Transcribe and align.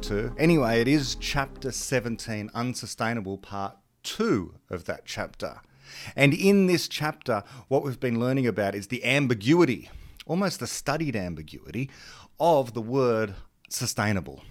52. 0.00 0.34
Anyway, 0.38 0.80
it 0.80 0.88
is 0.88 1.14
chapter 1.16 1.70
17, 1.70 2.50
Unsustainable, 2.54 3.36
part 3.36 3.76
2 4.04 4.54
of 4.70 4.86
that 4.86 5.02
chapter. 5.04 5.60
And 6.16 6.32
in 6.32 6.66
this 6.66 6.88
chapter, 6.88 7.44
what 7.68 7.82
we've 7.82 8.00
been 8.00 8.18
learning 8.18 8.46
about 8.46 8.74
is 8.74 8.86
the 8.86 9.04
ambiguity, 9.04 9.90
almost 10.24 10.58
the 10.58 10.66
studied 10.66 11.16
ambiguity, 11.16 11.90
of 12.38 12.72
the 12.72 12.80
word 12.80 13.34
sustainable. 13.68 14.42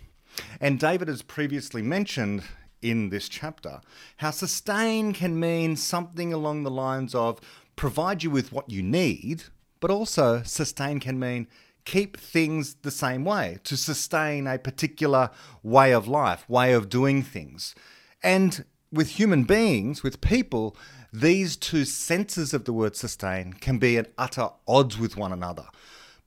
And 0.61 0.79
David 0.79 1.07
has 1.07 1.23
previously 1.23 1.81
mentioned 1.81 2.43
in 2.83 3.09
this 3.09 3.27
chapter 3.27 3.81
how 4.17 4.29
sustain 4.29 5.13
can 5.13 5.39
mean 5.39 5.75
something 5.75 6.31
along 6.31 6.61
the 6.61 6.71
lines 6.71 7.15
of 7.15 7.39
provide 7.75 8.21
you 8.21 8.29
with 8.29 8.51
what 8.51 8.69
you 8.69 8.83
need, 8.83 9.45
but 9.79 9.89
also 9.89 10.43
sustain 10.43 10.99
can 10.99 11.17
mean 11.19 11.47
keep 11.89 12.17
things 12.17 12.75
the 12.83 12.91
same 12.91 13.25
way, 13.25 13.57
to 13.63 13.75
sustain 13.75 14.45
a 14.45 14.59
particular 14.59 15.31
way 15.63 15.91
of 15.91 16.07
life, 16.07 16.47
way 16.47 16.71
of 16.71 16.87
doing 16.87 17.23
things. 17.23 17.73
And 18.21 18.63
with 18.91 19.19
human 19.19 19.43
beings, 19.43 20.03
with 20.03 20.21
people, 20.21 20.77
these 21.11 21.57
two 21.57 21.85
senses 21.85 22.53
of 22.53 22.65
the 22.65 22.73
word 22.73 22.95
sustain 22.95 23.53
can 23.53 23.79
be 23.79 23.97
at 23.97 24.11
utter 24.19 24.49
odds 24.67 24.99
with 24.99 25.17
one 25.17 25.33
another 25.33 25.65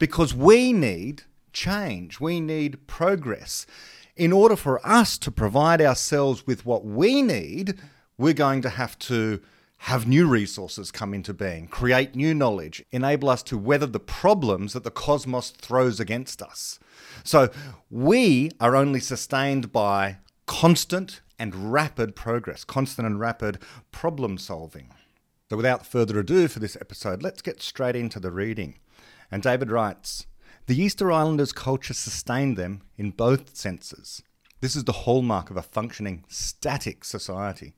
because 0.01 0.34
we 0.34 0.73
need 0.73 1.23
change, 1.53 2.19
we 2.19 2.41
need 2.41 2.89
progress. 2.89 3.65
In 4.17 4.33
order 4.33 4.56
for 4.56 4.84
us 4.84 5.17
to 5.19 5.31
provide 5.31 5.81
ourselves 5.81 6.45
with 6.45 6.67
what 6.67 6.84
we 6.84 7.23
need, 7.23 7.79
we're 8.19 8.33
going 8.33 8.62
to 8.62 8.70
have 8.70 8.98
to 9.01 9.41
have 9.86 10.06
new 10.06 10.28
resources 10.28 10.92
come 10.92 11.12
into 11.12 11.34
being, 11.34 11.66
create 11.66 12.14
new 12.14 12.33
knowledge, 12.33 12.84
enable 12.92 13.28
us 13.28 13.42
to 13.42 13.58
weather 13.58 13.86
the 13.86 13.98
problems 13.98 14.74
that 14.74 14.84
the 14.84 14.92
cosmos 14.92 15.50
throws 15.50 15.98
against 15.98 16.41
us. 16.41 16.78
So 17.24 17.50
we 17.91 18.52
are 18.61 18.77
only 18.77 19.00
sustained 19.00 19.72
by 19.72 20.19
constant 20.47 21.20
and 21.36 21.72
rapid 21.72 22.14
progress, 22.14 22.62
constant 22.62 23.06
and 23.06 23.19
rapid 23.19 23.58
problem 23.91 24.39
solving. 24.39 24.94
So 25.50 25.56
without 25.56 25.84
further 25.84 26.20
ado 26.20 26.46
for 26.46 26.61
this 26.61 26.77
episode, 26.77 27.20
let's 27.20 27.42
get 27.42 27.61
straight 27.61 27.96
into 27.96 28.20
the 28.20 28.30
reading. 28.30 28.78
And 29.33 29.42
David 29.42 29.72
writes 29.72 30.27
The 30.67 30.80
Easter 30.80 31.11
Islanders' 31.11 31.52
culture 31.52 31.92
sustained 31.92 32.56
them 32.56 32.83
in 32.96 33.11
both 33.11 33.56
senses. 33.56 34.22
This 34.61 34.77
is 34.77 34.84
the 34.84 34.92
hallmark 34.92 35.50
of 35.50 35.56
a 35.56 35.62
functioning, 35.62 36.24
static 36.28 37.05
society. 37.05 37.74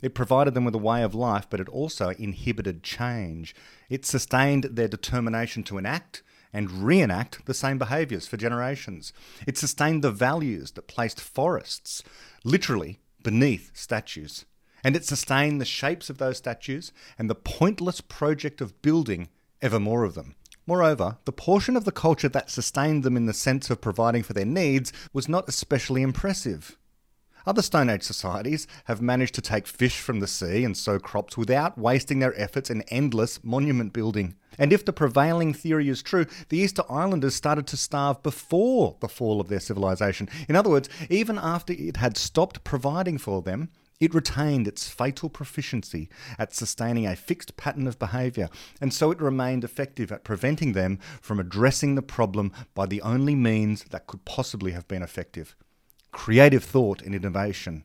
It 0.00 0.14
provided 0.14 0.54
them 0.54 0.64
with 0.64 0.74
a 0.74 0.78
way 0.78 1.02
of 1.02 1.14
life, 1.14 1.46
but 1.50 1.60
it 1.60 1.68
also 1.68 2.10
inhibited 2.10 2.82
change. 2.82 3.54
It 3.88 4.06
sustained 4.06 4.64
their 4.64 4.88
determination 4.88 5.62
to 5.64 5.78
enact 5.78 6.22
and 6.52 6.84
reenact 6.84 7.44
the 7.46 7.54
same 7.54 7.78
behaviours 7.78 8.26
for 8.26 8.36
generations. 8.36 9.12
It 9.46 9.58
sustained 9.58 10.02
the 10.02 10.10
values 10.10 10.72
that 10.72 10.88
placed 10.88 11.20
forests 11.20 12.02
literally 12.44 13.00
beneath 13.22 13.70
statues. 13.74 14.44
And 14.84 14.94
it 14.94 15.04
sustained 15.04 15.60
the 15.60 15.66
shapes 15.66 16.08
of 16.08 16.18
those 16.18 16.38
statues 16.38 16.92
and 17.18 17.28
the 17.28 17.34
pointless 17.34 18.00
project 18.00 18.60
of 18.60 18.80
building 18.80 19.28
ever 19.60 19.80
more 19.80 20.04
of 20.04 20.14
them. 20.14 20.36
Moreover, 20.66 21.16
the 21.24 21.32
portion 21.32 21.76
of 21.76 21.84
the 21.84 21.92
culture 21.92 22.28
that 22.28 22.50
sustained 22.50 23.02
them 23.02 23.16
in 23.16 23.26
the 23.26 23.32
sense 23.32 23.70
of 23.70 23.80
providing 23.80 24.22
for 24.22 24.34
their 24.34 24.44
needs 24.44 24.92
was 25.12 25.28
not 25.28 25.48
especially 25.48 26.02
impressive. 26.02 26.76
Other 27.46 27.62
Stone 27.62 27.88
Age 27.88 28.02
societies 28.02 28.66
have 28.84 29.00
managed 29.00 29.34
to 29.36 29.40
take 29.40 29.66
fish 29.66 30.00
from 30.00 30.20
the 30.20 30.26
sea 30.26 30.64
and 30.64 30.76
sow 30.76 30.98
crops 30.98 31.36
without 31.36 31.78
wasting 31.78 32.18
their 32.18 32.38
efforts 32.38 32.68
in 32.68 32.82
endless 32.88 33.42
monument 33.42 33.92
building. 33.92 34.34
And 34.58 34.72
if 34.72 34.84
the 34.84 34.92
prevailing 34.92 35.54
theory 35.54 35.88
is 35.88 36.02
true, 36.02 36.26
the 36.48 36.58
Easter 36.58 36.82
Islanders 36.90 37.34
started 37.34 37.66
to 37.68 37.76
starve 37.76 38.22
before 38.22 38.96
the 39.00 39.08
fall 39.08 39.40
of 39.40 39.48
their 39.48 39.60
civilization. 39.60 40.28
In 40.48 40.56
other 40.56 40.70
words, 40.70 40.88
even 41.08 41.38
after 41.38 41.72
it 41.72 41.98
had 41.98 42.16
stopped 42.16 42.64
providing 42.64 43.18
for 43.18 43.40
them, 43.40 43.70
it 44.00 44.14
retained 44.14 44.68
its 44.68 44.88
fatal 44.88 45.28
proficiency 45.28 46.08
at 46.38 46.54
sustaining 46.54 47.06
a 47.06 47.16
fixed 47.16 47.56
pattern 47.56 47.86
of 47.86 47.98
behaviour, 47.98 48.48
and 48.80 48.92
so 48.92 49.10
it 49.10 49.20
remained 49.20 49.64
effective 49.64 50.12
at 50.12 50.22
preventing 50.22 50.72
them 50.72 50.98
from 51.20 51.40
addressing 51.40 51.94
the 51.94 52.02
problem 52.02 52.52
by 52.74 52.86
the 52.86 53.02
only 53.02 53.34
means 53.34 53.84
that 53.90 54.06
could 54.06 54.24
possibly 54.24 54.72
have 54.72 54.86
been 54.86 55.02
effective 55.02 55.56
creative 56.18 56.64
thought 56.64 57.00
and 57.02 57.14
innovation. 57.14 57.84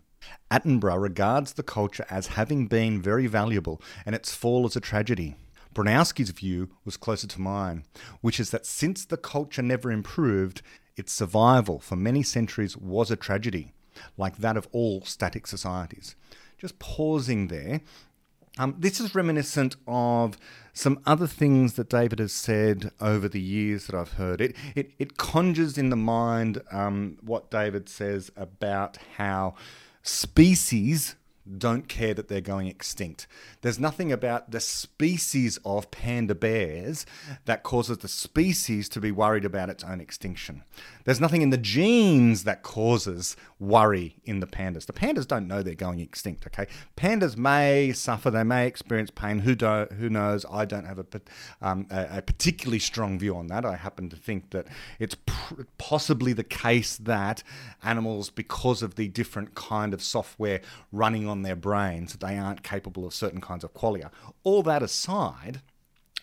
Attenborough 0.50 1.00
regards 1.00 1.54
the 1.54 1.62
culture 1.62 2.04
as 2.10 2.34
having 2.34 2.66
been 2.66 3.00
very 3.00 3.28
valuable 3.28 3.80
and 4.08 4.16
its 4.16 4.34
fall 4.34 4.66
as 4.66 4.76
a 4.76 4.80
tragedy. 4.80 5.36
Bronowski's 5.76 6.32
view 6.32 6.70
was 6.84 6.98
closer 6.98 7.28
to 7.28 7.40
mine, 7.40 7.86
which 8.22 8.40
is 8.40 8.50
that 8.50 8.66
since 8.66 9.06
the 9.06 9.18
culture 9.18 9.62
never 9.62 9.92
improved, 9.92 10.64
its 10.98 11.14
survival 11.14 11.78
for 11.78 11.96
many 11.96 12.24
centuries 12.24 12.76
was 12.76 13.12
a 13.12 13.16
tragedy, 13.16 13.72
like 14.18 14.38
that 14.38 14.58
of 14.58 14.68
all 14.72 15.06
static 15.06 15.46
societies. 15.46 16.16
Just 16.58 16.80
pausing 16.80 17.50
there 17.50 17.82
um, 18.60 18.76
this 18.78 19.00
is 19.00 19.16
reminiscent 19.16 19.76
of 19.88 20.38
some 20.74 21.00
other 21.06 21.28
things 21.28 21.74
that 21.74 21.90
David 21.90 22.20
has 22.20 22.34
said 22.34 22.92
over 23.00 23.30
the 23.30 23.42
years 23.42 23.86
that 23.86 23.96
I've 23.96 24.14
heard. 24.14 24.42
It 24.42 24.56
it, 24.76 24.92
it 25.00 25.18
conjures 25.18 25.78
in 25.78 25.90
the 25.90 25.96
mind 25.96 26.62
um, 26.72 27.18
what 27.22 27.52
David 27.52 27.88
says 27.88 28.32
about 28.36 28.98
how 29.18 29.56
species 30.02 31.16
don't 31.58 31.90
care 31.90 32.14
that 32.14 32.30
they're 32.30 32.42
going 32.42 32.68
extinct. 32.68 33.28
There's 33.62 33.80
nothing 33.80 34.12
about 34.12 34.52
the 34.52 34.60
species 34.60 35.60
of 35.66 35.92
panda 35.92 36.36
bears 36.36 37.06
that 37.46 37.64
causes 37.64 37.98
the 37.98 38.08
species 38.08 38.88
to 38.90 39.02
be 39.02 39.12
worried 39.12 39.44
about 39.44 39.70
its 39.70 39.84
own 39.84 40.00
extinction. 40.00 40.64
There's 41.04 41.20
nothing 41.20 41.42
in 41.42 41.50
the 41.50 41.58
genes 41.58 42.46
that 42.46 42.64
causes 42.64 43.36
worry 43.64 44.18
in 44.26 44.42
the 44.42 44.48
pandas. 44.48 44.86
The 44.86 44.94
pandas 44.94 45.28
don't 45.28 45.48
know 45.48 45.64
they're 45.64 45.74
going 45.74 46.00
extinct, 46.00 46.46
okay? 46.48 46.68
Pandas 46.98 47.38
may 47.38 47.94
suffer, 47.94 48.30
they 48.30 48.44
may 48.44 48.68
experience 48.68 49.10
pain. 49.10 49.40
Who, 49.40 49.56
do, 49.56 49.88
who 49.98 50.10
knows? 50.10 50.46
I 50.52 50.66
don't 50.66 50.86
have 50.86 51.00
a, 51.00 51.06
um, 51.62 51.88
a, 51.90 52.18
a, 52.18 52.22
particularly 52.22 52.80
strong 52.80 53.18
view 53.18 53.36
on 53.38 53.48
that. 53.48 53.66
I 53.66 53.76
happen 53.76 54.10
to 54.10 54.16
think 54.16 54.52
that 54.52 54.68
it's 55.00 55.16
pr- 55.16 55.64
possibly 55.78 56.34
the 56.34 56.44
case 56.44 56.98
that 56.98 57.42
animals, 57.84 58.30
because 58.30 58.84
of 58.84 58.96
the 58.96 59.08
different 59.08 59.56
kind 59.56 59.94
of 59.94 60.04
software 60.04 60.62
running 60.92 61.28
on 61.28 61.44
their 61.44 61.56
brains, 61.56 62.14
they 62.16 62.38
aren't 62.38 62.64
capable 62.64 63.06
of 63.06 63.14
certain 63.14 63.42
kinds 63.42 63.64
of 63.64 63.74
qualia. 63.74 64.12
All 64.44 64.62
that 64.64 64.84
aside, 64.84 65.62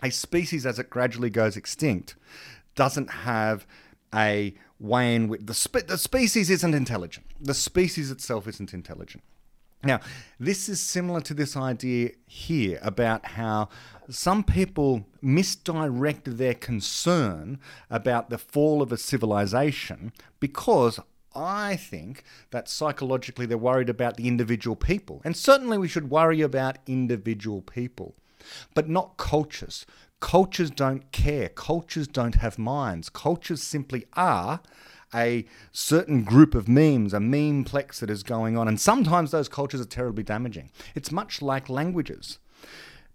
a 0.03 0.11
species 0.11 0.67
as 0.67 0.79
it 0.79 0.91
gradually 0.91 1.31
goes 1.31 1.57
extinct 1.57 2.17
doesn't 2.75 3.11
have 3.11 3.67
a 4.15 4.55
way 4.81 5.15
in 5.15 5.29
which 5.29 5.43
the, 5.45 5.55
spe- 5.55 5.87
the 5.87 5.99
species 5.99 6.51
isn't 6.51 6.75
intelligent. 6.75 7.27
The 7.41 7.55
species 7.55 8.11
itself 8.11 8.49
isn't 8.49 8.75
intelligent. 8.75 9.23
Now, 9.83 10.01
this 10.39 10.69
is 10.69 10.79
similar 10.81 11.23
to 11.23 11.33
this 11.33 11.57
idea 11.57 12.11
here 12.27 12.79
about 12.83 13.25
how 13.25 13.71
some 14.11 14.43
people 14.45 15.07
misdirect 15.23 16.37
their 16.37 16.55
concern 16.55 17.59
about 17.89 18.29
the 18.29 18.37
fall 18.37 18.83
of 18.83 18.93
a 18.93 18.99
civilization 18.99 20.13
because 20.39 21.01
I 21.35 21.77
think 21.77 22.25
that 22.51 22.69
psychologically 22.69 23.47
they're 23.47 23.57
worried 23.57 23.89
about 23.89 24.17
the 24.17 24.29
individual 24.29 24.77
people. 24.77 25.23
And 25.25 25.37
certainly 25.37 25.79
we 25.79 25.89
should 25.89 26.11
worry 26.11 26.43
about 26.43 26.79
individual 26.87 27.63
people, 27.63 28.17
but 28.75 28.89
not 28.89 29.17
cultures. 29.17 29.87
Cultures 30.21 30.71
don't 30.71 31.11
care. 31.13 31.49
Cultures 31.49 32.07
don't 32.07 32.37
have 32.37 32.59
minds. 32.59 33.09
Cultures 33.09 33.63
simply 33.63 34.05
are 34.15 34.61
a 35.15 35.45
certain 35.73 36.23
group 36.23 36.55
of 36.55 36.69
memes, 36.69 37.13
a 37.13 37.19
memeplex 37.19 37.99
that 38.01 38.11
is 38.11 38.23
going 38.23 38.57
on. 38.57 38.69
And 38.69 38.81
sometimes 38.81 39.31
those 39.31 39.49
cultures 39.49 39.81
are 39.81 39.87
terribly 39.87 40.23
damaging. 40.23 40.71
It's 40.95 41.11
much 41.11 41.43
like 41.43 41.69
languages. 41.69 42.39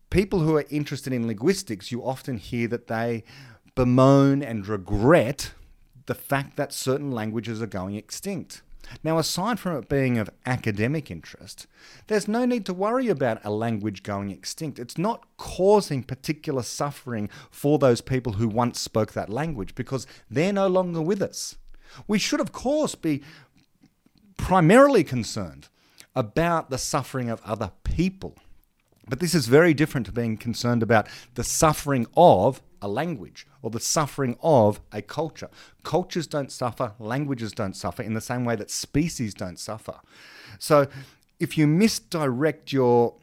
People 0.09 0.39
who 0.39 0.57
are 0.57 0.65
interested 0.69 1.13
in 1.13 1.27
linguistics, 1.27 1.91
you 1.91 2.05
often 2.05 2.37
hear 2.37 2.67
that 2.67 2.87
they 2.87 3.23
bemoan 3.75 4.41
and 4.41 4.67
regret 4.67 5.53
the 6.05 6.15
fact 6.15 6.55
that 6.57 6.73
certain 6.73 7.11
languages 7.11 7.61
are 7.61 7.67
going 7.67 7.95
extinct. 7.95 8.61
Now, 9.03 9.17
aside 9.17 9.59
from 9.59 9.77
it 9.77 9.89
being 9.89 10.17
of 10.17 10.29
academic 10.45 11.09
interest, 11.09 11.67
there's 12.07 12.27
no 12.27 12.45
need 12.45 12.65
to 12.65 12.73
worry 12.73 13.07
about 13.07 13.43
a 13.43 13.49
language 13.49 14.03
going 14.03 14.31
extinct. 14.31 14.79
It's 14.79 14.97
not 14.97 15.25
causing 15.37 16.03
particular 16.03 16.63
suffering 16.63 17.29
for 17.49 17.77
those 17.79 18.01
people 18.01 18.33
who 18.33 18.47
once 18.47 18.79
spoke 18.79 19.13
that 19.13 19.29
language 19.29 19.75
because 19.75 20.05
they're 20.29 20.53
no 20.53 20.67
longer 20.67 21.01
with 21.01 21.21
us. 21.21 21.55
We 22.07 22.19
should, 22.19 22.39
of 22.39 22.51
course, 22.51 22.95
be 22.95 23.23
primarily 24.37 25.03
concerned 25.03 25.67
about 26.15 26.69
the 26.69 26.77
suffering 26.77 27.29
of 27.29 27.41
other 27.43 27.71
people. 27.83 28.35
But 29.07 29.19
this 29.19 29.35
is 29.35 29.47
very 29.47 29.73
different 29.73 30.05
to 30.07 30.11
being 30.11 30.37
concerned 30.37 30.81
about 30.81 31.07
the 31.35 31.43
suffering 31.43 32.07
of 32.17 32.61
a 32.85 32.87
language 32.87 33.47
or 33.61 33.71
the 33.71 33.79
suffering 33.79 34.37
of 34.41 34.79
a 34.91 35.01
culture. 35.01 35.49
Cultures 35.83 36.27
don't 36.27 36.51
suffer, 36.51 36.93
languages 36.99 37.51
don't 37.51 37.75
suffer 37.75 38.03
in 38.03 38.13
the 38.13 38.21
same 38.21 38.45
way 38.45 38.55
that 38.55 38.69
species 38.69 39.33
don't 39.33 39.59
suffer. 39.59 39.99
So 40.59 40.87
if 41.39 41.57
you 41.57 41.67
misdirect 41.67 42.71
your 42.71 43.15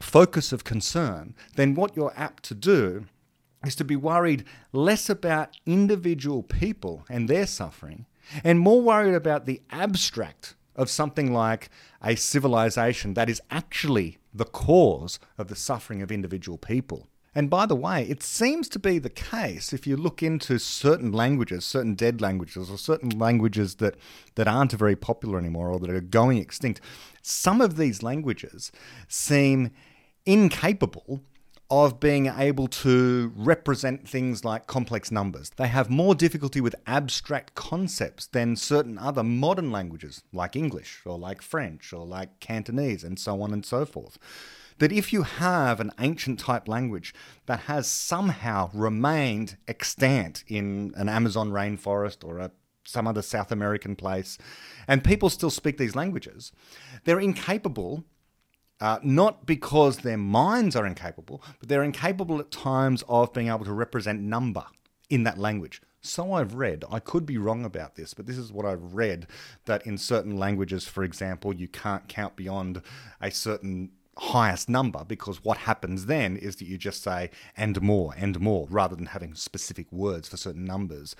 focus 0.00 0.52
of 0.52 0.62
concern, 0.62 1.34
then 1.56 1.74
what 1.74 1.96
you're 1.96 2.14
apt 2.16 2.44
to 2.44 2.54
do 2.54 3.06
is 3.66 3.74
to 3.74 3.84
be 3.84 3.96
worried 3.96 4.44
less 4.72 5.10
about 5.10 5.56
individual 5.66 6.44
people 6.44 7.04
and 7.10 7.28
their 7.28 7.46
suffering 7.46 8.06
and 8.44 8.60
more 8.60 8.80
worried 8.80 9.14
about 9.14 9.46
the 9.46 9.60
abstract 9.70 10.54
of 10.76 10.88
something 10.88 11.32
like 11.32 11.70
a 12.00 12.14
civilization 12.14 13.14
that 13.14 13.28
is 13.28 13.42
actually 13.50 14.18
the 14.32 14.44
cause 14.44 15.18
of 15.36 15.48
the 15.48 15.56
suffering 15.56 16.02
of 16.02 16.12
individual 16.12 16.56
people. 16.56 17.08
And 17.38 17.48
by 17.48 17.66
the 17.66 17.76
way, 17.76 18.02
it 18.02 18.20
seems 18.20 18.68
to 18.70 18.80
be 18.80 18.98
the 18.98 19.08
case 19.08 19.72
if 19.72 19.86
you 19.86 19.96
look 19.96 20.24
into 20.24 20.58
certain 20.58 21.12
languages, 21.12 21.64
certain 21.64 21.94
dead 21.94 22.20
languages, 22.20 22.68
or 22.68 22.76
certain 22.76 23.10
languages 23.10 23.76
that, 23.76 23.94
that 24.34 24.48
aren't 24.48 24.72
very 24.72 24.96
popular 24.96 25.38
anymore 25.38 25.70
or 25.70 25.78
that 25.78 25.88
are 25.88 26.00
going 26.00 26.38
extinct, 26.38 26.80
some 27.22 27.60
of 27.60 27.76
these 27.76 28.02
languages 28.02 28.72
seem 29.06 29.70
incapable 30.26 31.20
of 31.70 32.00
being 32.00 32.26
able 32.26 32.66
to 32.66 33.32
represent 33.36 34.08
things 34.08 34.44
like 34.44 34.66
complex 34.66 35.12
numbers. 35.12 35.52
They 35.54 35.68
have 35.68 35.88
more 35.88 36.16
difficulty 36.16 36.60
with 36.60 36.74
abstract 36.88 37.54
concepts 37.54 38.26
than 38.26 38.56
certain 38.56 38.98
other 38.98 39.22
modern 39.22 39.70
languages, 39.70 40.24
like 40.32 40.56
English 40.56 41.02
or 41.04 41.16
like 41.16 41.40
French 41.40 41.92
or 41.92 42.04
like 42.04 42.40
Cantonese, 42.40 43.04
and 43.04 43.16
so 43.16 43.40
on 43.42 43.52
and 43.52 43.64
so 43.64 43.84
forth. 43.84 44.18
That 44.78 44.92
if 44.92 45.12
you 45.12 45.22
have 45.22 45.80
an 45.80 45.90
ancient 45.98 46.38
type 46.38 46.68
language 46.68 47.14
that 47.46 47.60
has 47.60 47.88
somehow 47.88 48.70
remained 48.72 49.56
extant 49.66 50.44
in 50.46 50.92
an 50.96 51.08
Amazon 51.08 51.50
rainforest 51.50 52.24
or 52.24 52.38
a 52.38 52.50
some 52.84 53.06
other 53.06 53.20
South 53.20 53.52
American 53.52 53.94
place, 53.94 54.38
and 54.86 55.04
people 55.04 55.28
still 55.28 55.50
speak 55.50 55.76
these 55.76 55.94
languages, 55.94 56.52
they're 57.04 57.20
incapable 57.20 58.04
uh, 58.80 58.98
not 59.02 59.44
because 59.44 59.98
their 59.98 60.16
minds 60.16 60.76
are 60.76 60.86
incapable, 60.86 61.42
but 61.58 61.68
they're 61.68 61.82
incapable 61.82 62.38
at 62.38 62.50
times 62.50 63.02
of 63.08 63.32
being 63.32 63.48
able 63.48 63.64
to 63.64 63.72
represent 63.72 64.20
number 64.20 64.64
in 65.10 65.24
that 65.24 65.38
language. 65.38 65.82
So 66.00 66.32
I've 66.32 66.54
read, 66.54 66.84
I 66.90 67.00
could 67.00 67.26
be 67.26 67.38
wrong 67.38 67.64
about 67.64 67.96
this, 67.96 68.14
but 68.14 68.26
this 68.26 68.38
is 68.38 68.52
what 68.52 68.64
I've 68.64 68.94
read 68.94 69.26
that 69.64 69.84
in 69.84 69.98
certain 69.98 70.36
languages, 70.38 70.86
for 70.86 71.02
example, 71.02 71.52
you 71.52 71.66
can't 71.66 72.06
count 72.06 72.36
beyond 72.36 72.82
a 73.20 73.30
certain 73.32 73.90
highest 74.18 74.68
number 74.68 75.04
because 75.04 75.44
what 75.44 75.58
happens 75.58 76.06
then 76.06 76.36
is 76.36 76.56
that 76.56 76.66
you 76.66 76.76
just 76.76 77.02
say 77.02 77.30
and 77.56 77.80
more 77.80 78.14
and 78.16 78.40
more 78.40 78.66
rather 78.68 78.96
than 78.96 79.06
having 79.06 79.34
specific 79.34 79.90
words 79.92 80.28
for 80.28 80.36
certain 80.36 80.64
numbers. 80.64 81.14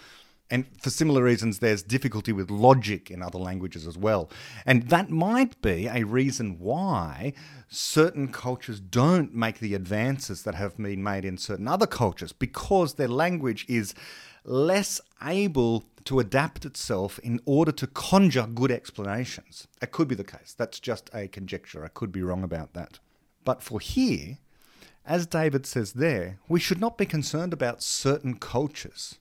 And 0.51 0.65
for 0.81 0.89
similar 0.89 1.23
reasons, 1.23 1.59
there's 1.59 1.83
difficulty 1.83 2.33
with 2.33 2.51
logic 2.51 3.11
in 3.11 3.23
other 3.23 3.39
languages 3.39 3.87
as 3.87 3.99
well. 3.99 4.31
And 4.65 4.89
that 4.89 5.11
might 5.11 5.61
be 5.61 5.87
a 5.87 6.05
reason 6.05 6.59
why 6.59 7.35
certain 7.69 8.29
cultures 8.29 8.81
don't 8.81 9.35
make 9.35 9.59
the 9.59 9.75
advances 9.75 10.43
that 10.45 10.55
have 10.55 10.79
been 10.79 11.03
made 11.03 11.27
in 11.27 11.37
certain 11.37 11.69
other 11.69 11.87
cultures, 11.87 12.33
because 12.33 12.95
their 12.95 13.09
language 13.09 13.67
is 13.69 13.95
less 14.45 15.01
able 15.23 15.85
to 16.09 16.21
adapt 16.21 16.65
itself 16.65 17.19
in 17.19 17.39
order 17.45 17.71
to 17.71 17.87
conjure 17.87 18.47
good 18.47 18.71
explanations. 18.71 19.69
That 19.81 19.93
could 19.93 20.09
be 20.09 20.15
the 20.15 20.25
case. 20.25 20.55
That's 20.57 20.81
just 20.81 21.11
a 21.13 21.29
conjecture. 21.29 21.85
I 21.85 21.89
could 21.89 22.11
be 22.11 22.23
wrong 22.23 22.43
about 22.43 22.73
that. 22.73 22.99
But 23.45 23.63
for 23.63 23.79
here, 23.79 24.39
as 25.05 25.27
David 25.27 25.67
says 25.67 25.93
there, 25.93 26.39
we 26.49 26.61
should 26.61 26.81
not 26.81 26.97
be 26.97 27.05
concerned 27.05 27.53
about 27.53 27.83
certain 27.83 28.39
cultures 28.39 29.19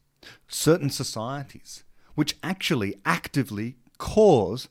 certain 0.48 0.90
societies, 0.90 1.84
which 2.16 2.38
actually 2.42 2.96
actively 3.06 3.76
cause 3.98 4.70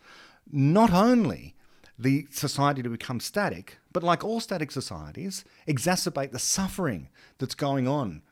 not 0.51 0.93
only 0.93 1.55
the 1.99 2.27
society 2.31 2.83
to 2.83 2.89
become 2.89 3.21
static, 3.21 3.79
but 3.93 4.03
like 4.03 4.25
all 4.25 4.41
static 4.41 4.71
societies, 4.71 5.45
exacerbate 5.69 6.33
the 6.33 6.39
suffering 6.39 7.09
that's 7.39 7.55
going 7.55 7.87
on 7.87 8.23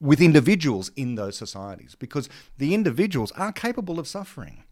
with 0.00 0.20
individuals 0.20 0.90
in 0.96 1.14
those 1.14 1.36
societies 1.36 1.94
because 1.98 2.28
the 2.58 2.74
individuals 2.74 3.32
are 3.32 3.52
capable 3.52 3.98
of 3.98 4.08
suffering. 4.08 4.64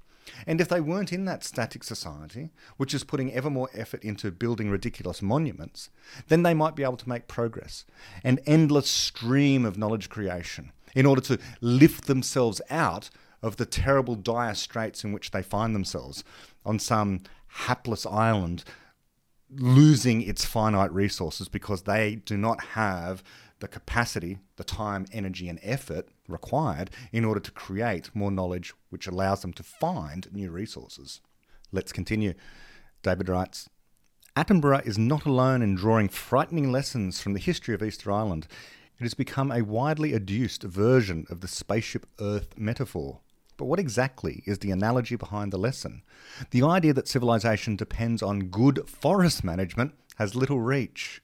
And 0.46 0.60
if 0.60 0.68
they 0.68 0.80
weren't 0.80 1.12
in 1.12 1.24
that 1.26 1.44
static 1.44 1.84
society, 1.84 2.50
which 2.76 2.94
is 2.94 3.04
putting 3.04 3.32
ever 3.32 3.50
more 3.50 3.68
effort 3.74 4.04
into 4.04 4.30
building 4.30 4.70
ridiculous 4.70 5.20
monuments, 5.20 5.90
then 6.28 6.42
they 6.42 6.54
might 6.54 6.76
be 6.76 6.82
able 6.82 6.96
to 6.98 7.08
make 7.08 7.28
progress. 7.28 7.84
An 8.24 8.38
endless 8.46 8.88
stream 8.88 9.64
of 9.64 9.76
knowledge 9.76 10.08
creation 10.08 10.72
in 10.94 11.06
order 11.06 11.20
to 11.22 11.38
lift 11.60 12.06
themselves 12.06 12.60
out 12.70 13.10
of 13.42 13.56
the 13.56 13.66
terrible 13.66 14.14
dire 14.14 14.54
straits 14.54 15.04
in 15.04 15.12
which 15.12 15.30
they 15.30 15.42
find 15.42 15.74
themselves 15.74 16.24
on 16.64 16.78
some 16.78 17.20
hapless 17.48 18.06
island 18.06 18.64
losing 19.52 20.22
its 20.22 20.44
finite 20.44 20.92
resources 20.92 21.48
because 21.48 21.82
they 21.82 22.16
do 22.16 22.36
not 22.36 22.62
have 22.64 23.22
the 23.60 23.68
capacity, 23.68 24.38
the 24.56 24.64
time, 24.64 25.06
energy, 25.12 25.48
and 25.48 25.60
effort 25.62 26.08
required 26.28 26.90
in 27.12 27.24
order 27.24 27.40
to 27.40 27.50
create 27.52 28.10
more 28.14 28.30
knowledge 28.30 28.72
which 28.88 29.06
allows 29.06 29.42
them 29.42 29.52
to 29.52 29.62
find 29.62 30.32
new 30.32 30.50
resources. 30.50 31.20
Let's 31.72 31.92
continue. 31.92 32.34
David 33.02 33.28
writes 33.28 33.68
Attenborough 34.36 34.86
is 34.86 34.98
not 34.98 35.26
alone 35.26 35.62
in 35.62 35.74
drawing 35.74 36.08
frightening 36.08 36.72
lessons 36.72 37.20
from 37.20 37.34
the 37.34 37.40
history 37.40 37.74
of 37.74 37.82
Easter 37.82 38.10
Island. 38.10 38.46
It 38.98 39.04
has 39.04 39.14
become 39.14 39.50
a 39.50 39.62
widely 39.62 40.12
adduced 40.12 40.62
version 40.62 41.26
of 41.30 41.40
the 41.40 41.48
spaceship 41.48 42.06
Earth 42.20 42.58
metaphor. 42.58 43.20
But 43.56 43.66
what 43.66 43.78
exactly 43.78 44.42
is 44.46 44.60
the 44.60 44.70
analogy 44.70 45.16
behind 45.16 45.52
the 45.52 45.58
lesson? 45.58 46.02
The 46.50 46.62
idea 46.62 46.94
that 46.94 47.08
civilization 47.08 47.76
depends 47.76 48.22
on 48.22 48.48
good 48.48 48.88
forest 48.88 49.44
management 49.44 49.94
has 50.16 50.34
little 50.34 50.60
reach. 50.60 51.22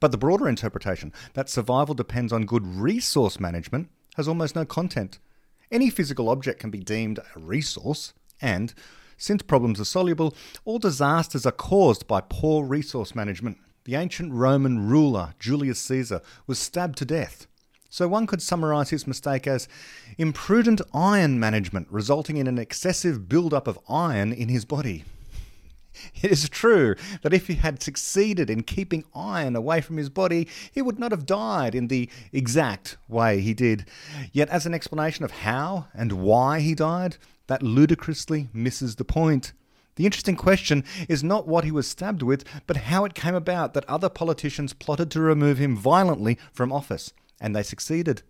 But 0.00 0.10
the 0.10 0.18
broader 0.18 0.48
interpretation 0.48 1.12
that 1.34 1.48
survival 1.48 1.94
depends 1.94 2.32
on 2.32 2.46
good 2.46 2.66
resource 2.66 3.38
management 3.40 3.88
has 4.16 4.28
almost 4.28 4.56
no 4.56 4.64
content. 4.64 5.18
Any 5.70 5.90
physical 5.90 6.28
object 6.28 6.60
can 6.60 6.70
be 6.70 6.78
deemed 6.78 7.18
a 7.18 7.38
resource, 7.38 8.14
and, 8.40 8.72
since 9.16 9.42
problems 9.42 9.80
are 9.80 9.84
soluble, 9.84 10.34
all 10.64 10.78
disasters 10.78 11.44
are 11.44 11.52
caused 11.52 12.06
by 12.06 12.20
poor 12.20 12.64
resource 12.64 13.14
management 13.14 13.58
the 13.88 13.94
ancient 13.94 14.30
Roman 14.34 14.86
ruler 14.86 15.32
Julius 15.38 15.80
Caesar 15.80 16.20
was 16.46 16.58
stabbed 16.58 16.98
to 16.98 17.06
death. 17.06 17.46
So 17.88 18.06
one 18.06 18.26
could 18.26 18.42
summarize 18.42 18.90
his 18.90 19.06
mistake 19.06 19.46
as 19.46 19.66
imprudent 20.18 20.82
iron 20.92 21.40
management, 21.40 21.86
resulting 21.90 22.36
in 22.36 22.46
an 22.46 22.58
excessive 22.58 23.30
build-up 23.30 23.66
of 23.66 23.78
iron 23.88 24.30
in 24.30 24.50
his 24.50 24.66
body. 24.66 25.04
It 26.22 26.30
is 26.30 26.48
true 26.48 26.94
that 27.22 27.34
if 27.34 27.46
he 27.46 27.54
had 27.54 27.82
succeeded 27.82 28.50
in 28.50 28.62
keeping 28.62 29.04
iron 29.14 29.56
away 29.56 29.80
from 29.80 29.96
his 29.96 30.08
body, 30.08 30.48
he 30.72 30.82
would 30.82 30.98
not 30.98 31.12
have 31.12 31.26
died 31.26 31.74
in 31.74 31.88
the 31.88 32.08
exact 32.32 32.96
way 33.08 33.40
he 33.40 33.54
did. 33.54 33.86
Yet, 34.32 34.48
as 34.48 34.66
an 34.66 34.74
explanation 34.74 35.24
of 35.24 35.30
how 35.30 35.88
and 35.94 36.12
why 36.12 36.60
he 36.60 36.74
died, 36.74 37.16
that 37.46 37.62
ludicrously 37.62 38.48
misses 38.52 38.96
the 38.96 39.04
point. 39.04 39.52
The 39.96 40.06
interesting 40.06 40.36
question 40.36 40.84
is 41.08 41.24
not 41.24 41.48
what 41.48 41.64
he 41.64 41.72
was 41.72 41.88
stabbed 41.88 42.22
with, 42.22 42.44
but 42.66 42.76
how 42.76 43.04
it 43.04 43.14
came 43.14 43.34
about 43.34 43.74
that 43.74 43.88
other 43.88 44.08
politicians 44.08 44.72
plotted 44.72 45.10
to 45.10 45.20
remove 45.20 45.58
him 45.58 45.76
violently 45.76 46.38
from 46.52 46.72
office, 46.72 47.12
and 47.40 47.54
they 47.54 47.64
succeeded. 47.64 48.22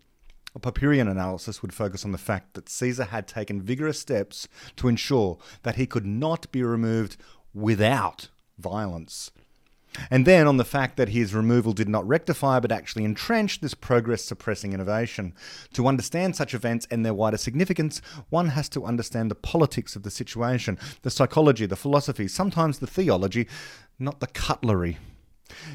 A 0.55 0.61
Popperian 0.61 1.11
analysis 1.11 1.61
would 1.61 1.75
focus 1.75 2.07
on 2.07 2.13
the 2.13 2.19
fact 2.19 2.55
that 2.55 2.71
Caesar 2.71 3.05
had 3.05 3.29
taken 3.29 3.61
vigorous 3.61 4.01
steps 4.01 4.49
to 4.77 4.89
ensure 4.89 5.39
that 5.63 5.77
he 5.77 5.87
could 5.87 6.07
not 6.07 6.51
be 6.51 6.63
removed 6.63 7.19
without 7.59 8.29
violence. 8.59 9.31
And 10.11 10.27
then 10.27 10.47
on 10.47 10.59
the 10.59 10.65
fact 10.65 10.97
that 10.97 11.09
his 11.09 11.35
removal 11.35 11.73
did 11.73 11.89
not 11.89 12.07
rectify 12.07 12.61
but 12.61 12.71
actually 12.71 13.05
entrench 13.05 13.61
this 13.61 13.75
progress 13.75 14.23
suppressing 14.23 14.73
innovation. 14.73 15.35
To 15.73 15.89
understand 15.89 16.37
such 16.37 16.55
events 16.55 16.87
and 16.91 17.05
their 17.05 17.15
wider 17.15 17.37
significance, 17.37 18.01
one 18.29 18.49
has 18.49 18.69
to 18.71 18.85
understand 18.85 19.31
the 19.31 19.35
politics 19.35 19.97
of 19.97 20.03
the 20.03 20.11
situation, 20.11 20.79
the 21.03 21.11
psychology, 21.11 21.67
the 21.67 21.77
philosophy, 21.77 22.29
sometimes 22.29 22.79
the 22.79 22.87
theology, 22.87 23.49
not 23.99 24.21
the 24.21 24.29
cutlery. 24.29 24.99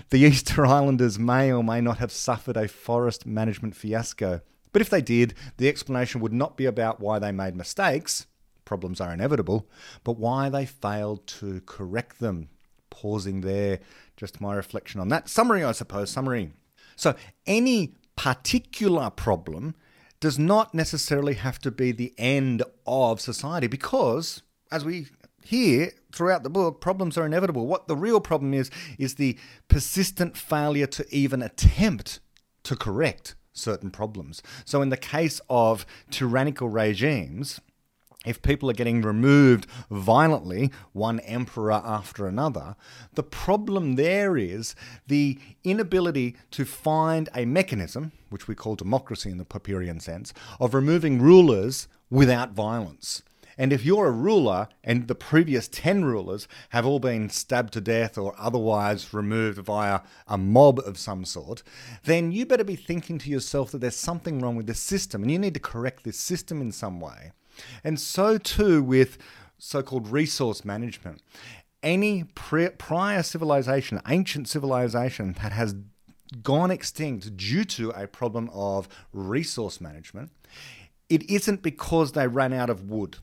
The 0.09 0.19
Easter 0.19 0.65
Islanders 0.65 1.19
may 1.19 1.51
or 1.51 1.63
may 1.63 1.81
not 1.81 1.97
have 1.97 2.11
suffered 2.11 2.55
a 2.55 2.67
forest 2.67 3.25
management 3.25 3.75
fiasco. 3.75 4.41
But 4.71 4.81
if 4.81 4.89
they 4.89 5.01
did, 5.01 5.33
the 5.57 5.67
explanation 5.67 6.21
would 6.21 6.33
not 6.33 6.55
be 6.55 6.65
about 6.65 6.99
why 6.99 7.19
they 7.19 7.31
made 7.31 7.55
mistakes, 7.55 8.25
problems 8.65 9.01
are 9.01 9.13
inevitable, 9.13 9.67
but 10.03 10.17
why 10.17 10.49
they 10.49 10.65
failed 10.65 11.25
to 11.27 11.61
correct 11.65 12.19
them. 12.19 12.49
Pausing 12.89 13.41
there 13.41 13.79
just 14.15 14.39
my 14.39 14.53
reflection 14.53 15.01
on 15.01 15.09
that. 15.09 15.27
Summary, 15.27 15.63
I 15.63 15.71
suppose, 15.71 16.11
summary. 16.11 16.51
So, 16.95 17.15
any 17.47 17.95
particular 18.15 19.09
problem 19.09 19.75
does 20.19 20.39
not 20.39 20.73
necessarily 20.73 21.33
have 21.33 21.59
to 21.59 21.71
be 21.71 21.91
the 21.91 22.13
end 22.17 22.63
of 22.85 23.19
society 23.19 23.67
because, 23.67 24.43
as 24.71 24.85
we 24.85 25.07
hear 25.43 25.91
throughout 26.13 26.43
the 26.43 26.49
book, 26.49 26.79
problems 26.79 27.17
are 27.17 27.25
inevitable. 27.25 27.67
What 27.67 27.87
the 27.87 27.97
real 27.97 28.21
problem 28.21 28.53
is, 28.53 28.71
is 28.97 29.15
the 29.15 29.37
persistent 29.67 30.37
failure 30.37 30.87
to 30.87 31.05
even 31.13 31.41
attempt 31.41 32.19
to 32.63 32.75
correct 32.75 33.35
certain 33.51 33.91
problems. 33.91 34.41
So, 34.65 34.81
in 34.81 34.89
the 34.89 34.97
case 34.97 35.41
of 35.49 35.85
tyrannical 36.09 36.69
regimes, 36.69 37.59
if 38.25 38.41
people 38.41 38.69
are 38.69 38.73
getting 38.73 39.01
removed 39.01 39.67
violently, 39.89 40.71
one 40.93 41.19
emperor 41.21 41.71
after 41.71 42.27
another, 42.27 42.75
the 43.13 43.23
problem 43.23 43.95
there 43.95 44.37
is 44.37 44.75
the 45.07 45.39
inability 45.63 46.35
to 46.51 46.65
find 46.65 47.29
a 47.35 47.45
mechanism, 47.45 48.11
which 48.29 48.47
we 48.47 48.55
call 48.55 48.75
democracy 48.75 49.29
in 49.29 49.37
the 49.37 49.45
Popperian 49.45 50.01
sense, 50.01 50.33
of 50.59 50.73
removing 50.73 51.21
rulers 51.21 51.87
without 52.09 52.51
violence. 52.51 53.23
And 53.57 53.71
if 53.71 53.85
you're 53.85 54.07
a 54.07 54.11
ruler 54.11 54.67
and 54.83 55.07
the 55.07 55.15
previous 55.15 55.67
10 55.67 56.05
rulers 56.05 56.47
have 56.69 56.85
all 56.85 56.99
been 56.99 57.29
stabbed 57.29 57.73
to 57.73 57.81
death 57.81 58.17
or 58.17 58.33
otherwise 58.37 59.13
removed 59.13 59.59
via 59.59 60.01
a 60.27 60.37
mob 60.37 60.79
of 60.79 60.97
some 60.97 61.25
sort, 61.25 61.61
then 62.03 62.31
you 62.31 62.45
better 62.45 62.63
be 62.63 62.75
thinking 62.75 63.19
to 63.19 63.29
yourself 63.29 63.71
that 63.71 63.79
there's 63.79 63.95
something 63.95 64.39
wrong 64.39 64.55
with 64.55 64.67
the 64.67 64.73
system 64.73 65.21
and 65.21 65.31
you 65.31 65.37
need 65.37 65.53
to 65.53 65.59
correct 65.59 66.03
this 66.03 66.19
system 66.19 66.61
in 66.61 66.71
some 66.71 66.99
way. 66.99 67.31
And 67.83 67.99
so 67.99 68.37
too 68.37 68.83
with 68.83 69.17
so 69.57 69.81
called 69.81 70.07
resource 70.07 70.65
management. 70.65 71.21
Any 71.81 72.23
prior 72.23 73.23
civilization, 73.23 74.01
ancient 74.07 74.47
civilization 74.47 75.35
that 75.41 75.51
has 75.51 75.75
gone 76.41 76.71
extinct 76.71 77.35
due 77.35 77.65
to 77.65 77.89
a 77.91 78.07
problem 78.07 78.49
of 78.53 78.87
resource 79.11 79.81
management, 79.81 80.31
it 81.09 81.29
isn't 81.29 81.61
because 81.61 82.13
they 82.13 82.27
ran 82.27 82.53
out 82.53 82.69
of 82.69 82.89
wood 82.89 83.17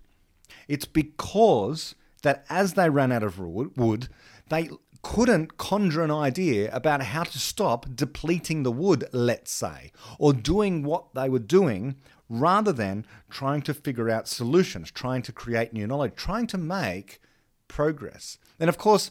it's 0.71 0.85
because 0.85 1.97
that 2.23 2.45
as 2.49 2.75
they 2.75 2.89
ran 2.89 3.11
out 3.11 3.25
of 3.25 3.41
wood, 3.41 4.09
they 4.51 4.71
couldn't 5.03 5.59
conjure 5.59 6.05
an 6.05 6.13
idea 6.13 6.73
about 6.73 7.03
how 7.03 7.25
to 7.25 7.39
stop 7.41 7.87
depleting 7.95 8.63
the 8.63 8.71
wood, 8.71 9.05
let's 9.13 9.51
say, 9.51 9.91
or 10.19 10.33
doing 10.33 10.85
what 10.85 11.13
they 11.15 11.29
were 11.29 11.41
doing 11.41 11.97
rather 12.31 12.73
than 12.73 13.05
trying 13.29 13.61
to 13.61 13.75
figure 13.75 14.09
out 14.09 14.29
solutions, 14.29 14.91
trying 14.91 15.21
to 15.21 15.33
create 15.33 15.75
new 15.75 15.87
knowledge, 15.87 16.15
trying 16.15 16.47
to 16.47 16.57
make 16.57 17.21
progress. 17.69 18.39
And 18.59 18.71
of 18.71 18.79
course, 18.79 19.11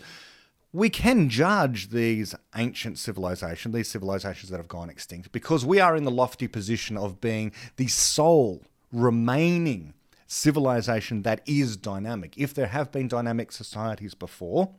we 0.71 0.89
can 0.89 1.29
judge 1.29 1.89
these 1.89 2.33
ancient 2.55 2.97
civilizations, 2.97 3.75
these 3.75 3.89
civilizations 3.89 4.49
that 4.49 4.57
have 4.57 4.67
gone 4.67 4.89
extinct, 4.89 5.31
because 5.31 5.65
we 5.65 5.79
are 5.79 5.95
in 5.95 6.05
the 6.05 6.11
lofty 6.11 6.47
position 6.47 6.97
of 6.97 7.19
being 7.19 7.51
the 7.75 7.87
sole 7.87 8.63
remaining 8.91 9.93
civilization 10.27 11.23
that 11.23 11.41
is 11.45 11.75
dynamic. 11.75 12.35
If 12.37 12.53
there 12.53 12.67
have 12.67 12.91
been 12.91 13.07
dynamic 13.07 13.51
societies 13.51 14.13
before, 14.13 14.69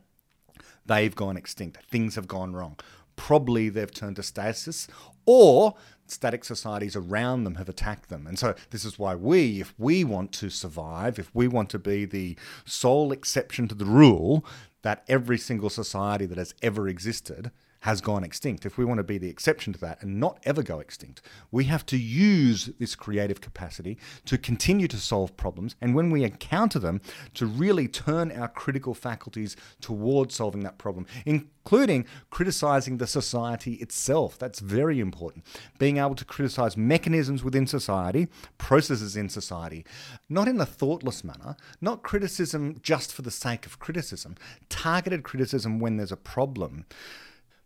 they've 0.85 1.15
gone 1.15 1.37
extinct. 1.37 1.77
Things 1.85 2.15
have 2.15 2.27
gone 2.27 2.53
wrong. 2.53 2.79
Probably 3.17 3.69
they've 3.69 3.93
turned 3.93 4.15
to 4.15 4.23
stasis, 4.23 4.87
or 5.25 5.75
static 6.11 6.43
societies 6.43 6.95
around 6.95 7.43
them 7.43 7.55
have 7.55 7.69
attacked 7.69 8.09
them. 8.09 8.27
And 8.27 8.37
so, 8.37 8.53
this 8.69 8.85
is 8.85 8.99
why 8.99 9.15
we, 9.15 9.61
if 9.61 9.73
we 9.77 10.03
want 10.03 10.31
to 10.33 10.49
survive, 10.49 11.17
if 11.17 11.33
we 11.33 11.47
want 11.47 11.69
to 11.71 11.79
be 11.79 12.05
the 12.05 12.37
sole 12.65 13.11
exception 13.11 13.67
to 13.67 13.75
the 13.75 13.85
rule, 13.85 14.45
that 14.81 15.03
every 15.07 15.37
single 15.37 15.69
society 15.69 16.25
that 16.25 16.37
has 16.37 16.53
ever 16.61 16.87
existed 16.87 17.51
has 17.81 17.99
gone 17.99 18.23
extinct, 18.23 18.65
if 18.65 18.77
we 18.77 18.85
want 18.85 18.99
to 18.99 19.03
be 19.03 19.17
the 19.17 19.29
exception 19.29 19.73
to 19.73 19.79
that 19.79 20.01
and 20.01 20.19
not 20.19 20.39
ever 20.43 20.61
go 20.61 20.79
extinct, 20.79 21.21
we 21.49 21.63
have 21.63 21.85
to 21.87 21.97
use 21.97 22.69
this 22.79 22.95
creative 22.95 23.41
capacity 23.41 23.97
to 24.25 24.37
continue 24.37 24.87
to 24.87 24.97
solve 24.97 25.35
problems. 25.35 25.75
And 25.81 25.95
when 25.95 26.11
we 26.11 26.23
encounter 26.23 26.77
them, 26.77 27.01
to 27.33 27.45
really 27.45 27.87
turn 27.87 28.31
our 28.31 28.47
critical 28.47 28.93
faculties 28.93 29.55
towards 29.79 30.35
solving 30.35 30.61
that 30.61 30.77
problem, 30.77 31.07
including 31.25 32.05
criticizing 32.29 32.97
the 32.97 33.07
society 33.07 33.73
itself. 33.75 34.37
That's 34.37 34.59
very 34.59 34.99
important. 34.99 35.43
Being 35.79 35.97
able 35.97 36.15
to 36.15 36.25
criticize 36.25 36.77
mechanisms 36.77 37.43
within 37.43 37.65
society, 37.65 38.27
processes 38.59 39.17
in 39.17 39.27
society, 39.27 39.85
not 40.29 40.47
in 40.47 40.61
a 40.61 40.65
thoughtless 40.67 41.23
manner, 41.23 41.55
not 41.81 42.03
criticism 42.03 42.77
just 42.83 43.11
for 43.11 43.23
the 43.23 43.31
sake 43.31 43.65
of 43.65 43.79
criticism, 43.79 44.35
targeted 44.69 45.23
criticism 45.23 45.79
when 45.79 45.97
there's 45.97 46.11
a 46.11 46.17
problem 46.17 46.85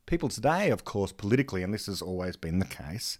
people 0.05 0.29
today, 0.29 0.69
of 0.69 0.85
course, 0.85 1.11
politically, 1.11 1.63
and 1.63 1.73
this 1.73 1.87
has 1.87 2.01
always 2.01 2.35
been 2.35 2.59
the 2.59 2.65
case, 2.65 3.17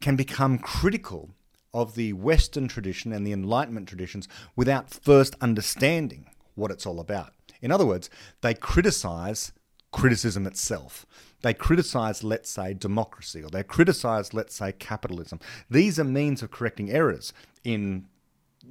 can 0.00 0.16
become 0.16 0.58
critical 0.58 1.30
of 1.72 1.94
the 1.94 2.12
Western 2.12 2.68
tradition 2.68 3.12
and 3.12 3.26
the 3.26 3.32
Enlightenment 3.32 3.88
traditions 3.88 4.28
without 4.54 4.90
first 4.90 5.34
understanding 5.40 6.26
what 6.54 6.70
it's 6.70 6.86
all 6.86 7.00
about. 7.00 7.32
In 7.60 7.72
other 7.72 7.86
words, 7.86 8.08
they 8.42 8.54
criticize 8.54 9.52
criticism 9.90 10.46
itself. 10.46 11.04
They 11.42 11.54
criticize, 11.54 12.24
let's 12.24 12.50
say, 12.50 12.74
democracy, 12.74 13.42
or 13.42 13.50
they 13.50 13.62
criticize, 13.62 14.32
let's 14.32 14.54
say, 14.54 14.72
capitalism. 14.72 15.40
These 15.70 15.98
are 15.98 16.04
means 16.04 16.42
of 16.42 16.50
correcting 16.50 16.90
errors 16.90 17.32
in 17.64 18.06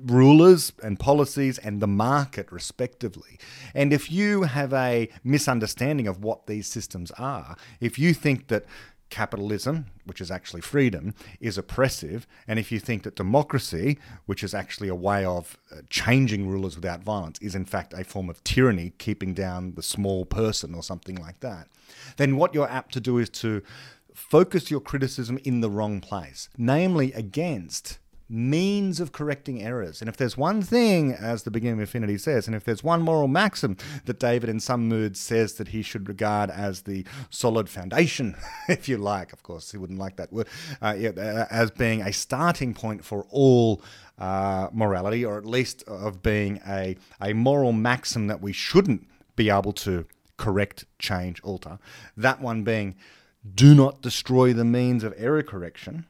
rulers 0.05 0.73
and 0.81 0.99
policies 0.99 1.57
and 1.57 1.81
the 1.81 1.87
market, 1.87 2.51
respectively. 2.51 3.39
And 3.73 3.93
if 3.93 4.11
you 4.11 4.43
have 4.43 4.73
a 4.73 5.09
misunderstanding 5.23 6.07
of 6.07 6.23
what 6.23 6.47
these 6.47 6.67
systems 6.67 7.11
are, 7.11 7.55
if 7.79 7.97
you 7.97 8.13
think 8.13 8.47
that 8.47 8.65
capitalism, 9.09 9.85
which 10.05 10.19
is 10.19 10.31
actually 10.31 10.61
freedom, 10.61 11.13
is 11.39 11.55
oppressive, 11.55 12.25
and 12.47 12.57
if 12.57 12.71
you 12.71 12.79
think 12.79 13.03
that 13.03 13.15
democracy, 13.15 13.99
which 14.25 14.43
is 14.43 14.55
actually 14.55 14.89
a 14.89 14.95
way 14.95 15.23
of 15.23 15.55
uh, 15.71 15.81
changing 15.89 16.49
rulers 16.49 16.75
without 16.75 17.03
violence, 17.03 17.37
is 17.39 17.53
in 17.53 17.63
fact 17.63 17.93
a 17.93 18.03
form 18.03 18.27
of 18.27 18.43
tyranny, 18.43 18.93
keeping 18.97 19.35
down 19.35 19.75
the 19.75 19.83
small 19.83 20.25
person 20.25 20.73
or 20.73 20.81
something 20.81 21.15
like 21.15 21.39
that, 21.41 21.67
then 22.17 22.37
what 22.37 22.55
you're 22.55 22.69
apt 22.69 22.91
to 22.91 22.99
do 22.99 23.19
is 23.19 23.29
to 23.29 23.61
focus 24.15 24.71
your 24.71 24.79
criticism 24.79 25.39
in 25.43 25.61
the 25.61 25.69
wrong 25.69 26.01
place, 26.01 26.49
namely 26.57 27.13
against 27.13 27.99
means 28.29 28.99
of 28.99 29.11
correcting 29.11 29.61
errors. 29.61 30.01
And 30.01 30.09
if 30.09 30.17
there's 30.17 30.37
one 30.37 30.61
thing, 30.61 31.13
as 31.13 31.43
the 31.43 31.51
beginning 31.51 31.75
of 31.75 31.79
Infinity 31.81 32.17
says, 32.17 32.47
and 32.47 32.55
if 32.55 32.63
there's 32.63 32.83
one 32.83 33.01
moral 33.01 33.27
maxim 33.27 33.77
that 34.05 34.19
David 34.19 34.49
in 34.49 34.59
some 34.59 34.87
moods 34.87 35.19
says 35.19 35.53
that 35.55 35.69
he 35.69 35.81
should 35.81 36.07
regard 36.07 36.49
as 36.49 36.81
the 36.81 37.05
solid 37.29 37.69
foundation, 37.69 38.35
if 38.69 38.87
you 38.87 38.97
like, 38.97 39.33
of 39.33 39.43
course, 39.43 39.71
he 39.71 39.77
wouldn't 39.77 39.99
like 39.99 40.15
that 40.15 40.31
word, 40.31 40.47
uh, 40.81 40.95
uh, 40.95 41.45
as 41.51 41.71
being 41.71 42.01
a 42.01 42.13
starting 42.13 42.73
point 42.73 43.03
for 43.03 43.25
all 43.29 43.81
uh, 44.17 44.69
morality, 44.71 45.25
or 45.25 45.37
at 45.37 45.45
least 45.45 45.83
of 45.83 46.21
being 46.21 46.61
a, 46.67 46.95
a 47.21 47.33
moral 47.33 47.71
maxim 47.71 48.27
that 48.27 48.41
we 48.41 48.53
shouldn't 48.53 49.07
be 49.35 49.49
able 49.49 49.73
to 49.73 50.05
correct, 50.37 50.85
change, 50.99 51.41
alter. 51.43 51.79
That 52.15 52.41
one 52.41 52.63
being, 52.63 52.95
do 53.53 53.75
not 53.75 54.01
destroy 54.01 54.53
the 54.53 54.65
means 54.65 55.03
of 55.03 55.13
error 55.17 55.43
correction 55.43 56.05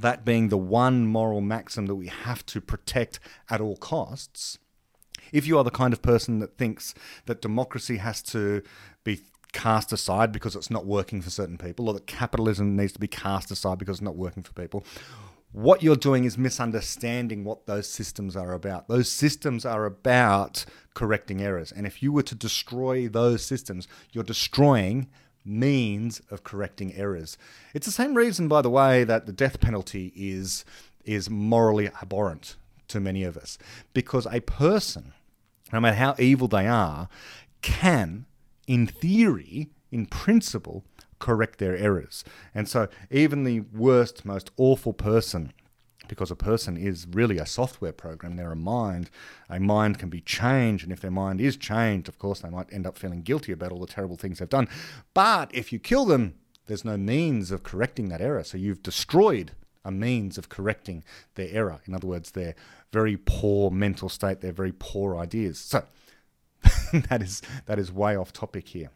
that 0.00 0.24
being 0.24 0.48
the 0.48 0.58
one 0.58 1.06
moral 1.06 1.40
maxim 1.40 1.86
that 1.86 1.94
we 1.94 2.08
have 2.08 2.44
to 2.46 2.60
protect 2.60 3.18
at 3.50 3.60
all 3.60 3.76
costs, 3.76 4.58
if 5.32 5.46
you 5.46 5.58
are 5.58 5.64
the 5.64 5.70
kind 5.70 5.92
of 5.92 6.02
person 6.02 6.38
that 6.40 6.56
thinks 6.56 6.94
that 7.26 7.42
democracy 7.42 7.96
has 7.96 8.22
to 8.22 8.62
be 9.04 9.20
cast 9.52 9.92
aside 9.92 10.32
because 10.32 10.54
it's 10.54 10.70
not 10.70 10.86
working 10.86 11.22
for 11.22 11.30
certain 11.30 11.58
people, 11.58 11.88
or 11.88 11.94
that 11.94 12.06
capitalism 12.06 12.76
needs 12.76 12.92
to 12.92 12.98
be 12.98 13.08
cast 13.08 13.50
aside 13.50 13.78
because 13.78 13.98
it's 13.98 14.04
not 14.04 14.16
working 14.16 14.42
for 14.42 14.52
people, 14.52 14.84
what 15.52 15.82
you're 15.82 15.96
doing 15.96 16.24
is 16.24 16.36
misunderstanding 16.36 17.42
what 17.42 17.66
those 17.66 17.88
systems 17.88 18.36
are 18.36 18.52
about. 18.52 18.88
Those 18.88 19.10
systems 19.10 19.64
are 19.64 19.86
about 19.86 20.66
correcting 20.94 21.40
errors. 21.40 21.72
And 21.72 21.86
if 21.86 22.02
you 22.02 22.12
were 22.12 22.24
to 22.24 22.34
destroy 22.34 23.08
those 23.08 23.44
systems, 23.44 23.88
you're 24.12 24.24
destroying 24.24 25.08
means 25.46 26.20
of 26.30 26.44
correcting 26.44 26.94
errors. 26.94 27.38
It's 27.74 27.86
the 27.86 27.92
same 27.92 28.14
reason, 28.14 28.48
by 28.48 28.62
the 28.62 28.70
way, 28.70 29.04
that 29.04 29.26
the 29.26 29.32
death 29.32 29.60
penalty 29.60 30.12
is, 30.16 30.64
is 31.04 31.30
morally 31.30 31.88
abhorrent 32.02 32.56
to 32.88 33.00
many 33.00 33.22
of 33.24 33.36
us. 33.36 33.58
Because 33.92 34.26
a 34.26 34.40
person, 34.40 35.12
no 35.72 35.80
matter 35.80 35.96
how 35.96 36.14
evil 36.18 36.48
they 36.48 36.66
are, 36.66 37.08
can, 37.62 38.26
in 38.66 38.86
theory, 38.86 39.70
in 39.90 40.06
principle, 40.06 40.84
correct 41.18 41.58
their 41.58 41.76
errors. 41.76 42.24
And 42.54 42.68
so, 42.68 42.88
even 43.10 43.44
the 43.44 43.60
worst, 43.60 44.24
most 44.24 44.50
awful 44.56 44.92
person 44.92 45.52
because 46.08 46.30
a 46.30 46.36
person 46.36 46.76
is 46.76 47.06
really 47.10 47.38
a 47.38 47.46
software 47.46 47.92
program. 47.92 48.36
They're 48.36 48.52
a 48.52 48.56
mind. 48.56 49.10
A 49.48 49.60
mind 49.60 49.98
can 49.98 50.08
be 50.08 50.20
changed, 50.20 50.84
and 50.84 50.92
if 50.92 51.00
their 51.00 51.10
mind 51.10 51.40
is 51.40 51.56
changed, 51.56 52.08
of 52.08 52.18
course, 52.18 52.40
they 52.40 52.50
might 52.50 52.72
end 52.72 52.86
up 52.86 52.98
feeling 52.98 53.22
guilty 53.22 53.52
about 53.52 53.72
all 53.72 53.80
the 53.80 53.86
terrible 53.86 54.16
things 54.16 54.38
they've 54.38 54.48
done. 54.48 54.68
But 55.14 55.54
if 55.54 55.72
you 55.72 55.78
kill 55.78 56.04
them, 56.04 56.34
there's 56.66 56.84
no 56.84 56.96
means 56.96 57.50
of 57.50 57.62
correcting 57.62 58.08
that 58.08 58.20
error. 58.20 58.44
So 58.44 58.58
you've 58.58 58.82
destroyed 58.82 59.52
a 59.84 59.90
means 59.90 60.36
of 60.36 60.48
correcting 60.48 61.04
their 61.36 61.48
error. 61.50 61.80
In 61.86 61.94
other 61.94 62.08
words, 62.08 62.32
their 62.32 62.54
very 62.92 63.16
poor 63.16 63.70
mental 63.70 64.08
state, 64.08 64.40
their 64.40 64.52
very 64.52 64.72
poor 64.76 65.16
ideas. 65.16 65.58
So 65.58 65.84
that 66.92 67.22
is 67.22 67.42
that 67.66 67.78
is 67.78 67.92
way 67.92 68.16
off 68.16 68.32
topic 68.32 68.68
here. 68.68 68.90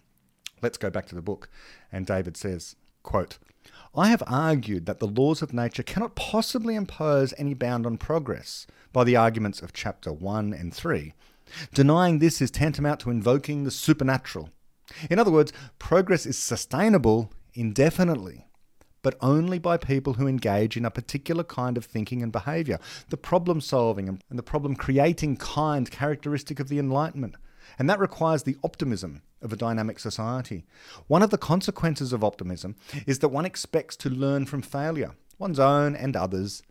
Let's 0.62 0.78
go 0.78 0.90
back 0.90 1.06
to 1.06 1.14
the 1.14 1.22
book. 1.22 1.48
And 1.92 2.06
David 2.06 2.36
says, 2.36 2.76
quote, 3.02 3.38
I 3.94 4.08
have 4.10 4.22
argued 4.26 4.86
that 4.86 5.00
the 5.00 5.08
laws 5.08 5.42
of 5.42 5.52
nature 5.52 5.82
cannot 5.82 6.14
possibly 6.14 6.76
impose 6.76 7.34
any 7.36 7.54
bound 7.54 7.86
on 7.86 7.98
progress 7.98 8.68
by 8.92 9.02
the 9.02 9.16
arguments 9.16 9.60
of 9.60 9.72
chapter 9.72 10.12
1 10.12 10.52
and 10.52 10.72
3. 10.72 11.12
Denying 11.74 12.20
this 12.20 12.40
is 12.40 12.52
tantamount 12.52 13.00
to 13.00 13.10
invoking 13.10 13.64
the 13.64 13.70
supernatural. 13.72 14.50
In 15.10 15.18
other 15.18 15.32
words, 15.32 15.52
progress 15.80 16.24
is 16.24 16.38
sustainable 16.38 17.32
indefinitely, 17.54 18.46
but 19.02 19.16
only 19.20 19.58
by 19.58 19.76
people 19.76 20.14
who 20.14 20.28
engage 20.28 20.76
in 20.76 20.84
a 20.84 20.90
particular 20.90 21.42
kind 21.42 21.76
of 21.76 21.84
thinking 21.84 22.22
and 22.22 22.30
behavior, 22.30 22.78
the 23.08 23.16
problem 23.16 23.60
solving 23.60 24.08
and 24.08 24.38
the 24.38 24.42
problem 24.44 24.76
creating 24.76 25.36
kind 25.36 25.90
characteristic 25.90 26.60
of 26.60 26.68
the 26.68 26.78
Enlightenment. 26.78 27.34
And 27.80 27.88
that 27.88 27.98
requires 27.98 28.42
the 28.42 28.58
optimism 28.62 29.22
of 29.40 29.54
a 29.54 29.56
dynamic 29.56 29.98
society. 29.98 30.66
One 31.06 31.22
of 31.22 31.30
the 31.30 31.38
consequences 31.38 32.12
of 32.12 32.22
optimism 32.22 32.76
is 33.06 33.20
that 33.20 33.30
one 33.30 33.46
expects 33.46 33.96
to 33.96 34.10
learn 34.10 34.44
from 34.44 34.60
failure, 34.60 35.12
one's 35.38 35.58
own 35.58 35.96
and 35.96 36.14
others. 36.14 36.62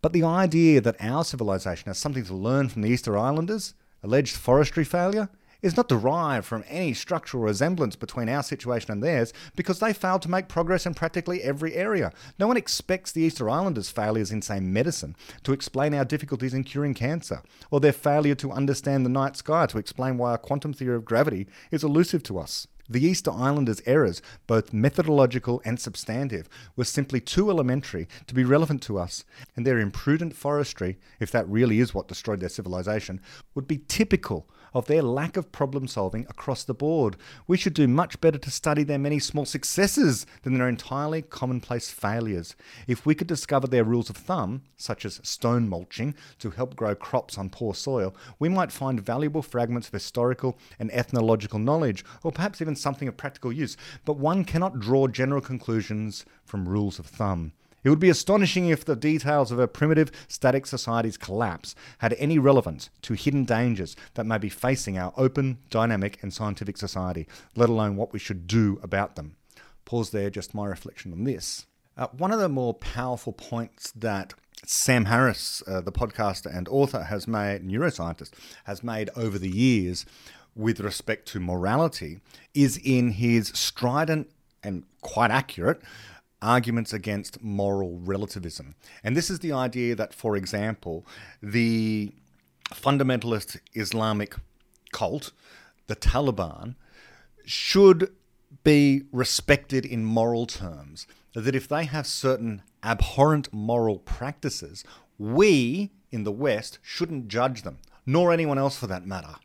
But 0.00 0.14
the 0.14 0.24
idea 0.24 0.80
that 0.80 0.96
our 0.98 1.24
civilization 1.24 1.88
has 1.88 1.98
something 1.98 2.24
to 2.24 2.34
learn 2.34 2.70
from 2.70 2.80
the 2.80 2.88
Easter 2.88 3.18
Islanders' 3.18 3.74
alleged 4.02 4.34
forestry 4.34 4.82
failure 4.82 5.28
is 5.62 5.76
not 5.76 5.88
derived 5.88 6.46
from 6.46 6.64
any 6.68 6.92
structural 6.94 7.42
resemblance 7.42 7.96
between 7.96 8.28
our 8.28 8.42
situation 8.42 8.90
and 8.90 9.02
theirs 9.02 9.32
because 9.54 9.78
they 9.78 9.92
failed 9.92 10.22
to 10.22 10.30
make 10.30 10.48
progress 10.48 10.86
in 10.86 10.94
practically 10.94 11.42
every 11.42 11.74
area. 11.74 12.12
No 12.38 12.46
one 12.46 12.56
expects 12.56 13.12
the 13.12 13.22
Easter 13.22 13.48
Islanders' 13.48 13.90
failures 13.90 14.30
in, 14.30 14.42
say, 14.42 14.60
medicine 14.60 15.16
to 15.42 15.52
explain 15.52 15.94
our 15.94 16.04
difficulties 16.04 16.54
in 16.54 16.64
curing 16.64 16.94
cancer, 16.94 17.42
or 17.70 17.80
their 17.80 17.92
failure 17.92 18.34
to 18.36 18.52
understand 18.52 19.04
the 19.04 19.10
night 19.10 19.36
sky 19.36 19.66
to 19.66 19.78
explain 19.78 20.18
why 20.18 20.34
a 20.34 20.38
quantum 20.38 20.72
theory 20.72 20.96
of 20.96 21.04
gravity 21.04 21.46
is 21.70 21.84
elusive 21.84 22.22
to 22.24 22.38
us. 22.38 22.66
The 22.88 23.04
Easter 23.04 23.32
Islanders' 23.32 23.82
errors, 23.84 24.22
both 24.46 24.72
methodological 24.72 25.60
and 25.64 25.80
substantive, 25.80 26.48
were 26.76 26.84
simply 26.84 27.20
too 27.20 27.50
elementary 27.50 28.06
to 28.28 28.34
be 28.34 28.44
relevant 28.44 28.80
to 28.82 28.96
us, 28.96 29.24
and 29.56 29.66
their 29.66 29.80
imprudent 29.80 30.36
forestry, 30.36 30.96
if 31.18 31.32
that 31.32 31.48
really 31.48 31.80
is 31.80 31.92
what 31.92 32.06
destroyed 32.06 32.38
their 32.38 32.48
civilization, 32.48 33.20
would 33.56 33.66
be 33.66 33.82
typical 33.88 34.48
of 34.76 34.84
their 34.84 35.00
lack 35.00 35.38
of 35.38 35.50
problem 35.52 35.88
solving 35.88 36.26
across 36.28 36.62
the 36.62 36.74
board. 36.74 37.16
We 37.46 37.56
should 37.56 37.72
do 37.72 37.88
much 37.88 38.20
better 38.20 38.36
to 38.36 38.50
study 38.50 38.84
their 38.84 38.98
many 38.98 39.18
small 39.18 39.46
successes 39.46 40.26
than 40.42 40.52
their 40.52 40.68
entirely 40.68 41.22
commonplace 41.22 41.90
failures. 41.90 42.54
If 42.86 43.06
we 43.06 43.14
could 43.14 43.26
discover 43.26 43.66
their 43.66 43.84
rules 43.84 44.10
of 44.10 44.18
thumb, 44.18 44.64
such 44.76 45.06
as 45.06 45.18
stone 45.22 45.66
mulching 45.66 46.14
to 46.40 46.50
help 46.50 46.76
grow 46.76 46.94
crops 46.94 47.38
on 47.38 47.48
poor 47.48 47.72
soil, 47.74 48.14
we 48.38 48.50
might 48.50 48.70
find 48.70 49.00
valuable 49.00 49.40
fragments 49.40 49.88
of 49.88 49.94
historical 49.94 50.58
and 50.78 50.92
ethnological 50.92 51.58
knowledge, 51.58 52.04
or 52.22 52.30
perhaps 52.30 52.60
even 52.60 52.76
something 52.76 53.08
of 53.08 53.16
practical 53.16 53.50
use. 53.50 53.78
But 54.04 54.18
one 54.18 54.44
cannot 54.44 54.78
draw 54.78 55.08
general 55.08 55.40
conclusions 55.40 56.26
from 56.44 56.68
rules 56.68 56.98
of 56.98 57.06
thumb. 57.06 57.52
It 57.86 57.90
would 57.90 58.00
be 58.00 58.10
astonishing 58.10 58.66
if 58.66 58.84
the 58.84 58.96
details 58.96 59.52
of 59.52 59.60
a 59.60 59.68
primitive, 59.68 60.10
static 60.26 60.66
society's 60.66 61.16
collapse 61.16 61.76
had 61.98 62.14
any 62.14 62.36
relevance 62.36 62.90
to 63.02 63.14
hidden 63.14 63.44
dangers 63.44 63.94
that 64.14 64.26
may 64.26 64.38
be 64.38 64.48
facing 64.48 64.98
our 64.98 65.12
open, 65.16 65.58
dynamic, 65.70 66.20
and 66.20 66.34
scientific 66.34 66.78
society, 66.78 67.28
let 67.54 67.68
alone 67.68 67.94
what 67.94 68.12
we 68.12 68.18
should 68.18 68.48
do 68.48 68.80
about 68.82 69.14
them. 69.14 69.36
Pause 69.84 70.10
there, 70.10 70.30
just 70.30 70.52
my 70.52 70.66
reflection 70.66 71.12
on 71.12 71.22
this. 71.22 71.66
Uh, 71.96 72.08
one 72.08 72.32
of 72.32 72.40
the 72.40 72.48
more 72.48 72.74
powerful 72.74 73.32
points 73.32 73.92
that 73.92 74.34
Sam 74.64 75.04
Harris, 75.04 75.62
uh, 75.68 75.80
the 75.80 75.92
podcaster 75.92 76.52
and 76.52 76.66
author, 76.66 77.04
has 77.04 77.28
made, 77.28 77.62
neuroscientist, 77.62 78.32
has 78.64 78.82
made 78.82 79.10
over 79.14 79.38
the 79.38 79.48
years 79.48 80.04
with 80.56 80.80
respect 80.80 81.28
to 81.28 81.38
morality 81.38 82.18
is 82.52 82.80
in 82.82 83.12
his 83.12 83.52
strident 83.54 84.28
and 84.64 84.82
quite 85.02 85.30
accurate 85.30 85.80
arguments 86.42 86.92
against 86.92 87.42
moral 87.42 87.98
relativism. 87.98 88.74
And 89.02 89.16
this 89.16 89.30
is 89.30 89.40
the 89.40 89.52
idea 89.52 89.94
that, 89.94 90.14
for 90.14 90.36
example, 90.36 91.06
the 91.42 92.12
fundamentalist 92.70 93.58
Islamic 93.74 94.34
cult, 94.92 95.32
the 95.86 95.96
Taliban, 95.96 96.74
should 97.44 98.12
be 98.64 99.04
respected 99.12 99.84
in 99.86 100.04
moral 100.04 100.46
terms. 100.46 101.06
That 101.34 101.54
if 101.54 101.68
they 101.68 101.84
have 101.84 102.06
certain 102.06 102.62
abhorrent 102.82 103.52
moral 103.52 103.98
practices, 103.98 104.84
we 105.18 105.92
in 106.10 106.24
the 106.24 106.32
West 106.32 106.78
shouldn't 106.82 107.28
judge 107.28 107.62
them, 107.62 107.78
nor 108.04 108.32
anyone 108.32 108.58
else 108.58 108.78
for 108.78 108.86
that 108.86 109.06
matter. 109.06 109.36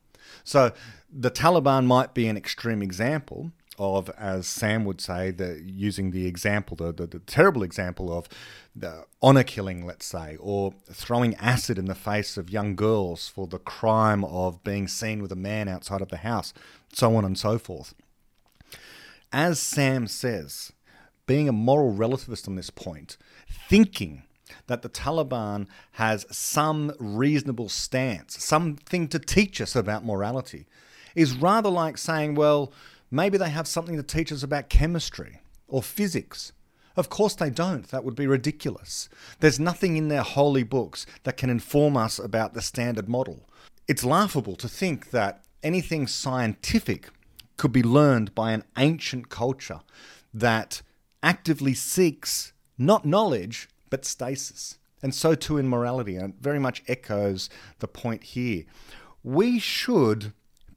So 0.44 0.72
the 1.12 1.32
Taliban 1.32 1.86
might 1.86 2.14
be 2.14 2.28
an 2.28 2.38
extreme 2.38 2.82
example, 2.82 3.52
of, 3.78 4.10
as 4.12 4.48
Sam 4.48 4.86
would 4.86 5.02
say, 5.02 5.32
the 5.32 5.62
using 5.66 6.12
the 6.12 6.28
example, 6.28 6.76
the, 6.78 6.92
the, 6.92 7.08
the 7.08 7.20
terrible 7.20 7.64
example 7.64 8.16
of 8.16 8.28
the 8.76 9.06
honor 9.22 9.44
killing, 9.44 9.86
let's 9.86 10.06
say, 10.06 10.38
or 10.40 10.74
throwing 10.92 11.36
acid 11.36 11.78
in 11.78 11.86
the 11.86 11.96
face 11.96 12.38
of 12.38 12.50
young 12.50 12.76
girls 12.76 13.28
for 13.28 13.48
the 13.48 13.60
crime 13.60 14.24
of 14.26 14.64
being 14.64 14.88
seen 14.88 15.22
with 15.22 15.32
a 15.32 15.38
man 15.38 15.68
outside 15.68 16.02
of 16.02 16.10
the 16.10 16.18
house, 16.18 16.54
so 16.94 17.16
on 17.16 17.26
and 17.26 17.38
so 17.38 17.58
forth. 17.58 17.94
As 19.32 19.60
Sam 19.60 20.08
says, 20.08 20.74
being 21.26 21.48
a 21.48 21.54
moral 21.54 21.94
relativist 21.94 22.48
on 22.48 22.56
this 22.56 22.70
point, 22.70 23.18
thinking 23.70 24.24
that 24.68 24.82
the 24.82 24.90
Taliban 24.90 25.68
has 25.94 26.26
some 26.30 26.92
reasonable 27.00 27.70
stance, 27.70 28.44
something 28.44 29.08
to 29.08 29.20
teach 29.20 29.62
us 29.62 29.76
about 29.76 30.06
morality, 30.06 30.66
is 31.16 31.34
rather 31.34 31.70
like 31.70 31.98
saying, 31.98 32.36
well, 32.36 32.74
Maybe 33.12 33.38
they 33.38 33.50
have 33.50 33.68
something 33.68 33.98
to 33.98 34.04
teach 34.04 34.32
us 34.32 34.42
about 34.42 34.70
chemistry 34.70 35.42
or 35.68 35.84
physics. 35.84 36.54
Of 36.96 37.10
course 37.10 37.36
they 37.36 37.50
don't. 37.50 37.88
That 37.90 38.04
would 38.04 38.16
be 38.16 38.28
ridiculous. 38.28 39.10
There's 39.40 39.60
nothing 39.60 39.98
in 39.98 40.08
their 40.08 40.24
holy 40.24 40.64
books 40.64 41.06
that 41.24 41.38
can 41.38 41.50
inform 41.50 41.98
us 41.98 42.18
about 42.18 42.54
the 42.54 42.62
standard 42.62 43.10
model. 43.10 43.50
It's 43.88 44.06
laughable 44.06 44.56
to 44.56 44.70
think 44.70 45.12
that 45.12 45.44
anything 45.62 46.08
scientific 46.08 47.10
could 47.58 47.72
be 47.72 47.84
learned 47.84 48.34
by 48.34 48.54
an 48.54 48.64
ancient 48.78 49.30
culture 49.30 49.82
that 50.34 50.82
actively 51.22 51.74
seeks 51.74 52.54
not 52.78 53.06
knowledge, 53.06 53.70
but 53.90 54.06
stasis. 54.06 54.78
And 55.04 55.14
so 55.14 55.36
too 55.36 55.58
in 55.58 55.68
morality, 55.68 56.16
and 56.16 56.34
it 56.34 56.40
very 56.42 56.60
much 56.60 56.84
echoes 56.88 57.50
the 57.80 57.88
point 57.88 58.24
here. 58.24 58.64
We 59.24 59.60
should 59.60 60.34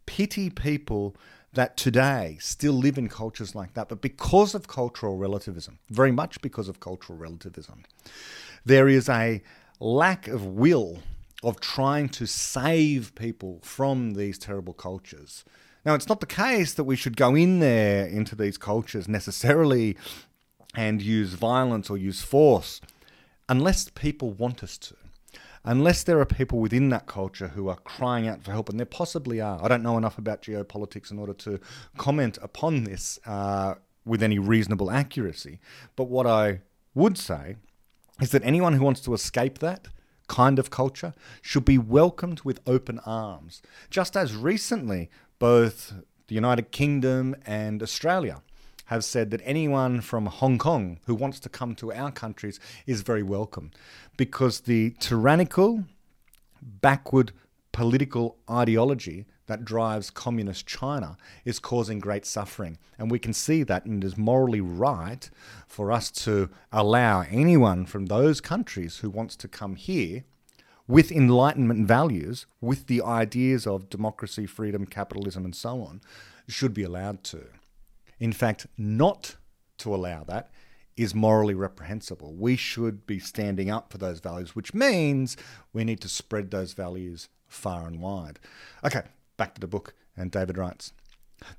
pity 0.07 0.51
people 0.51 1.17
that 1.55 1.77
today 1.77 2.37
still 2.41 2.75
live 2.75 2.99
in 2.99 3.09
cultures 3.09 3.55
like 3.55 3.75
that, 3.75 3.89
but 3.89 4.01
because 4.01 4.55
of 4.55 4.69
cultural 4.69 5.17
relativism, 5.17 5.79
very 5.91 6.13
much 6.13 6.41
because 6.43 6.69
of 6.69 6.81
cultural 6.81 7.19
relativism, 7.19 7.85
there 8.65 8.89
is 8.89 9.09
a 9.09 9.43
lack 9.81 10.29
of 10.29 10.45
will 10.45 11.03
of 11.43 11.61
trying 11.61 12.09
to 12.09 12.27
save 12.27 13.15
people 13.15 13.61
from 13.63 14.15
these 14.15 14.39
terrible 14.39 14.73
cultures. 14.73 15.45
Now, 15.85 15.95
it's 15.95 16.09
not 16.09 16.21
the 16.21 16.27
case 16.27 16.73
that 16.75 16.85
we 16.85 16.97
should 16.97 17.17
go 17.17 17.35
in 17.35 17.59
there 17.59 18.07
into 18.07 18.35
these 18.35 18.57
cultures 18.57 19.07
necessarily 19.07 19.97
and 20.75 21.03
use 21.03 21.35
violence 21.35 21.91
or 21.91 21.99
use 21.99 22.23
force 22.23 22.81
unless 23.49 23.91
people 23.91 24.31
want 24.31 24.63
us 24.63 24.79
to 24.79 24.97
unless 25.65 26.03
there 26.03 26.21
are 26.21 26.27
people 26.27 26.59
within 26.59 26.91
that 26.91 27.07
culture 27.07 27.49
who 27.49 27.69
are 27.69 27.77
crying 27.77 28.29
out 28.29 28.43
for 28.43 28.53
help, 28.53 28.69
and 28.69 28.79
there 28.79 28.87
possibly 28.87 29.41
are. 29.41 29.63
I 29.63 29.69
don't 29.69 29.83
know 29.83 29.97
enough 29.97 30.19
about 30.19 30.43
geopolitics 30.43 31.11
in 31.11 31.19
order 31.19 31.35
to 31.35 31.59
comment 31.97 32.39
upon 32.43 32.85
this 32.85 33.19
uh, 33.27 33.75
with 34.05 34.23
any 34.23 34.39
reasonable 34.39 34.91
accuracy. 34.91 35.61
But 35.97 36.05
what 36.05 36.27
I 36.27 36.61
would 36.95 37.17
say 37.17 37.57
is 38.21 38.31
that 38.31 38.45
anyone 38.45 38.75
who 38.75 38.85
wants 38.85 39.01
to 39.03 39.15
escape 39.15 39.59
that 39.59 39.89
kind 40.29 40.59
of 40.59 40.71
culture 40.71 41.13
should 41.43 41.65
be 41.65 41.79
welcomed 41.79 42.43
with 42.43 42.61
open 42.67 42.99
arms. 43.01 43.63
Just 43.91 44.17
as 44.17 44.35
recently, 44.35 45.11
both 45.39 45.93
the 46.29 46.35
United 46.35 46.71
Kingdom 46.71 47.35
and 47.45 47.83
Australia 47.83 48.43
have 48.87 49.05
said 49.05 49.31
that 49.31 49.41
anyone 49.45 50.01
from 50.01 50.27
Hong 50.27 50.59
Kong 50.59 50.99
who 51.07 51.15
wants 51.15 51.41
to 51.41 51.49
come 51.49 51.75
to 51.77 51.93
our 51.93 52.11
countries 52.11 52.61
is 52.87 53.03
very 53.03 53.23
welcome 53.23 53.71
because 54.17 54.61
the 54.61 54.91
tyrannical, 55.01 55.85
backward 56.63 57.33
political 57.73 58.37
ideology 58.51 59.27
that 59.47 59.65
drives 59.65 60.11
communist 60.11 60.67
China 60.67 61.17
is 61.45 61.59
causing 61.59 61.99
great 61.99 62.25
suffering. 62.25 62.79
And 62.99 63.11
we 63.11 63.19
can 63.19 63.33
see 63.33 63.63
that, 63.65 63.85
and 63.85 64.03
it 64.03 64.07
is 64.07 64.17
morally 64.17 64.61
right 64.61 65.29
for 65.67 65.93
us 65.93 66.11
to 66.13 66.49
allow 66.73 67.23
anyone 67.23 67.85
from 67.85 68.07
those 68.07 68.41
countries 68.41 68.99
who 68.99 69.11
wants 69.11 69.37
to 69.37 69.49
come 69.49 69.77
here 69.77 70.25
with 70.87 71.11
Enlightenment 71.11 71.87
values, 71.87 72.47
with 72.61 72.87
the 72.87 73.03
ideas 73.03 73.67
of 73.67 73.89
democracy, 73.89 74.47
freedom, 74.47 74.87
capitalism, 74.87 75.45
and 75.45 75.57
so 75.57 75.81
on, 75.83 76.01
should 76.47 76.75
be 76.75 76.83
allowed 76.83 77.25
to. 77.25 77.45
In 78.19 78.33
fact, 78.33 78.67
not 78.77 79.37
to 79.79 79.95
allow 79.95 80.25
that 80.25 80.51
is 80.97 81.15
morally 81.15 81.55
reprehensible. 81.55 82.35
We 82.35 82.57
should 82.57 83.07
be 83.07 83.19
standing 83.19 83.71
up 83.71 83.91
for 83.91 83.99
those 83.99 84.21
values, 84.21 84.55
which 84.55 84.75
means 84.75 85.37
we 85.73 85.85
need 85.85 86.01
to 86.03 86.09
spread 86.09 86.51
those 86.51 86.73
values 86.73 87.29
far 87.47 87.87
and 87.87 88.01
wide. 88.01 88.39
Okay, 88.85 89.03
back 89.37 89.55
to 89.55 89.61
the 89.61 89.67
book, 89.67 89.95
and 90.17 90.31
David 90.31 90.57
writes. 90.57 90.93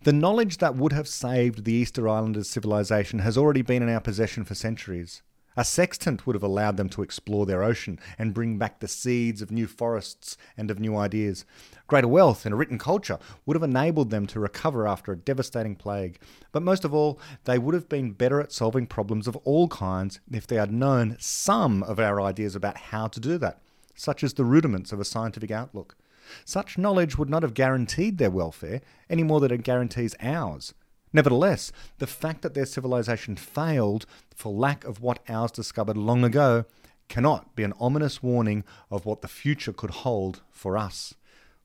The 0.03 0.13
knowledge 0.13 0.57
that 0.59 0.75
would 0.75 0.93
have 0.93 1.07
saved 1.07 1.65
the 1.65 1.73
Easter 1.73 2.07
Islanders' 2.07 2.49
civilization 2.49 3.19
has 3.19 3.37
already 3.37 3.61
been 3.61 3.83
in 3.83 3.89
our 3.89 3.99
possession 3.99 4.45
for 4.45 4.55
centuries. 4.55 5.21
A 5.57 5.63
sextant 5.63 6.27
would 6.27 6.35
have 6.35 6.43
allowed 6.43 6.75
them 6.75 6.89
to 6.89 7.01
explore 7.01 7.45
their 7.45 7.63
ocean 7.63 7.97
and 8.19 8.33
bring 8.33 8.57
back 8.57 8.79
the 8.79 8.89
seeds 8.89 9.41
of 9.41 9.51
new 9.51 9.67
forests 9.67 10.35
and 10.57 10.69
of 10.69 10.79
new 10.79 10.97
ideas. 10.97 11.45
Greater 11.87 12.09
wealth 12.09 12.45
and 12.45 12.53
a 12.53 12.57
written 12.57 12.77
culture 12.77 13.19
would 13.45 13.55
have 13.55 13.63
enabled 13.63 14.09
them 14.09 14.27
to 14.27 14.39
recover 14.39 14.85
after 14.85 15.13
a 15.13 15.17
devastating 15.17 15.75
plague. 15.75 16.19
But 16.51 16.63
most 16.63 16.83
of 16.83 16.93
all, 16.93 17.19
they 17.45 17.57
would 17.57 17.73
have 17.73 17.87
been 17.87 18.11
better 18.11 18.41
at 18.41 18.51
solving 18.51 18.85
problems 18.85 19.27
of 19.27 19.37
all 19.37 19.69
kinds 19.69 20.19
if 20.29 20.45
they 20.45 20.57
had 20.57 20.73
known 20.73 21.15
some 21.19 21.83
of 21.83 21.99
our 21.99 22.19
ideas 22.19 22.55
about 22.55 22.77
how 22.77 23.07
to 23.07 23.19
do 23.21 23.37
that, 23.37 23.61
such 23.95 24.23
as 24.23 24.33
the 24.33 24.43
rudiments 24.43 24.91
of 24.91 24.99
a 24.99 25.05
scientific 25.05 25.51
outlook. 25.51 25.95
Such 26.43 26.77
knowledge 26.77 27.17
would 27.17 27.29
not 27.29 27.43
have 27.43 27.53
guaranteed 27.53 28.17
their 28.17 28.31
welfare 28.31 28.81
any 29.09 29.23
more 29.23 29.39
than 29.39 29.51
it 29.51 29.63
guarantees 29.63 30.15
ours. 30.19 30.73
Nevertheless, 31.15 31.71
the 31.99 32.07
fact 32.07 32.41
that 32.41 32.55
their 32.55 32.65
civilization 32.65 33.37
failed 33.37 34.05
for 34.35 34.51
lack 34.51 34.83
of 34.83 34.99
what 35.01 35.19
ours 35.29 35.49
discovered 35.49 35.95
long 35.95 36.25
ago 36.25 36.65
cannot 37.07 37.55
be 37.55 37.63
an 37.63 37.71
ominous 37.79 38.21
warning 38.21 38.65
of 38.91 39.05
what 39.05 39.21
the 39.21 39.29
future 39.29 39.71
could 39.71 39.91
hold 39.91 40.41
for 40.51 40.77
us. 40.77 41.13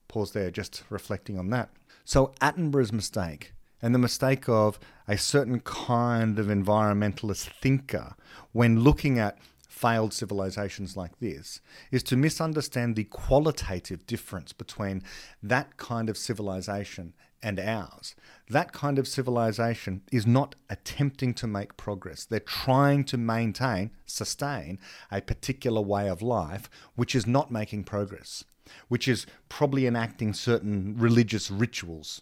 Pause 0.07 0.31
there, 0.31 0.51
just 0.51 0.83
reflecting 0.89 1.37
on 1.37 1.49
that. 1.49 1.69
So, 2.05 2.31
Attenborough's 2.39 2.93
mistake, 2.93 3.51
and 3.81 3.93
the 3.93 3.99
mistake 3.99 4.47
of 4.47 4.79
a 5.05 5.17
certain 5.17 5.59
kind 5.59 6.39
of 6.39 6.45
environmentalist 6.45 7.49
thinker 7.61 8.15
when 8.53 8.79
looking 8.79 9.19
at 9.19 9.37
failed 9.67 10.13
civilizations 10.13 10.95
like 10.95 11.19
this 11.19 11.59
is 11.91 12.03
to 12.03 12.15
misunderstand 12.15 12.95
the 12.95 13.03
qualitative 13.03 14.05
difference 14.05 14.53
between 14.53 15.03
that 15.43 15.75
kind 15.75 16.07
of 16.07 16.17
civilization 16.17 17.13
and 17.43 17.59
ours. 17.59 18.15
That 18.49 18.71
kind 18.71 18.99
of 18.99 19.07
civilization 19.07 20.01
is 20.11 20.27
not 20.27 20.55
attempting 20.69 21.33
to 21.35 21.47
make 21.47 21.77
progress. 21.77 22.25
They're 22.25 22.39
trying 22.39 23.03
to 23.05 23.17
maintain, 23.17 23.91
sustain 24.05 24.79
a 25.11 25.21
particular 25.21 25.81
way 25.81 26.09
of 26.09 26.21
life 26.21 26.69
which 26.95 27.15
is 27.15 27.25
not 27.25 27.51
making 27.51 27.85
progress, 27.85 28.43
which 28.87 29.07
is 29.07 29.25
probably 29.49 29.87
enacting 29.87 30.33
certain 30.33 30.95
religious 30.97 31.49
rituals 31.49 32.21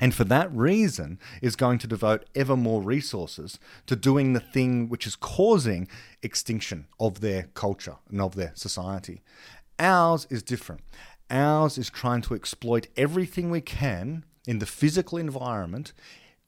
and 0.00 0.14
for 0.14 0.24
that 0.24 0.52
reason 0.54 1.18
is 1.40 1.56
going 1.56 1.78
to 1.78 1.86
devote 1.86 2.24
ever 2.34 2.56
more 2.56 2.82
resources 2.82 3.58
to 3.86 3.96
doing 3.96 4.32
the 4.32 4.40
thing 4.40 4.88
which 4.88 5.06
is 5.06 5.16
causing 5.16 5.88
extinction 6.22 6.86
of 6.98 7.20
their 7.20 7.44
culture 7.54 7.96
and 8.10 8.20
of 8.20 8.34
their 8.34 8.52
society. 8.54 9.22
Ours 9.78 10.26
is 10.30 10.42
different. 10.42 10.82
Ours 11.30 11.78
is 11.78 11.90
trying 11.90 12.22
to 12.22 12.34
exploit 12.34 12.88
everything 12.96 13.50
we 13.50 13.60
can 13.60 14.24
in 14.46 14.58
the 14.58 14.66
physical 14.66 15.18
environment 15.18 15.92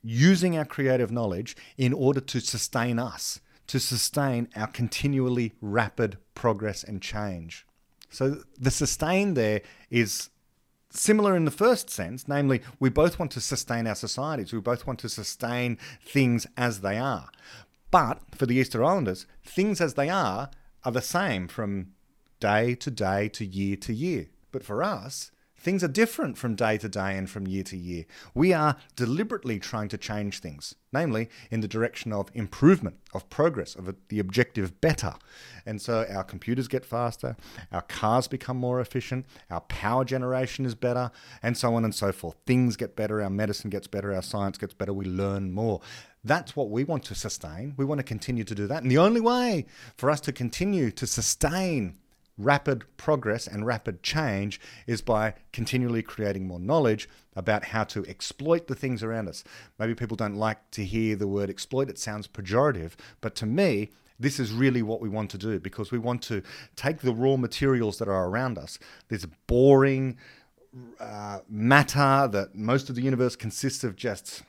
using 0.03 0.57
our 0.57 0.65
creative 0.65 1.11
knowledge 1.11 1.57
in 1.77 1.93
order 1.93 2.21
to 2.21 2.41
sustain 2.41 2.99
us, 2.99 3.41
to 3.67 3.81
sustain 3.81 4.49
our 4.55 4.69
continually 4.69 5.53
rapid 5.61 6.19
progress 6.35 6.85
and 6.85 7.03
change. 7.03 7.67
So 8.11 8.43
the 8.59 8.71
sustain 8.71 9.35
there 9.35 9.63
is 9.91 10.31
similar 10.91 11.37
in 11.37 11.45
the 11.45 11.51
first 11.51 11.91
sense, 11.91 12.29
namely, 12.29 12.63
we 12.79 12.89
both 12.89 13.19
want 13.19 13.33
to 13.33 13.41
sustain 13.41 13.87
our 13.87 13.95
societies, 13.95 14.53
we 14.53 14.61
both 14.61 14.87
want 14.87 14.99
to 15.01 15.09
sustain 15.09 15.79
things 16.05 16.47
as 16.57 16.81
they 16.81 16.99
are. 16.99 17.29
But 17.91 18.21
for 18.35 18.47
the 18.47 18.57
Easter 18.57 18.85
Islanders, 18.85 19.27
things 19.45 19.81
as 19.81 19.95
they 19.95 20.09
are 20.09 20.51
are 20.85 20.93
the 20.93 21.03
same 21.03 21.49
from 21.49 21.93
day 22.41 22.75
to 22.77 22.91
day 22.91 23.29
to 23.31 23.45
year 23.45 23.77
to 23.77 23.93
year. 23.93 24.29
But 24.53 24.63
for 24.63 24.83
us, 24.83 25.31
Things 25.67 25.83
are 25.83 25.89
different 25.89 26.39
from 26.39 26.55
day 26.55 26.79
to 26.79 26.89
day 26.89 27.19
and 27.19 27.29
from 27.29 27.49
year 27.49 27.65
to 27.65 27.77
year. 27.77 28.05
We 28.35 28.53
are 28.53 28.77
deliberately 28.95 29.59
trying 29.59 29.89
to 29.89 29.99
change 29.99 30.39
things, 30.39 30.77
namely 30.93 31.29
in 31.51 31.61
the 31.61 31.67
direction 31.67 32.13
of 32.13 32.31
improvement, 32.35 32.99
of 33.13 33.29
progress, 33.31 33.75
of 33.75 33.93
the 34.07 34.21
objective 34.21 34.81
better. 34.81 35.15
And 35.67 35.83
so 35.83 36.07
our 36.09 36.23
computers 36.23 36.69
get 36.69 36.85
faster, 36.85 37.37
our 37.73 37.83
cars 37.83 38.29
become 38.29 38.57
more 38.57 38.81
efficient, 38.81 39.27
our 39.51 39.63
power 39.63 40.05
generation 40.05 40.67
is 40.67 40.77
better, 40.77 41.11
and 41.43 41.57
so 41.57 41.75
on 41.75 41.85
and 41.85 41.93
so 41.93 42.13
forth. 42.13 42.37
Things 42.47 42.77
get 42.77 42.95
better, 42.95 43.21
our 43.21 43.29
medicine 43.29 43.69
gets 43.69 43.89
better, 43.89 44.15
our 44.15 44.23
science 44.23 44.59
gets 44.59 44.73
better, 44.73 44.93
we 44.93 45.07
learn 45.07 45.51
more. 45.51 45.81
That's 46.23 46.55
what 46.55 46.71
we 46.71 46.85
want 46.85 47.03
to 47.07 47.17
sustain. 47.17 47.75
We 47.77 47.85
want 47.85 47.99
to 47.99 48.05
continue 48.05 48.45
to 48.45 48.55
do 48.55 48.69
that. 48.69 48.85
And 48.85 48.91
the 48.93 48.99
only 48.99 49.21
way 49.21 49.67
for 49.97 50.11
us 50.11 50.21
to 50.21 50.33
continue 50.33 50.93
to 50.93 51.09
sustain 51.09 51.99
rapid 52.39 52.85
progress 52.97 53.47
and 53.47 53.67
rapid 53.67 54.03
change 54.03 54.61
is 54.87 55.01
by 55.01 55.35
continually 55.53 56.03
creating 56.03 56.47
more 56.47 56.61
knowledge 56.61 57.09
about 57.35 57.67
how 57.67 57.85
to 57.85 58.05
exploit 58.07 58.67
the 58.67 58.75
things 58.75 59.03
around 59.03 59.29
us. 59.29 59.45
Maybe 59.79 59.95
people 59.95 60.17
don't 60.17 60.37
like 60.37 60.71
to 60.73 60.85
hear 60.85 61.17
the 61.17 61.29
word 61.29 61.51
exploit, 61.51 61.89
it 61.89 61.99
sounds 61.99 62.29
pejorative, 62.29 62.93
but 63.21 63.35
to 63.37 63.47
me, 63.47 63.91
this 64.19 64.41
is 64.41 64.53
really 64.53 64.83
what 64.83 65.01
we 65.01 65.09
want 65.09 65.31
to 65.31 65.39
do 65.39 65.61
because 65.61 65.91
we 65.91 65.99
want 65.99 66.23
to 66.23 66.43
take 66.75 67.01
the 67.01 67.13
raw 67.13 67.37
materials 67.37 67.99
that 67.99 68.09
are 68.09 68.27
around 68.29 68.57
us, 68.59 68.79
this 69.09 69.27
boring 69.47 70.17
uh, 71.01 71.41
matter 71.49 72.29
that 72.29 72.55
most 72.55 72.89
of 72.89 72.97
the 72.97 73.03
universe 73.03 73.37
consists 73.37 73.85
of 73.85 73.97
just 73.97 74.43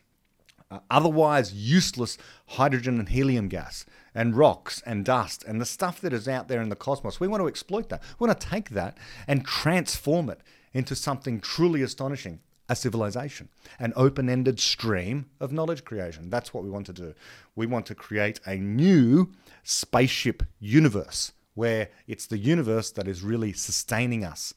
uh, 0.70 0.80
otherwise 0.90 1.54
useless 1.54 2.18
hydrogen 2.48 3.00
and 3.00 3.10
helium 3.10 3.48
gas 3.48 3.86
and 4.14 4.36
rocks 4.36 4.82
and 4.86 5.06
dust 5.06 5.44
and 5.46 5.62
the 5.62 5.66
stuff 5.66 6.02
that 6.02 6.14
is 6.14 6.28
out 6.28 6.48
there 6.48 6.62
in 6.62 6.70
the 6.70 6.76
cosmos. 6.76 7.20
We 7.20 7.28
want 7.28 7.42
to 7.42 7.48
exploit 7.48 7.90
that. 7.90 8.02
We 8.20 8.28
want 8.28 8.40
to 8.40 8.48
take 8.48 8.72
that 8.72 8.98
and 9.28 9.46
transform 9.46 10.30
it 10.30 10.42
into 10.74 10.96
something 10.96 11.40
truly 11.40 11.82
astonishing 11.82 12.40
a 12.70 12.76
civilization, 12.76 13.50
an 13.80 13.94
open 13.96 14.30
ended 14.30 14.60
stream 14.60 15.28
of 15.40 15.54
knowledge 15.54 15.86
creation. 15.86 16.30
That's 16.30 16.54
what 16.54 16.64
we 16.64 16.70
want 16.70 16.86
to 16.88 16.94
do. 16.94 17.14
We 17.56 17.66
want 17.66 17.86
to 17.86 17.96
create 17.96 18.40
a 18.46 18.56
new 18.56 19.32
spaceship 19.64 20.44
universe 20.60 21.32
where 21.54 21.90
it's 22.08 22.28
the 22.28 22.38
universe 22.38 22.92
that 22.92 23.08
is 23.08 23.24
really 23.24 23.54
sustaining 23.54 24.24
us. 24.24 24.54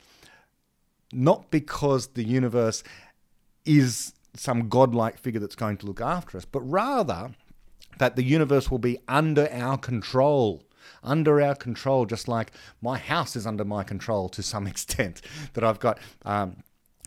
Not 1.13 1.51
because 1.51 2.09
the 2.09 2.25
universe 2.25 2.83
is 3.65 4.13
some 4.35 4.69
godlike 4.69 5.19
figure 5.19 5.41
that's 5.41 5.57
going 5.57 5.77
to 5.79 5.87
look 5.87 6.01
after 6.01 6.39
us, 6.39 6.45
but 6.45 6.61
rather 6.61 7.31
that 7.99 8.17
the 8.17 8.23
universe 8.23 8.71
will 8.71 8.79
be 8.79 8.99
under 9.09 9.51
our 9.53 9.77
control. 9.77 10.63
Under 11.03 11.41
our 11.41 11.55
control, 11.55 12.07
just 12.07 12.29
like 12.29 12.53
my 12.83 12.99
house 12.99 13.37
is 13.37 13.47
under 13.47 13.65
my 13.65 13.85
control 13.85 14.29
to 14.31 14.43
some 14.43 14.67
extent, 14.73 15.23
that 15.55 15.65
I've 15.65 15.81
got 15.81 15.99
um, 16.25 16.63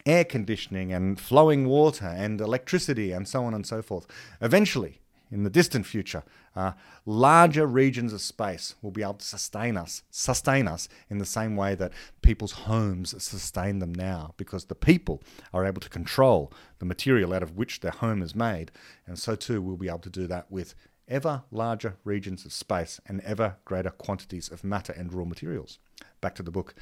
air 0.05 0.23
conditioning 0.23 0.91
and 0.91 1.19
flowing 1.19 1.67
water 1.67 2.07
and 2.07 2.41
electricity 2.41 3.11
and 3.11 3.27
so 3.27 3.43
on 3.45 3.53
and 3.53 3.65
so 3.65 3.81
forth. 3.81 4.07
Eventually, 4.41 4.99
in 5.33 5.43
the 5.43 5.49
distant 5.49 5.85
future, 5.85 6.23
uh, 6.55 6.73
larger 7.05 7.65
regions 7.65 8.13
of 8.13 8.21
space 8.21 8.75
will 8.83 8.91
be 8.91 9.01
able 9.01 9.15
to 9.15 9.25
sustain 9.25 9.75
us, 9.75 10.03
sustain 10.11 10.67
us 10.67 10.87
in 11.09 11.17
the 11.17 11.25
same 11.25 11.55
way 11.55 11.73
that 11.73 11.91
people's 12.21 12.51
homes 12.51 13.15
sustain 13.21 13.79
them 13.79 13.93
now, 13.93 14.33
because 14.37 14.65
the 14.65 14.75
people 14.75 15.23
are 15.51 15.65
able 15.65 15.81
to 15.81 15.89
control 15.89 16.53
the 16.77 16.85
material 16.85 17.33
out 17.33 17.41
of 17.41 17.57
which 17.57 17.79
their 17.79 17.91
home 17.91 18.21
is 18.21 18.35
made, 18.35 18.71
and 19.07 19.17
so 19.17 19.35
too 19.35 19.59
we'll 19.59 19.75
be 19.75 19.89
able 19.89 19.97
to 19.97 20.09
do 20.09 20.27
that 20.27 20.51
with 20.51 20.75
ever 21.07 21.43
larger 21.51 21.97
regions 22.03 22.45
of 22.45 22.53
space 22.53 23.01
and 23.07 23.19
ever 23.21 23.55
greater 23.65 23.89
quantities 23.89 24.49
of 24.49 24.63
matter 24.63 24.93
and 24.93 25.13
raw 25.13 25.25
materials. 25.25 25.79
Back 26.21 26.35
to 26.35 26.43
the 26.43 26.51
book. 26.51 26.75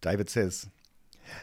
David 0.00 0.28
says, 0.28 0.66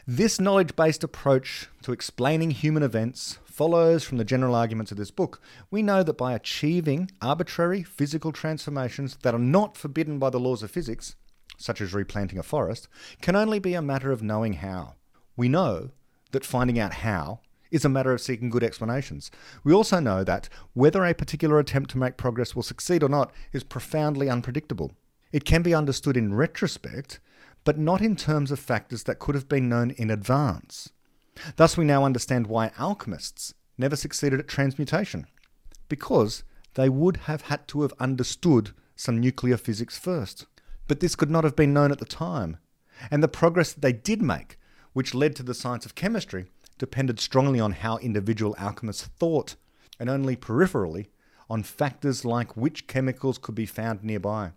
this 0.06 0.40
knowledge 0.40 0.76
based 0.76 1.04
approach 1.04 1.68
to 1.82 1.92
explaining 1.92 2.50
human 2.50 2.82
events 2.82 3.38
follows 3.44 4.04
from 4.04 4.18
the 4.18 4.24
general 4.24 4.54
arguments 4.54 4.92
of 4.92 4.98
this 4.98 5.10
book. 5.10 5.40
We 5.70 5.82
know 5.82 6.02
that 6.02 6.16
by 6.16 6.34
achieving 6.34 7.10
arbitrary 7.20 7.82
physical 7.82 8.32
transformations 8.32 9.18
that 9.22 9.34
are 9.34 9.38
not 9.38 9.76
forbidden 9.76 10.18
by 10.18 10.30
the 10.30 10.40
laws 10.40 10.62
of 10.62 10.70
physics, 10.70 11.16
such 11.56 11.80
as 11.80 11.92
replanting 11.92 12.38
a 12.38 12.42
forest, 12.42 12.88
can 13.20 13.34
only 13.34 13.58
be 13.58 13.74
a 13.74 13.82
matter 13.82 14.12
of 14.12 14.22
knowing 14.22 14.54
how. 14.54 14.94
We 15.36 15.48
know 15.48 15.90
that 16.30 16.44
finding 16.44 16.78
out 16.78 16.94
how 16.94 17.40
is 17.70 17.84
a 17.84 17.88
matter 17.88 18.12
of 18.12 18.20
seeking 18.20 18.50
good 18.50 18.62
explanations. 18.62 19.30
We 19.64 19.72
also 19.72 20.00
know 20.00 20.24
that 20.24 20.48
whether 20.74 21.04
a 21.04 21.14
particular 21.14 21.58
attempt 21.58 21.90
to 21.90 21.98
make 21.98 22.16
progress 22.16 22.54
will 22.54 22.62
succeed 22.62 23.02
or 23.02 23.08
not 23.08 23.32
is 23.52 23.64
profoundly 23.64 24.30
unpredictable. 24.30 24.92
It 25.32 25.44
can 25.44 25.62
be 25.62 25.74
understood 25.74 26.16
in 26.16 26.34
retrospect 26.34 27.20
but 27.68 27.76
not 27.76 28.00
in 28.00 28.16
terms 28.16 28.50
of 28.50 28.58
factors 28.58 29.02
that 29.02 29.18
could 29.18 29.34
have 29.34 29.46
been 29.46 29.68
known 29.68 29.90
in 29.90 30.10
advance. 30.10 30.90
Thus, 31.56 31.76
we 31.76 31.84
now 31.84 32.02
understand 32.02 32.46
why 32.46 32.72
alchemists 32.78 33.52
never 33.76 33.94
succeeded 33.94 34.40
at 34.40 34.48
transmutation, 34.48 35.26
because 35.90 36.44
they 36.76 36.88
would 36.88 37.18
have 37.28 37.42
had 37.42 37.68
to 37.68 37.82
have 37.82 37.92
understood 38.00 38.70
some 38.96 39.20
nuclear 39.20 39.58
physics 39.58 39.98
first. 39.98 40.46
But 40.86 41.00
this 41.00 41.14
could 41.14 41.30
not 41.30 41.44
have 41.44 41.56
been 41.56 41.74
known 41.74 41.92
at 41.92 41.98
the 41.98 42.06
time, 42.06 42.56
and 43.10 43.22
the 43.22 43.28
progress 43.28 43.74
that 43.74 43.82
they 43.82 43.92
did 43.92 44.22
make, 44.22 44.58
which 44.94 45.12
led 45.12 45.36
to 45.36 45.42
the 45.42 45.52
science 45.52 45.84
of 45.84 45.94
chemistry, 45.94 46.46
depended 46.78 47.20
strongly 47.20 47.60
on 47.60 47.72
how 47.72 47.98
individual 47.98 48.56
alchemists 48.58 49.08
thought, 49.18 49.56
and 50.00 50.08
only 50.08 50.36
peripherally 50.36 51.08
on 51.50 51.62
factors 51.62 52.24
like 52.24 52.56
which 52.56 52.86
chemicals 52.86 53.36
could 53.36 53.54
be 53.54 53.66
found 53.66 54.02
nearby. 54.02 54.52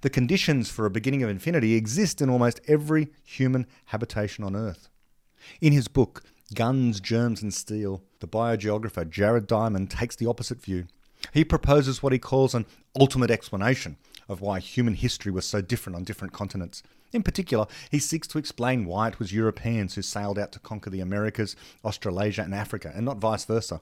The 0.00 0.10
conditions 0.10 0.70
for 0.70 0.86
a 0.86 0.90
beginning 0.90 1.22
of 1.22 1.30
infinity 1.30 1.74
exist 1.74 2.20
in 2.20 2.30
almost 2.30 2.60
every 2.66 3.08
human 3.24 3.66
habitation 3.86 4.44
on 4.44 4.56
Earth. 4.56 4.88
In 5.60 5.72
his 5.72 5.88
book, 5.88 6.22
Guns, 6.54 7.00
Germs 7.00 7.42
and 7.42 7.52
Steel, 7.52 8.02
the 8.20 8.28
biogeographer 8.28 9.08
Jared 9.08 9.46
Diamond 9.46 9.90
takes 9.90 10.16
the 10.16 10.26
opposite 10.26 10.62
view. 10.62 10.86
He 11.32 11.44
proposes 11.44 12.02
what 12.02 12.12
he 12.12 12.18
calls 12.18 12.54
an 12.54 12.66
ultimate 12.98 13.30
explanation 13.30 13.96
of 14.28 14.40
why 14.40 14.60
human 14.60 14.94
history 14.94 15.32
was 15.32 15.44
so 15.44 15.60
different 15.60 15.96
on 15.96 16.04
different 16.04 16.32
continents. 16.32 16.82
In 17.12 17.22
particular, 17.22 17.66
he 17.90 17.98
seeks 17.98 18.26
to 18.28 18.38
explain 18.38 18.84
why 18.84 19.08
it 19.08 19.18
was 19.18 19.32
Europeans 19.32 19.94
who 19.94 20.02
sailed 20.02 20.38
out 20.38 20.52
to 20.52 20.58
conquer 20.58 20.90
the 20.90 21.00
Americas, 21.00 21.56
Australasia, 21.84 22.42
and 22.42 22.54
Africa, 22.54 22.92
and 22.94 23.04
not 23.04 23.18
vice 23.18 23.44
versa. 23.44 23.80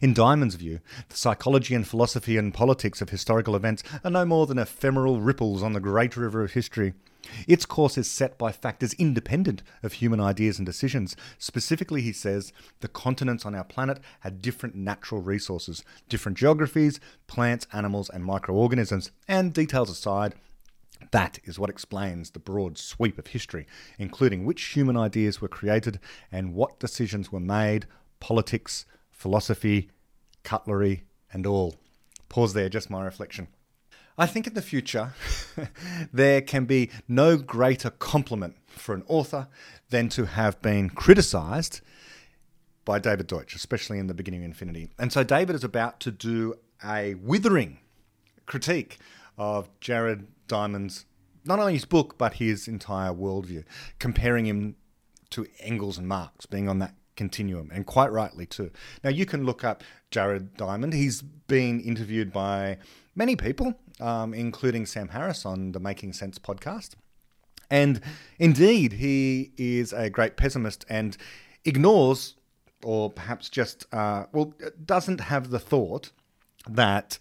In 0.00 0.14
Diamond's 0.14 0.56
view, 0.56 0.80
the 1.08 1.16
psychology 1.16 1.74
and 1.74 1.86
philosophy 1.86 2.36
and 2.36 2.52
politics 2.52 3.00
of 3.00 3.10
historical 3.10 3.56
events 3.56 3.82
are 4.04 4.10
no 4.10 4.24
more 4.24 4.46
than 4.46 4.58
ephemeral 4.58 5.20
ripples 5.20 5.62
on 5.62 5.72
the 5.72 5.80
great 5.80 6.16
river 6.16 6.42
of 6.42 6.52
history. 6.52 6.94
Its 7.48 7.66
course 7.66 7.98
is 7.98 8.08
set 8.08 8.38
by 8.38 8.52
factors 8.52 8.92
independent 8.94 9.62
of 9.82 9.94
human 9.94 10.20
ideas 10.20 10.58
and 10.58 10.66
decisions. 10.66 11.16
Specifically, 11.38 12.00
he 12.00 12.12
says, 12.12 12.52
the 12.80 12.88
continents 12.88 13.44
on 13.44 13.54
our 13.54 13.64
planet 13.64 13.98
had 14.20 14.40
different 14.40 14.76
natural 14.76 15.20
resources, 15.20 15.82
different 16.08 16.38
geographies, 16.38 17.00
plants, 17.26 17.66
animals, 17.72 18.08
and 18.10 18.24
microorganisms, 18.24 19.10
and 19.26 19.52
details 19.52 19.90
aside, 19.90 20.34
That 21.10 21.38
is 21.44 21.58
what 21.58 21.70
explains 21.70 22.30
the 22.30 22.38
broad 22.38 22.78
sweep 22.78 23.18
of 23.18 23.28
history, 23.28 23.66
including 23.98 24.44
which 24.44 24.62
human 24.62 24.96
ideas 24.96 25.40
were 25.40 25.48
created 25.48 26.00
and 26.32 26.54
what 26.54 26.80
decisions 26.80 27.30
were 27.30 27.40
made, 27.40 27.86
politics, 28.20 28.86
philosophy, 29.16 29.90
cutlery, 30.44 31.02
and 31.32 31.46
all. 31.46 31.74
Pause 32.28 32.52
there, 32.54 32.68
just 32.68 32.90
my 32.90 33.04
reflection. 33.04 33.48
I 34.18 34.26
think 34.26 34.46
in 34.46 34.54
the 34.54 34.62
future, 34.62 35.12
there 36.12 36.40
can 36.40 36.64
be 36.64 36.90
no 37.08 37.36
greater 37.36 37.90
compliment 37.90 38.56
for 38.68 38.94
an 38.94 39.02
author 39.08 39.48
than 39.90 40.08
to 40.10 40.26
have 40.26 40.62
been 40.62 40.90
criticised 40.90 41.80
by 42.84 42.98
David 42.98 43.26
Deutsch, 43.26 43.54
especially 43.54 43.98
in 43.98 44.06
The 44.06 44.14
Beginning 44.14 44.40
of 44.40 44.46
Infinity. 44.46 44.90
And 44.98 45.12
so 45.12 45.24
David 45.24 45.56
is 45.56 45.64
about 45.64 46.00
to 46.00 46.10
do 46.10 46.54
a 46.84 47.14
withering 47.14 47.78
critique 48.46 48.98
of 49.36 49.68
Jared 49.80 50.26
Diamond's, 50.46 51.04
not 51.44 51.58
only 51.58 51.74
his 51.74 51.84
book, 51.84 52.16
but 52.16 52.34
his 52.34 52.68
entire 52.68 53.12
worldview, 53.12 53.64
comparing 53.98 54.46
him 54.46 54.76
to 55.30 55.46
Engels 55.60 55.98
and 55.98 56.06
Marx, 56.06 56.46
being 56.46 56.68
on 56.68 56.78
that 56.78 56.94
continuum, 57.16 57.70
and 57.72 57.86
quite 57.86 58.12
rightly 58.12 58.46
too. 58.46 58.70
Now, 59.02 59.10
you 59.10 59.26
can 59.26 59.44
look 59.44 59.64
up 59.64 59.82
Jared 60.10 60.56
Diamond. 60.56 60.92
He's 60.92 61.22
been 61.22 61.80
interviewed 61.80 62.32
by 62.32 62.78
many 63.14 63.36
people, 63.36 63.74
um, 64.00 64.34
including 64.34 64.86
Sam 64.86 65.08
Harris 65.08 65.44
on 65.46 65.72
the 65.72 65.80
Making 65.80 66.12
Sense 66.12 66.38
podcast. 66.38 66.90
And 67.70 68.00
indeed, 68.38 68.92
he 68.94 69.52
is 69.56 69.92
a 69.92 70.08
great 70.08 70.36
pessimist 70.36 70.84
and 70.88 71.16
ignores, 71.64 72.36
or 72.84 73.10
perhaps 73.10 73.48
just, 73.48 73.86
uh, 73.92 74.26
well, 74.32 74.54
doesn't 74.84 75.20
have 75.22 75.50
the 75.50 75.58
thought 75.58 76.12
that 76.68 77.18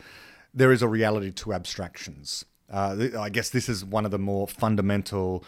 there 0.53 0.71
is 0.71 0.81
a 0.81 0.87
reality 0.87 1.31
to 1.31 1.53
abstractions. 1.53 2.45
Uh, 2.69 3.07
I 3.19 3.29
guess 3.29 3.49
this 3.49 3.69
is 3.69 3.85
one 3.85 4.05
of 4.05 4.11
the 4.11 4.19
more 4.19 4.47
fundamental 4.47 5.43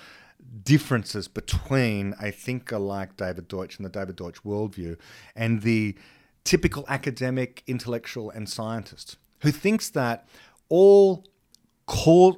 differences 0.64 1.28
between 1.28 2.14
a 2.22 2.32
thinker 2.32 2.80
like 2.80 3.18
David 3.18 3.48
Deutsch 3.48 3.78
and 3.78 3.86
the 3.86 3.90
David 3.90 4.16
Deutsch 4.16 4.42
worldview 4.44 4.98
and 5.36 5.62
the 5.62 5.96
typical 6.44 6.86
academic, 6.88 7.64
intellectual, 7.68 8.30
and 8.30 8.50
scientist 8.50 9.18
who 9.42 9.52
thinks 9.52 9.90
that 9.90 10.28
all 10.70 11.26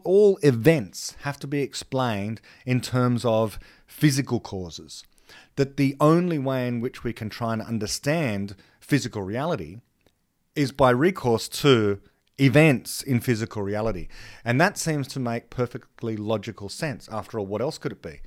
all 0.03 0.37
events 0.43 1.15
have 1.21 1.39
to 1.39 1.47
be 1.47 1.61
explained 1.61 2.39
in 2.67 2.79
terms 2.79 3.25
of 3.25 3.57
physical 3.87 4.39
causes. 4.39 5.03
That 5.55 5.75
the 5.75 5.95
only 5.99 6.37
way 6.37 6.67
in 6.67 6.81
which 6.81 7.03
we 7.03 7.13
can 7.13 7.29
try 7.29 7.53
and 7.53 7.61
understand 7.61 8.55
physical 8.79 9.23
reality 9.23 9.77
is 10.55 10.71
by 10.71 10.91
recourse 10.91 11.47
to 11.49 11.99
events 12.39 13.01
in 13.01 13.19
physical 13.19 13.61
reality. 13.61 14.07
And 14.43 14.59
that 14.59 14.77
seems 14.77 15.07
to 15.09 15.19
make 15.19 15.49
perfectly 15.49 16.17
logical 16.17 16.69
sense. 16.69 17.09
After 17.11 17.39
all, 17.39 17.45
what 17.45 17.61
else 17.61 17.77
could 17.77 17.91
it 17.91 18.01
be? 18.01 18.21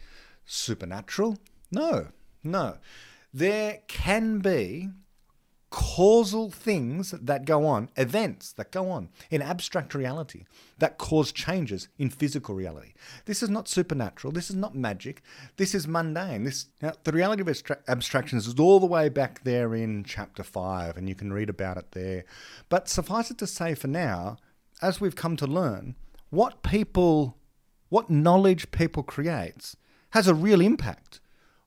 Supernatural? 0.45 1.39
No, 1.71 2.09
no. 2.45 2.79
There 3.33 3.81
can 3.89 4.41
be 4.41 4.91
causal 5.73 6.51
things 6.51 7.13
that 7.13 7.47
go 7.47 7.67
on, 7.67 7.89
events 7.97 8.53
that 8.53 8.71
go 8.71 8.91
on 8.91 9.09
in 9.31 9.41
abstract 9.41 9.95
reality 9.95 10.45
that 10.79 10.99
cause 10.99 11.33
changes 11.33 11.89
in 11.99 12.11
physical 12.11 12.55
reality. 12.55 12.93
This 13.25 13.43
is 13.43 13.49
not 13.49 13.69
supernatural. 13.69 14.35
This 14.35 14.51
is 14.51 14.57
not 14.57 14.75
magic. 14.75 15.23
This 15.57 15.75
is 15.75 15.89
mundane. 15.89 16.45
This 16.45 16.67
now, 16.83 16.93
the 17.05 17.13
reality 17.13 17.41
of 17.41 17.49
abstra- 17.49 17.81
abstractions 17.89 18.47
is 18.47 18.61
all 18.61 18.81
the 18.81 18.87
way 18.87 19.09
back 19.09 19.45
there 19.45 19.75
in 19.75 20.05
chapter 20.05 20.43
five, 20.43 20.99
and 20.99 21.09
you 21.09 21.15
can 21.15 21.33
read 21.33 21.49
about 21.49 21.79
it 21.79 21.93
there. 21.93 22.25
But 22.69 22.89
suffice 22.91 23.31
it 23.31 23.39
to 23.39 23.47
say, 23.47 23.75
for 23.75 23.89
now, 23.89 24.37
as 24.83 25.01
we've 25.01 25.17
come 25.17 25.37
to 25.39 25.47
learn, 25.47 25.97
what 26.29 26.63
people, 26.63 27.39
what 27.89 28.11
knowledge 28.11 28.71
people 28.73 29.03
creates, 29.03 29.75
has 30.11 30.29
a 30.29 30.35
real 30.35 30.61
impact 30.61 31.21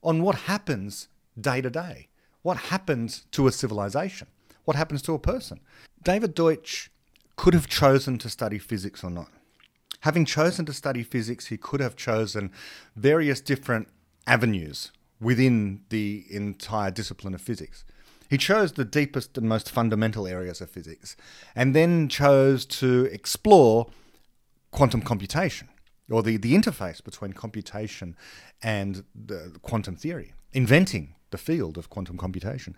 on 0.04 0.22
what 0.22 0.36
happens 0.36 1.08
day 1.40 1.60
to 1.60 1.72
day 1.72 2.10
what 2.46 2.58
happens 2.58 3.26
to 3.32 3.48
a 3.48 3.52
civilization? 3.52 4.28
What 4.66 4.78
happens 4.78 5.02
to 5.02 5.16
a 5.16 5.20
person? 5.20 5.62
David 6.04 6.36
Deutsch 6.36 6.92
could 7.38 7.56
have 7.56 7.68
chosen 7.68 8.20
to 8.20 8.30
study 8.30 8.60
physics 8.60 9.04
or 9.04 9.10
not. 9.10 9.30
Having 10.02 10.26
chosen 10.26 10.64
to 10.68 10.74
study 10.74 11.02
physics, 11.02 11.48
he 11.48 11.58
could 11.58 11.80
have 11.80 11.96
chosen 11.96 12.52
various 12.96 13.42
different 13.42 13.88
avenues 14.28 14.92
within 15.20 15.82
the 15.90 16.24
entire 16.30 16.92
discipline 16.92 17.34
of 17.34 17.42
physics. 17.42 17.84
He 18.30 18.38
chose 18.38 18.74
the 18.74 18.86
deepest 18.86 19.40
and 19.40 19.50
most 19.50 19.72
fundamental 19.72 20.28
areas 20.28 20.62
of 20.62 20.70
physics 20.70 21.18
and 21.56 21.76
then 21.76 22.08
chose 22.10 22.64
to 22.82 23.06
explore 23.06 23.88
quantum 24.70 25.02
computation 25.02 25.68
or 26.12 26.22
the, 26.22 26.38
the 26.38 26.54
interface 26.54 27.04
between 27.04 27.34
computation 27.34 28.16
and 28.62 29.04
the 29.16 29.58
quantum 29.64 29.96
theory, 29.96 30.34
inventing 30.54 31.16
the 31.36 31.44
field 31.52 31.78
of 31.78 31.90
quantum 31.90 32.18
computation. 32.18 32.76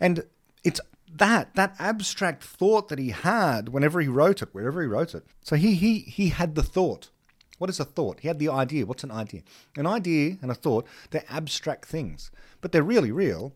And 0.00 0.24
it's 0.62 0.80
that 1.16 1.54
that 1.54 1.74
abstract 1.78 2.42
thought 2.42 2.88
that 2.88 2.98
he 2.98 3.10
had 3.10 3.68
whenever 3.68 4.00
he 4.00 4.08
wrote 4.08 4.42
it, 4.42 4.48
wherever 4.52 4.82
he 4.82 4.88
wrote 4.88 5.14
it. 5.14 5.24
So 5.42 5.56
he 5.56 5.74
he 5.74 6.00
he 6.00 6.28
had 6.28 6.54
the 6.54 6.62
thought. 6.62 7.10
What 7.58 7.70
is 7.70 7.80
a 7.80 7.84
thought? 7.84 8.20
He 8.20 8.28
had 8.28 8.38
the 8.38 8.48
idea. 8.48 8.84
What's 8.84 9.04
an 9.04 9.12
idea? 9.12 9.42
An 9.76 9.86
idea 9.86 10.36
and 10.42 10.50
a 10.50 10.54
thought, 10.54 10.86
they're 11.10 11.24
abstract 11.30 11.86
things, 11.86 12.30
but 12.60 12.72
they're 12.72 12.82
really 12.82 13.12
real. 13.12 13.54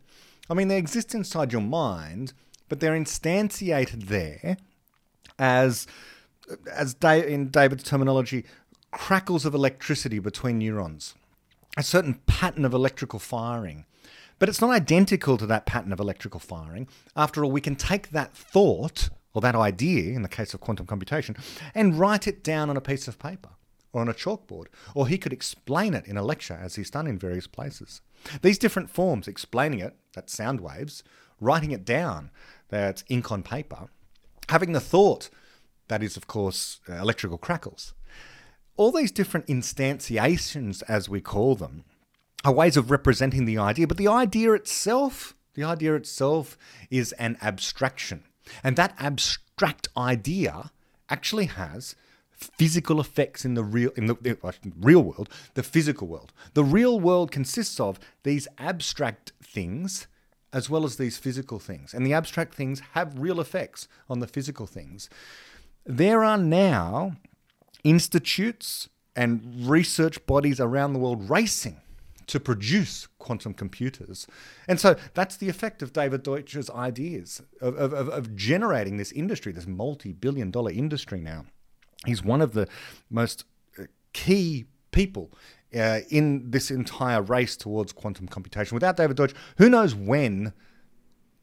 I 0.49 0.55
mean, 0.55 0.69
they 0.69 0.79
exist 0.79 1.15
inside 1.15 1.53
your 1.53 1.63
mind, 1.63 2.33
but 2.69 2.81
they're 2.81 2.99
instantiated 2.99 4.05
there 4.05 4.57
as 5.39 5.87
as 6.73 6.97
in 7.03 7.49
David's 7.49 7.83
terminology, 7.83 8.45
crackles 8.91 9.45
of 9.45 9.55
electricity 9.55 10.19
between 10.19 10.59
neurons, 10.59 11.15
a 11.77 11.83
certain 11.83 12.15
pattern 12.27 12.65
of 12.65 12.73
electrical 12.73 13.19
firing 13.19 13.85
but 14.39 14.49
it's 14.49 14.61
not 14.61 14.71
identical 14.71 15.37
to 15.37 15.47
that 15.47 15.67
pattern 15.67 15.93
of 15.93 16.01
electrical 16.01 16.41
firing. 16.41 16.89
After 17.17 17.45
all, 17.45 17.51
we 17.51 17.61
can 17.61 17.77
take 17.77 18.11
that 18.11 18.37
thought, 18.37 19.11
or 19.35 19.41
that 19.41 19.55
idea 19.55 20.15
in 20.15 20.23
the 20.23 20.29
case 20.29 20.55
of 20.55 20.61
quantum 20.61 20.87
computation, 20.87 21.37
and 21.75 21.99
write 21.99 22.27
it 22.27 22.43
down 22.43 22.71
on 22.71 22.77
a 22.77 22.81
piece 22.81 23.09
of 23.09 23.19
paper 23.19 23.51
or 23.93 24.03
on 24.03 24.09
a 24.09 24.15
chalkboard, 24.15 24.67
or 24.95 25.09
he 25.09 25.17
could 25.17 25.33
explain 25.33 25.95
it 25.95 26.07
in 26.07 26.17
a 26.17 26.23
lecture 26.23 26.59
as 26.61 26.75
he's 26.75 26.91
done 26.91 27.07
in 27.07 27.19
various 27.19 27.47
places. 27.47 28.03
These 28.43 28.59
different 28.59 28.91
forms, 28.91 29.27
explaining 29.27 29.79
it, 29.79 29.97
that's 30.13 30.35
sound 30.35 30.61
waves, 30.61 31.03
writing 31.41 31.71
it 31.71 31.85
down, 31.85 32.31
that's 32.69 33.05
ink 33.09 33.33
on 33.33 33.43
paper, 33.43 33.89
having 34.51 34.73
the 34.73 34.81
thought, 34.81 35.31
that 35.89 36.03
is, 36.03 36.19
of 36.19 36.27
course, 36.27 36.81
electrical 36.87 37.39
crackles. 37.39 37.95
All 38.77 38.93
these 38.93 39.11
different 39.11 39.47
instantiations, 39.47 40.83
as 40.87 41.09
we 41.09 41.23
call 41.23 41.55
them, 41.55 41.85
are 42.45 42.53
ways 42.53 42.77
of 42.77 42.91
representing 42.91 43.45
the 43.45 43.59
idea, 43.59 43.87
but 43.87 43.97
the 43.97 44.09
idea 44.09 44.53
itself, 44.53 45.35
the 45.55 45.65
idea 45.65 45.95
itself 45.95 46.57
is 46.91 47.13
an 47.13 47.37
abstraction. 47.43 48.25
And 48.63 48.77
that 48.77 48.95
abstract 48.99 49.89
idea 49.97 50.71
actually 51.11 51.47
has 51.47 51.97
physical 52.31 53.01
effects 53.01 53.45
in 53.45 53.55
the 53.55 53.65
real 53.65 53.91
in 53.97 54.07
the, 54.07 54.15
the 54.15 54.57
real 54.81 55.03
world, 55.03 55.29
the 55.55 55.63
physical 55.63 56.07
world. 56.07 56.33
The 56.55 56.65
real 56.65 57.01
world 57.01 57.33
consists 57.33 57.81
of 57.81 57.99
these 58.23 58.47
abstract 58.59 59.33
things 59.43 60.07
as 60.53 60.71
well 60.71 60.85
as 60.85 60.97
these 60.97 61.19
physical 61.19 61.59
things. 61.59 61.93
And 61.93 62.07
the 62.07 62.15
abstract 62.15 62.55
things 62.55 62.81
have 62.93 63.19
real 63.19 63.41
effects 63.41 63.89
on 64.09 64.21
the 64.21 64.27
physical 64.27 64.67
things. 64.67 65.11
There 65.85 66.25
are 66.25 66.39
now 66.39 67.17
institutes 67.85 68.89
and 69.15 69.69
research 69.69 70.25
bodies 70.27 70.61
around 70.61 70.93
the 70.93 70.99
world 70.99 71.29
racing 71.29 71.81
to 72.29 72.39
produce 72.39 73.09
quantum 73.19 73.55
computers. 73.55 74.27
And 74.69 74.79
so 74.79 74.97
that's 75.15 75.37
the 75.37 75.49
effect 75.49 75.83
of 75.83 75.93
David 75.93 76.23
Deutsch's 76.23 76.71
ideas 76.71 77.43
of, 77.61 77.75
of, 77.77 77.93
of 77.93 78.37
generating 78.37 78.97
this 78.99 79.13
industry, 79.13 79.51
this 79.53 79.67
multi 79.67 80.13
billion 80.13 80.51
dollar 80.51 80.71
industry 80.71 81.21
now. 81.21 81.47
He's 82.07 82.23
one 82.23 82.41
of 82.41 82.53
the 82.53 82.69
most 83.11 83.45
uh, 83.79 83.85
key 84.13 84.67
people 84.93 85.33
uh, 85.75 86.01
in 86.11 86.51
this 86.51 86.71
entire 86.71 87.23
race 87.23 87.57
towards 87.57 87.93
quantum 87.93 88.29
computation. 88.29 88.75
Without 88.75 88.97
David 88.97 89.17
Deutsch, 89.17 89.35
who 89.57 89.69
knows 89.69 89.95
when 89.95 90.53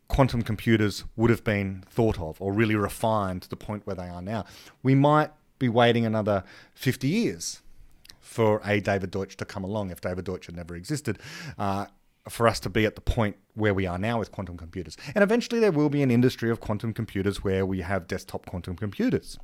quantum 0.07 0.43
computers 0.43 1.03
would 1.15 1.31
have 1.31 1.43
been 1.43 1.83
thought 1.89 2.19
of 2.19 2.39
or 2.39 2.53
really 2.53 2.75
refined 2.75 3.41
to 3.41 3.49
the 3.49 3.55
point 3.55 3.85
where 3.87 3.95
they 3.95 4.07
are 4.07 4.21
now. 4.21 4.45
We 4.83 4.93
might 4.93 5.31
be 5.57 5.67
waiting 5.67 6.05
another 6.05 6.43
50 6.75 7.07
years 7.07 7.61
for 8.25 8.59
a 8.65 8.79
David 8.79 9.11
Deutsch 9.11 9.37
to 9.37 9.45
come 9.45 9.63
along 9.63 9.91
if 9.91 10.01
David 10.01 10.25
Deutsch 10.25 10.47
had 10.47 10.55
never 10.55 10.75
existed. 10.75 11.19
Uh, 11.57 11.85
for 12.27 12.47
us 12.47 12.59
to 12.59 12.69
be 12.69 12.85
at 12.85 12.95
the 12.95 13.01
point 13.01 13.35
where 13.53 13.73
we 13.73 13.85
are 13.85 13.99
now 13.99 14.17
with 14.17 14.31
quantum 14.31 14.57
computers. 14.57 14.97
And 15.13 15.23
eventually 15.23 15.59
there 15.59 15.71
will 15.71 15.89
be 15.89 16.01
an 16.01 16.09
industry 16.09 16.49
of 16.49 16.59
quantum 16.59 16.91
computers 16.91 17.43
where 17.43 17.67
we 17.67 17.81
have 17.81 18.07
desktop 18.07 18.47
quantum 18.47 18.75
computers. 18.75 19.37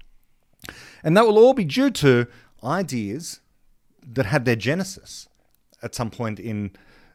And 1.03 1.15
that 1.15 1.27
will 1.27 1.37
all 1.37 1.53
be 1.53 1.63
due 1.63 1.91
to 1.91 2.25
ideas 2.63 3.39
that 4.03 4.25
had 4.25 4.45
their 4.45 4.55
genesis 4.55 5.29
at 5.83 5.93
some 5.93 6.09
point 6.09 6.39
in 6.39 6.71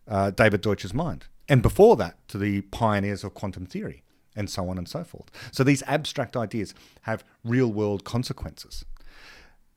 uh, 0.07 0.31
David 0.31 0.61
Deutsch's 0.61 0.95
mind. 0.95 1.27
And 1.49 1.63
before 1.63 1.97
that, 1.97 2.17
to 2.29 2.39
the 2.39 2.61
pioneers 2.63 3.25
of 3.25 3.35
quantum 3.35 3.67
theory, 3.67 4.05
and 4.37 4.51
so 4.51 4.69
on 4.69 4.79
and 4.79 4.87
so 4.87 5.03
forth. 5.03 5.31
So 5.51 5.65
these 5.65 5.83
abstract 5.85 6.37
ideas 6.37 6.75
have 7.03 7.25
real 7.43 7.73
world 7.73 8.05
consequences. 8.05 8.85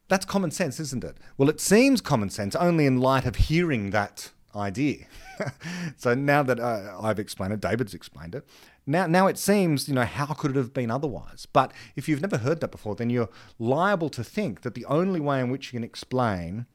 That's 0.10 0.26
common 0.26 0.52
sense, 0.52 0.80
isn't 0.80 1.04
it? 1.04 1.18
Well, 1.38 1.50
it 1.50 1.62
seems 1.62 2.02
common 2.02 2.30
sense 2.30 2.56
only 2.56 2.86
in 2.86 3.00
light 3.00 3.26
of 3.26 3.36
hearing 3.36 3.92
that 3.92 4.32
idea. 4.56 5.06
so 5.98 6.16
now 6.16 6.44
that 6.44 6.60
uh, 6.60 6.98
I've 7.00 7.20
explained 7.20 7.54
it, 7.54 7.62
David's 7.62 7.94
explained 7.94 8.36
it. 8.36 8.48
Now, 8.88 9.06
now 9.06 9.28
it 9.28 9.38
seems, 9.38 9.88
you 9.88 9.94
know, 9.94 10.06
how 10.06 10.26
could 10.34 10.52
it 10.52 10.58
have 10.58 10.74
been 10.74 10.90
otherwise? 10.90 11.46
But 11.46 11.72
if 11.96 12.10
you've 12.10 12.22
never 12.22 12.40
heard 12.40 12.60
that 12.62 12.72
before, 12.72 12.96
then 12.96 13.12
you're 13.12 13.30
liable 13.60 14.10
to 14.10 14.24
think 14.24 14.62
that 14.62 14.74
the 14.74 14.86
only 14.86 15.20
way 15.20 15.40
in 15.40 15.52
which 15.52 15.68
you 15.68 15.78
can 15.78 15.84
explain 15.84 16.66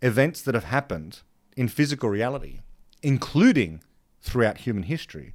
events 0.00 0.40
that 0.42 0.54
have 0.54 0.64
happened 0.64 1.20
in 1.56 1.68
physical 1.68 2.08
reality, 2.08 2.60
including 3.02 3.82
throughout 4.22 4.58
human 4.58 4.84
history, 4.84 5.34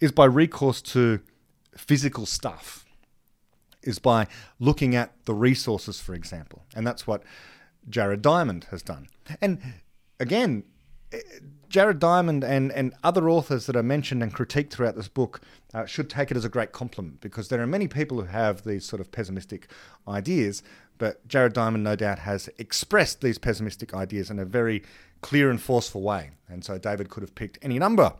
is 0.00 0.12
by 0.12 0.26
recourse 0.26 0.80
to 0.80 1.20
physical 1.76 2.24
stuff, 2.24 2.86
is 3.88 3.98
by 3.98 4.26
looking 4.60 4.94
at 4.94 5.12
the 5.24 5.34
resources, 5.34 6.00
for 6.00 6.14
example. 6.14 6.64
And 6.74 6.86
that's 6.86 7.06
what 7.06 7.22
Jared 7.88 8.22
Diamond 8.22 8.66
has 8.70 8.82
done. 8.82 9.08
And 9.40 9.60
again, 10.20 10.64
Jared 11.68 11.98
Diamond 11.98 12.44
and, 12.44 12.72
and 12.72 12.94
other 13.02 13.28
authors 13.28 13.66
that 13.66 13.76
are 13.76 13.82
mentioned 13.82 14.22
and 14.22 14.34
critiqued 14.34 14.70
throughout 14.70 14.96
this 14.96 15.08
book 15.08 15.40
uh, 15.74 15.84
should 15.84 16.08
take 16.08 16.30
it 16.30 16.36
as 16.36 16.44
a 16.44 16.48
great 16.48 16.72
compliment 16.72 17.20
because 17.20 17.48
there 17.48 17.60
are 17.60 17.66
many 17.66 17.88
people 17.88 18.20
who 18.20 18.26
have 18.26 18.64
these 18.64 18.84
sort 18.84 19.00
of 19.00 19.12
pessimistic 19.12 19.70
ideas, 20.06 20.62
but 20.96 21.26
Jared 21.28 21.52
Diamond, 21.52 21.84
no 21.84 21.94
doubt, 21.94 22.20
has 22.20 22.48
expressed 22.58 23.20
these 23.20 23.38
pessimistic 23.38 23.94
ideas 23.94 24.30
in 24.30 24.38
a 24.38 24.44
very 24.44 24.82
clear 25.20 25.50
and 25.50 25.60
forceful 25.60 26.02
way. 26.02 26.30
And 26.48 26.64
so 26.64 26.78
David 26.78 27.10
could 27.10 27.22
have 27.22 27.34
picked 27.34 27.58
any 27.60 27.78
number 27.78 28.14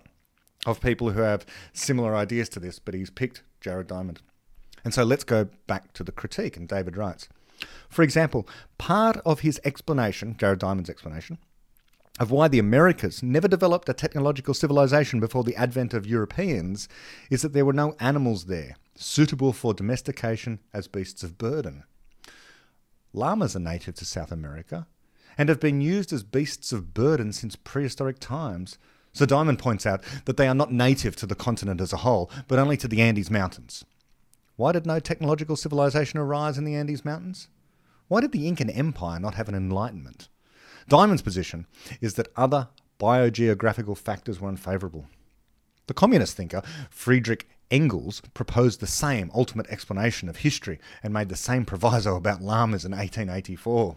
of 0.67 0.81
people 0.81 1.11
who 1.11 1.21
have 1.21 1.47
similar 1.73 2.15
ideas 2.15 2.49
to 2.51 2.61
this, 2.61 2.79
but 2.79 2.95
he's 2.95 3.11
picked 3.11 3.43
Jared 3.61 3.87
Diamond. 3.87 4.21
And 4.85 4.95
so 4.95 5.05
let's 5.05 5.25
go 5.25 5.49
back 5.67 5.93
to 5.95 6.05
the 6.05 6.13
critique, 6.13 6.57
and 6.57 6.69
David 6.69 6.97
writes 6.97 7.29
For 7.89 8.03
example, 8.03 8.49
part 8.79 9.19
of 9.25 9.41
his 9.41 9.61
explanation, 9.65 10.37
Jared 10.39 10.59
Diamond's 10.59 10.91
explanation, 10.91 11.39
of 12.19 12.31
why 12.31 12.49
the 12.49 12.59
Americas 12.59 13.23
never 13.23 13.49
developed 13.49 13.89
a 13.89 13.95
technological 13.95 14.55
civilization 14.55 15.21
before 15.21 15.45
the 15.45 15.57
advent 15.57 15.95
of 15.95 16.07
Europeans 16.07 16.89
is 17.31 17.43
that 17.43 17.53
there 17.53 17.65
were 17.65 17.73
no 17.73 17.95
animals 18.01 18.47
there 18.47 18.77
suitable 18.97 19.53
for 19.53 19.73
domestication 19.73 20.59
as 20.73 20.89
beasts 20.89 21.23
of 21.23 21.39
burden. 21.39 21.85
Llamas 23.13 23.55
are 23.55 23.61
native 23.61 23.95
to 23.97 24.05
South 24.05 24.33
America 24.33 24.87
and 25.37 25.49
have 25.49 25.61
been 25.61 25.81
used 25.81 26.13
as 26.13 26.25
beasts 26.25 26.73
of 26.73 26.93
burden 26.93 27.33
since 27.33 27.55
prehistoric 27.55 28.19
times. 28.19 28.77
So 29.13 29.25
Diamond 29.25 29.61
points 29.61 29.87
out 29.87 30.03
that 30.25 30.37
they 30.37 30.49
are 30.49 30.55
not 30.55 30.73
native 30.73 31.15
to 31.17 31.27
the 31.27 31.37
continent 31.37 31.81
as 31.81 31.93
a 31.93 31.99
whole, 31.99 32.31
but 32.49 32.59
only 32.59 32.77
to 32.79 32.89
the 32.89 33.01
Andes 33.01 33.31
Mountains. 33.31 33.85
Why 34.59 34.73
did 34.73 34.87
no 34.87 34.99
technological 34.99 35.55
civilization 35.55 36.19
arise 36.19 36.59
in 36.59 36.65
the 36.65 36.75
Andes 36.75 37.05
Mountains? 37.05 37.47
Why 38.09 38.21
did 38.21 38.33
the 38.33 38.49
Incan 38.49 38.69
Empire 38.69 39.21
not 39.21 39.35
have 39.35 39.49
an 39.49 39.55
enlightenment? 39.55 40.29
Diamond's 40.89 41.23
position 41.23 41.69
is 42.01 42.15
that 42.15 42.33
other 42.35 42.67
biogeographical 42.99 43.97
factors 43.97 44.41
were 44.41 44.49
unfavourable. 44.49 45.07
The 45.87 45.95
communist 45.95 46.37
thinker 46.37 46.63
Friedrich 46.91 47.49
Engels 47.71 48.21
proposed 48.35 48.81
the 48.81 48.89
same 48.89 49.31
ultimate 49.33 49.69
explanation 49.69 50.29
of 50.29 50.39
history 50.39 50.81
and 51.05 51.15
made 51.15 51.29
the 51.29 51.37
same 51.37 51.65
proviso 51.65 52.17
about 52.17 52.43
llamas 52.43 52.85
in 52.85 52.91
1884. 52.91 53.97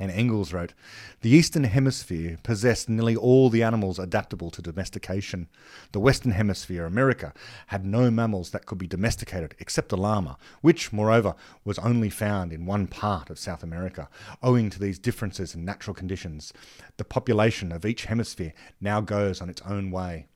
And 0.00 0.10
Engels 0.10 0.52
wrote, 0.52 0.74
The 1.20 1.30
Eastern 1.30 1.62
Hemisphere 1.62 2.38
possessed 2.42 2.88
nearly 2.88 3.14
all 3.14 3.48
the 3.48 3.62
animals 3.62 4.00
adaptable 4.00 4.50
to 4.50 4.60
domestication. 4.60 5.48
The 5.92 6.00
Western 6.00 6.32
Hemisphere, 6.32 6.84
America, 6.84 7.32
had 7.68 7.84
no 7.84 8.10
mammals 8.10 8.50
that 8.50 8.66
could 8.66 8.78
be 8.78 8.88
domesticated 8.88 9.54
except 9.60 9.90
the 9.90 9.96
llama, 9.96 10.36
which, 10.62 10.92
moreover, 10.92 11.36
was 11.64 11.78
only 11.78 12.10
found 12.10 12.52
in 12.52 12.66
one 12.66 12.88
part 12.88 13.30
of 13.30 13.38
South 13.38 13.62
America. 13.62 14.08
Owing 14.42 14.68
to 14.70 14.80
these 14.80 14.98
differences 14.98 15.54
in 15.54 15.64
natural 15.64 15.94
conditions, 15.94 16.52
the 16.96 17.04
population 17.04 17.70
of 17.70 17.86
each 17.86 18.06
hemisphere 18.06 18.52
now 18.80 19.00
goes 19.00 19.40
on 19.40 19.48
its 19.48 19.62
own 19.62 19.92
way 19.92 20.26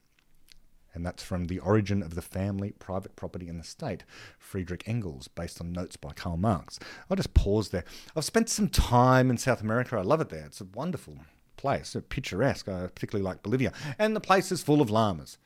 and 0.98 1.06
that's 1.06 1.22
from 1.22 1.46
The 1.46 1.60
Origin 1.60 2.02
of 2.02 2.16
the 2.16 2.22
Family, 2.22 2.72
Private 2.72 3.14
Property 3.14 3.48
and 3.48 3.60
the 3.60 3.64
State, 3.64 4.02
Friedrich 4.36 4.82
Engels, 4.84 5.28
based 5.28 5.60
on 5.60 5.72
notes 5.72 5.96
by 5.96 6.12
Karl 6.12 6.36
Marx. 6.36 6.80
I'll 7.08 7.16
just 7.16 7.34
pause 7.34 7.68
there. 7.68 7.84
I've 8.16 8.24
spent 8.24 8.48
some 8.48 8.68
time 8.68 9.30
in 9.30 9.38
South 9.38 9.62
America. 9.62 9.96
I 9.96 10.02
love 10.02 10.20
it 10.20 10.28
there. 10.28 10.44
It's 10.44 10.60
a 10.60 10.64
wonderful 10.64 11.18
place, 11.56 11.96
picturesque. 12.08 12.68
I 12.68 12.88
particularly 12.88 13.24
like 13.24 13.44
Bolivia. 13.44 13.72
And 13.96 14.16
the 14.16 14.20
place 14.20 14.50
is 14.50 14.60
full 14.60 14.80
of 14.80 14.90
llamas 14.90 15.38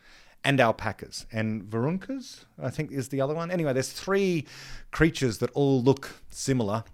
and 0.42 0.58
alpacas 0.58 1.26
and 1.30 1.62
viruncas, 1.64 2.46
I 2.58 2.70
think 2.70 2.90
is 2.90 3.10
the 3.10 3.20
other 3.20 3.34
one. 3.34 3.50
Anyway, 3.50 3.74
there's 3.74 3.92
three 3.92 4.46
creatures 4.90 5.36
that 5.38 5.50
all 5.50 5.82
look 5.82 6.22
similar 6.30 6.84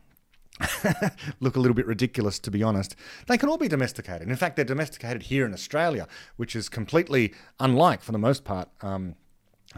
look 1.41 1.57
a 1.57 1.61
little 1.61 1.75
bit 1.75 1.87
ridiculous, 1.87 2.39
to 2.41 2.51
be 2.51 2.63
honest. 2.63 2.97
They 3.27 3.39
can 3.39 3.49
all 3.49 3.59
be 3.59 3.69
domesticated. 3.69 4.29
In 4.29 4.37
fact, 4.37 4.57
they're 4.57 4.65
domesticated 4.65 5.25
here 5.25 5.47
in 5.47 5.53
Australia, 5.53 6.07
which 6.37 6.57
is 6.57 6.69
completely 6.69 7.35
unlike, 7.61 8.03
for 8.03 8.13
the 8.13 8.19
most 8.19 8.45
part, 8.45 8.69
um, 8.83 9.15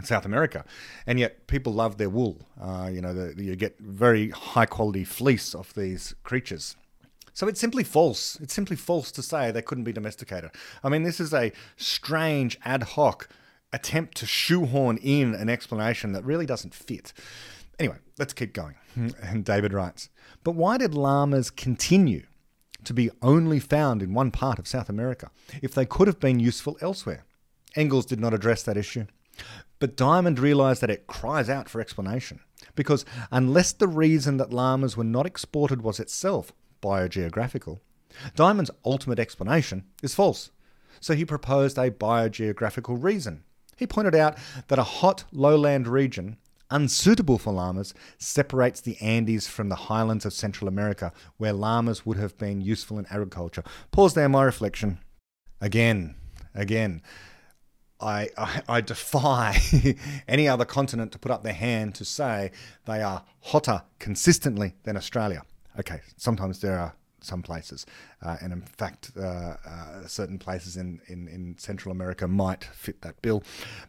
South 0.05 0.25
America. 0.25 0.65
And 1.07 1.19
yet, 1.19 1.47
people 1.47 1.73
love 1.73 1.99
their 1.99 2.11
wool. 2.11 2.39
Uh, 2.61 2.89
you 2.93 3.01
know, 3.01 3.13
the, 3.13 3.43
you 3.43 3.57
get 3.57 3.79
very 3.79 4.31
high 4.31 4.67
quality 4.67 5.05
fleece 5.05 5.55
off 5.55 5.75
these 5.75 6.15
creatures. 6.23 6.77
So 7.33 7.49
it's 7.49 7.61
simply 7.61 7.85
false. 7.85 8.39
It's 8.41 8.55
simply 8.55 8.77
false 8.77 9.11
to 9.13 9.23
say 9.23 9.51
they 9.51 9.63
couldn't 9.63 9.85
be 9.85 9.93
domesticated. 9.93 10.51
I 10.83 10.89
mean, 10.89 11.03
this 11.03 11.21
is 11.21 11.33
a 11.33 11.53
strange 11.77 12.59
ad 12.65 12.83
hoc 12.83 13.29
attempt 13.73 14.17
to 14.19 14.27
shoehorn 14.27 14.97
in 14.99 15.35
an 15.35 15.49
explanation 15.49 16.13
that 16.13 16.25
really 16.25 16.47
doesn't 16.47 16.75
fit. 16.75 17.13
Anyway, 17.81 17.97
let's 18.19 18.33
keep 18.35 18.53
going. 18.53 18.75
And 19.23 19.45
David 19.45 19.73
writes 19.73 20.11
But 20.45 20.53
why 20.53 20.77
did 20.77 20.95
llamas 20.95 21.51
continue 21.51 22.27
to 22.85 22.93
be 22.93 23.11
only 23.23 23.59
found 23.59 24.03
in 24.03 24.15
one 24.15 24.31
part 24.31 24.59
of 24.59 24.69
South 24.69 24.89
America 24.89 25.31
if 25.63 25.75
they 25.75 25.87
could 25.87 26.07
have 26.07 26.21
been 26.21 26.39
useful 26.39 26.77
elsewhere? 26.81 27.25
Engels 27.77 28.07
did 28.07 28.21
not 28.21 28.35
address 28.35 28.63
that 28.65 28.77
issue. 28.77 29.07
But 29.79 29.97
Diamond 29.97 30.39
realised 30.39 30.83
that 30.83 30.91
it 30.91 31.07
cries 31.07 31.49
out 31.49 31.69
for 31.69 31.81
explanation, 31.81 32.41
because 32.75 33.07
unless 33.31 33.73
the 33.73 33.89
reason 33.89 34.37
that 34.37 34.53
llamas 34.53 34.97
were 34.97 35.05
not 35.05 35.25
exported 35.25 35.81
was 35.81 35.99
itself 35.99 36.53
biogeographical, 36.83 37.79
Diamond's 38.35 38.73
ultimate 38.85 39.19
explanation 39.19 39.85
is 40.03 40.15
false. 40.15 40.51
So 41.01 41.15
he 41.15 41.25
proposed 41.25 41.79
a 41.79 41.91
biogeographical 41.91 43.03
reason. 43.03 43.45
He 43.77 43.87
pointed 43.87 44.15
out 44.15 44.37
that 44.69 44.79
a 44.79 44.83
hot 44.83 45.25
lowland 45.33 45.89
region 45.89 46.37
unsuitable 46.71 47.39
for 47.39 47.53
llamas, 47.53 47.95
separates 48.19 48.81
the 48.81 48.97
Andes 49.01 49.47
from 49.47 49.69
the 49.69 49.75
highlands 49.77 50.25
of 50.25 50.33
Central 50.33 50.69
America, 50.69 51.13
where 51.37 51.53
llamas 51.53 52.07
would 52.07 52.17
have 52.17 52.37
been 52.39 52.61
useful 52.61 52.99
in 52.99 53.07
agriculture. 53.11 53.65
Pause 53.91 54.15
there, 54.15 54.29
my 54.29 54.43
reflection. 54.43 54.99
Again, 55.61 56.15
again, 56.55 57.03
I, 58.01 58.31
I, 58.37 58.63
I 58.69 58.81
defy 58.81 59.59
any 60.29 60.49
other 60.49 60.65
continent 60.65 61.13
to 61.13 61.19
put 61.19 61.31
up 61.31 61.43
their 61.43 61.53
hand 61.53 61.95
to 61.97 62.05
say 62.05 62.51
they 62.87 63.03
are 63.03 63.25
hotter 63.43 63.83
consistently 63.99 64.75
than 64.85 64.97
Australia. 64.97 65.43
Okay, 65.79 66.01
sometimes 66.17 66.61
there 66.61 66.79
are 66.79 66.95
some 67.23 67.43
places, 67.43 67.85
uh, 68.23 68.37
and 68.41 68.53
in 68.53 68.63
fact, 68.63 69.13
uh, 69.17 69.21
uh, 69.67 70.07
certain 70.07 70.39
places 70.39 70.77
in, 70.77 71.01
in, 71.07 71.29
in 71.29 71.57
Central 71.59 71.93
America 71.93 72.27
might 72.27 72.65
fit 72.65 73.03
that 73.03 73.21
bill, 73.21 73.43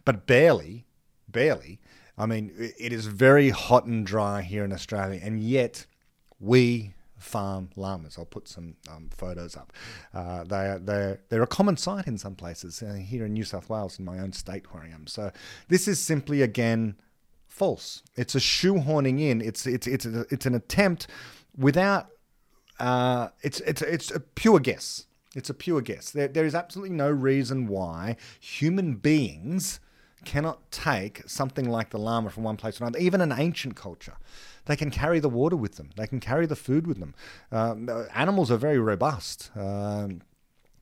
but 0.04 0.26
barely, 0.26 0.84
barely 1.28 1.80
I 2.16 2.26
mean, 2.26 2.52
it 2.56 2.92
is 2.92 3.06
very 3.06 3.50
hot 3.50 3.86
and 3.86 4.06
dry 4.06 4.42
here 4.42 4.64
in 4.64 4.72
Australia, 4.72 5.20
and 5.22 5.40
yet 5.40 5.86
we 6.38 6.94
farm 7.18 7.70
llamas. 7.76 8.18
I'll 8.18 8.24
put 8.24 8.48
some 8.48 8.74
um, 8.90 9.08
photos 9.16 9.56
up. 9.56 9.72
Uh, 10.12 10.44
they 10.44 10.56
are, 10.56 10.78
they're, 10.78 11.20
they're 11.28 11.42
a 11.42 11.46
common 11.46 11.76
sight 11.76 12.06
in 12.06 12.18
some 12.18 12.34
places, 12.34 12.82
uh, 12.82 12.94
here 12.94 13.24
in 13.24 13.32
New 13.32 13.44
South 13.44 13.70
Wales, 13.70 13.98
in 13.98 14.04
my 14.04 14.18
own 14.18 14.32
state 14.32 14.72
where 14.72 14.82
I 14.82 14.88
am. 14.88 15.06
So 15.06 15.30
this 15.68 15.88
is 15.88 16.00
simply, 16.00 16.42
again, 16.42 16.96
false. 17.48 18.02
It's 18.16 18.34
a 18.34 18.38
shoehorning 18.40 19.20
in. 19.20 19.40
It's, 19.40 19.66
it's, 19.66 19.86
it's, 19.86 20.04
a, 20.04 20.26
it's 20.30 20.46
an 20.46 20.54
attempt 20.54 21.06
without, 21.56 22.08
uh, 22.80 23.28
it's, 23.42 23.60
it's, 23.60 23.82
it's 23.82 24.10
a 24.10 24.20
pure 24.20 24.58
guess. 24.58 25.06
It's 25.34 25.48
a 25.48 25.54
pure 25.54 25.80
guess. 25.80 26.10
There, 26.10 26.28
there 26.28 26.44
is 26.44 26.54
absolutely 26.54 26.94
no 26.94 27.10
reason 27.10 27.66
why 27.66 28.16
human 28.40 28.96
beings 28.96 29.80
cannot 30.24 30.70
take 30.70 31.22
something 31.26 31.68
like 31.68 31.90
the 31.90 31.98
llama 31.98 32.30
from 32.30 32.44
one 32.44 32.56
place 32.56 32.76
to 32.76 32.84
another, 32.84 32.98
even 32.98 33.20
an 33.20 33.32
ancient 33.32 33.76
culture. 33.76 34.16
They 34.66 34.76
can 34.76 34.90
carry 34.90 35.18
the 35.20 35.28
water 35.28 35.56
with 35.56 35.76
them, 35.76 35.90
they 35.96 36.06
can 36.06 36.20
carry 36.20 36.46
the 36.46 36.56
food 36.56 36.86
with 36.86 36.98
them. 36.98 37.14
Um, 37.50 37.88
animals 38.14 38.50
are 38.50 38.56
very 38.56 38.78
robust. 38.78 39.50
Um, 39.56 40.22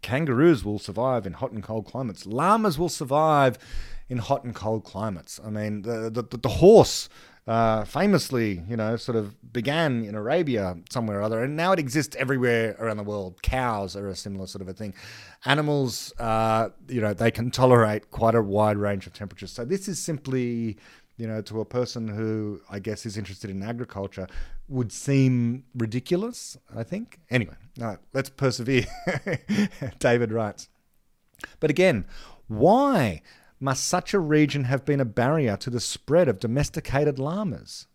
kangaroos 0.03 0.65
will 0.65 0.79
survive 0.79 1.27
in 1.27 1.35
hot 1.35 1.53
and 1.53 1.63
cold 1.63 1.87
climates, 1.87 2.27
llamas 2.27 2.79
will 2.79 2.89
survive 2.89 3.59
in 4.09 4.19
hot 4.19 4.45
and 4.45 4.55
cold 4.55 4.85
climates. 4.85 5.41
I 5.45 5.51
mean, 5.51 5.83
the, 5.83 6.11
the, 6.11 6.37
the 6.37 6.49
horse 6.49 7.09
uh, 7.47 7.85
famously, 7.85 8.63
you 8.69 8.77
know, 8.77 8.97
sort 8.97 9.17
of 9.17 9.53
began 9.53 10.05
in 10.05 10.15
Arabia 10.15 10.77
somewhere 10.91 11.21
or 11.21 11.23
other, 11.23 11.43
and 11.43 11.57
now 11.57 11.73
it 11.73 11.79
exists 11.79 12.15
everywhere 12.17 12.77
around 12.79 12.97
the 12.97 13.03
world. 13.03 13.43
Cows 13.43 13.97
are 13.97 14.09
a 14.09 14.15
similar 14.15 14.47
sort 14.47 14.63
of 14.63 14.69
a 14.69 14.73
thing. 14.73 14.95
Animals, 15.45 16.13
uh, 16.19 16.69
you 16.89 17.01
know, 17.01 17.15
they 17.15 17.31
can 17.31 17.51
tolerate 17.51 18.11
quite 18.11 18.35
a 18.35 18.43
wide 18.43 18.77
range 18.77 19.07
of 19.07 19.15
temperatures. 19.15 19.53
So 19.53 19.65
this 19.65 19.89
is 19.89 19.99
simply, 19.99 20.77
you 21.17 21.27
know, 21.27 21.41
to 21.43 21.61
a 21.61 21.65
person 21.65 22.09
who 22.09 22.61
I 22.71 22.79
guess 22.79 23.07
is 23.07 23.17
interested 23.17 23.51
in 23.51 23.63
agriculture, 23.63 24.27
would 24.69 24.93
seem 24.93 25.65
ridiculous, 25.75 26.57
I 26.75 26.85
think. 26.85 27.19
Anyway, 27.31 27.57
no, 27.77 27.97
let's 28.13 28.31
persevere. 28.31 28.87
David 29.99 30.31
writes. 30.31 30.69
But 31.59 31.71
again, 31.71 32.05
why 32.47 33.23
must 33.61 33.87
such 33.87 34.15
a 34.15 34.19
region 34.19 34.65
have 34.65 34.85
been 34.87 35.01
a 35.01 35.05
barrier 35.05 35.57
to 35.59 35.71
the 35.71 35.81
spread 35.81 36.29
of 36.29 36.41
domesticated 36.41 37.19
llamas? 37.19 37.87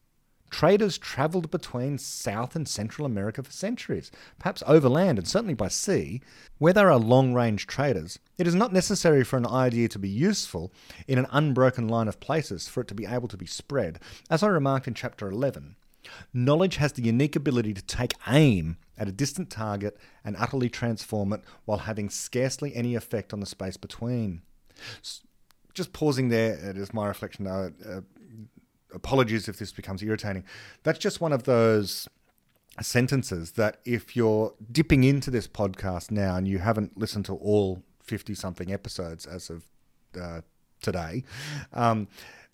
Traders 0.51 0.97
travelled 0.97 1.49
between 1.51 1.97
South 1.97 2.55
and 2.55 2.67
Central 2.67 3.05
America 3.05 3.43
for 3.43 3.51
centuries, 3.51 4.11
perhaps 4.39 4.63
overland 4.67 5.17
and 5.17 5.27
certainly 5.27 5.55
by 5.55 5.67
sea. 5.67 6.21
Where 6.59 6.71
there 6.71 6.89
are 6.91 6.99
long 6.99 7.33
range 7.33 7.67
traders, 7.67 8.19
it 8.37 8.47
is 8.47 8.55
not 8.55 8.71
necessary 8.71 9.23
for 9.23 9.37
an 9.37 9.47
idea 9.47 9.89
to 9.89 9.99
be 9.99 10.07
useful 10.07 10.71
in 11.07 11.17
an 11.17 11.27
unbroken 11.31 11.87
line 11.87 12.07
of 12.07 12.19
places 12.19 12.69
for 12.69 12.81
it 12.81 12.87
to 12.87 12.95
be 12.95 13.05
able 13.05 13.27
to 13.27 13.35
be 13.35 13.47
spread. 13.47 13.99
As 14.29 14.43
I 14.43 14.47
remarked 14.47 14.87
in 14.87 14.93
chapter 14.93 15.27
11, 15.27 15.75
knowledge 16.31 16.77
has 16.77 16.93
the 16.93 17.03
unique 17.03 17.35
ability 17.35 17.73
to 17.73 17.81
take 17.81 18.13
aim 18.27 18.77
at 18.97 19.09
a 19.09 19.11
distant 19.11 19.49
target 19.49 19.97
and 20.23 20.37
utterly 20.37 20.69
transform 20.69 21.33
it 21.33 21.41
while 21.65 21.79
having 21.79 22.09
scarcely 22.09 22.73
any 22.75 22.95
effect 22.95 23.33
on 23.33 23.39
the 23.39 23.45
space 23.45 23.77
between. 23.77 24.43
Just 25.75 25.93
pausing 25.93 26.29
there, 26.29 26.53
it 26.53 26.77
is 26.77 26.93
my 26.93 27.07
reflection. 27.07 27.45
Uh, 27.45 27.69
uh, 27.87 28.01
apologies 28.93 29.47
if 29.47 29.59
this 29.59 29.71
becomes 29.71 30.01
irritating. 30.01 30.43
That's 30.83 30.97
just 30.97 31.21
one 31.21 31.33
of 31.33 31.43
those 31.43 32.07
sentences 32.81 33.51
that 33.51 33.79
if 33.85 34.15
you're 34.15 34.53
dipping 34.71 35.03
into 35.03 35.29
this 35.29 35.47
podcast 35.47 36.11
now 36.11 36.35
and 36.35 36.47
you 36.47 36.59
haven't 36.59 36.97
listened 36.97 37.25
to 37.25 37.35
all 37.35 37.83
50 38.03 38.33
something 38.35 38.71
episodes 38.71 39.25
as 39.25 39.49
of 39.49 39.65
uh, 40.19 40.41
today, 40.81 41.23
um, 41.73 42.07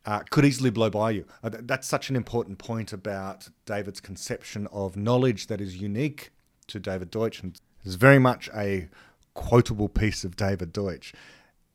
uh, 0.06 0.20
could 0.32 0.46
easily 0.46 0.72
blow 0.72 0.90
by 0.90 1.12
you. 1.12 1.26
Uh, 1.44 1.52
that's 1.62 1.88
such 1.88 2.10
an 2.10 2.16
important 2.16 2.58
point 2.58 2.92
about 2.92 3.50
David's 3.66 4.00
conception 4.00 4.68
of 4.72 4.98
knowledge 4.98 5.48
that 5.48 5.62
is 5.62 5.78
unique 5.78 6.32
to 6.68 6.80
David 6.80 7.12
Deutsch 7.12 7.42
and 7.42 7.60
is 7.84 7.96
very 7.96 8.20
much 8.20 8.50
a 8.56 8.90
quotable 9.34 9.90
piece 9.90 10.24
of 10.24 10.36
David 10.36 10.74
Deutsch. 10.74 11.14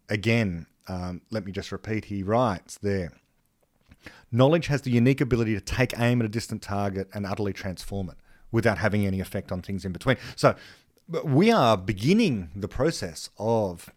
Again, 0.09 0.67
um, 0.89 1.23
let 1.31 1.45
me 1.45 1.53
just 1.53 1.73
repeat, 1.73 2.07
he 2.07 2.23
writes 2.23 2.79
there 2.79 3.13
Knowledge 4.31 4.67
has 4.67 4.83
the 4.83 4.91
unique 4.91 5.21
ability 5.21 5.55
to 5.55 5.61
take 5.61 5.99
aim 5.99 6.21
at 6.21 6.27
a 6.27 6.29
distant 6.29 6.63
target 6.63 7.09
and 7.13 7.27
utterly 7.27 7.53
transform 7.53 8.11
it 8.11 8.17
without 8.53 8.79
having 8.79 9.07
any 9.07 9.21
effect 9.21 9.51
on 9.51 9.63
things 9.63 9.85
in 9.85 9.93
between. 9.93 10.17
So 10.37 10.55
we 11.25 11.51
are 11.51 11.77
beginning 11.77 12.51
the 12.55 12.69
process 12.69 13.31
of 13.39 13.91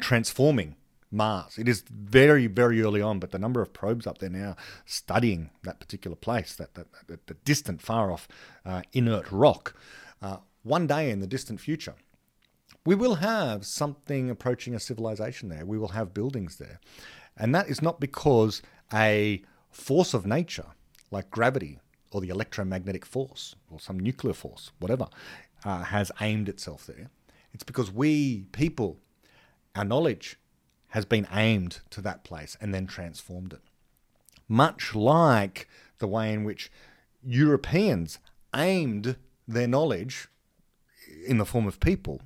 transforming 0.00 0.76
Mars. 1.10 1.58
It 1.58 1.68
is 1.68 1.84
very, 1.88 2.46
very 2.46 2.82
early 2.82 3.00
on, 3.00 3.18
but 3.18 3.30
the 3.30 3.38
number 3.38 3.62
of 3.62 3.72
probes 3.72 4.06
up 4.06 4.18
there 4.18 4.30
now 4.30 4.56
studying 4.84 5.50
that 5.62 5.78
particular 5.78 6.16
place, 6.16 6.54
that, 6.56 6.74
that, 6.74 6.88
that, 7.06 7.26
that 7.26 7.44
distant, 7.44 7.80
far 7.80 8.10
off, 8.10 8.26
uh, 8.66 8.82
inert 8.92 9.30
rock, 9.30 9.74
uh, 10.20 10.38
one 10.62 10.86
day 10.86 11.10
in 11.10 11.20
the 11.20 11.26
distant 11.26 11.60
future, 11.60 11.94
we 12.86 12.94
will 12.94 13.16
have 13.16 13.64
something 13.64 14.28
approaching 14.28 14.74
a 14.74 14.80
civilization 14.80 15.48
there. 15.48 15.64
We 15.64 15.78
will 15.78 15.88
have 15.88 16.12
buildings 16.12 16.56
there. 16.56 16.80
And 17.36 17.54
that 17.54 17.68
is 17.68 17.80
not 17.80 17.98
because 17.98 18.62
a 18.92 19.42
force 19.70 20.12
of 20.14 20.26
nature, 20.26 20.66
like 21.10 21.30
gravity 21.30 21.78
or 22.12 22.20
the 22.20 22.28
electromagnetic 22.28 23.06
force 23.06 23.54
or 23.70 23.80
some 23.80 23.98
nuclear 23.98 24.34
force, 24.34 24.70
whatever, 24.78 25.08
uh, 25.64 25.84
has 25.84 26.12
aimed 26.20 26.48
itself 26.48 26.86
there. 26.86 27.08
It's 27.54 27.64
because 27.64 27.90
we, 27.90 28.44
people, 28.52 28.98
our 29.74 29.84
knowledge 29.84 30.36
has 30.88 31.04
been 31.04 31.26
aimed 31.32 31.80
to 31.90 32.00
that 32.02 32.22
place 32.22 32.56
and 32.60 32.74
then 32.74 32.86
transformed 32.86 33.54
it. 33.54 33.62
Much 34.46 34.94
like 34.94 35.68
the 35.98 36.06
way 36.06 36.32
in 36.32 36.44
which 36.44 36.70
Europeans 37.24 38.18
aimed 38.54 39.16
their 39.48 39.66
knowledge 39.66 40.28
in 41.26 41.38
the 41.38 41.46
form 41.46 41.66
of 41.66 41.80
people 41.80 42.20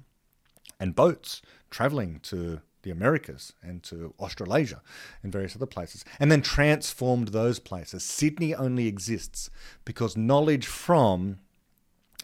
and 0.81 0.95
boats 0.95 1.43
traveling 1.71 2.21
to 2.25 2.61
the 2.83 2.91
Americas 2.91 3.53
and 3.63 3.83
to 3.83 4.15
Australasia 4.21 4.81
and 5.23 5.33
various 5.33 5.57
other 5.57 5.67
places, 5.67 6.05
and 6.21 6.31
then 6.31 6.43
transformed 6.43 7.29
those 7.29 7.59
places. 7.59 8.05
Sydney 8.05 8.55
only 8.55 8.87
exists 8.87 9.51
because 9.85 10.17
knowledge 10.17 10.67
from 10.67 11.39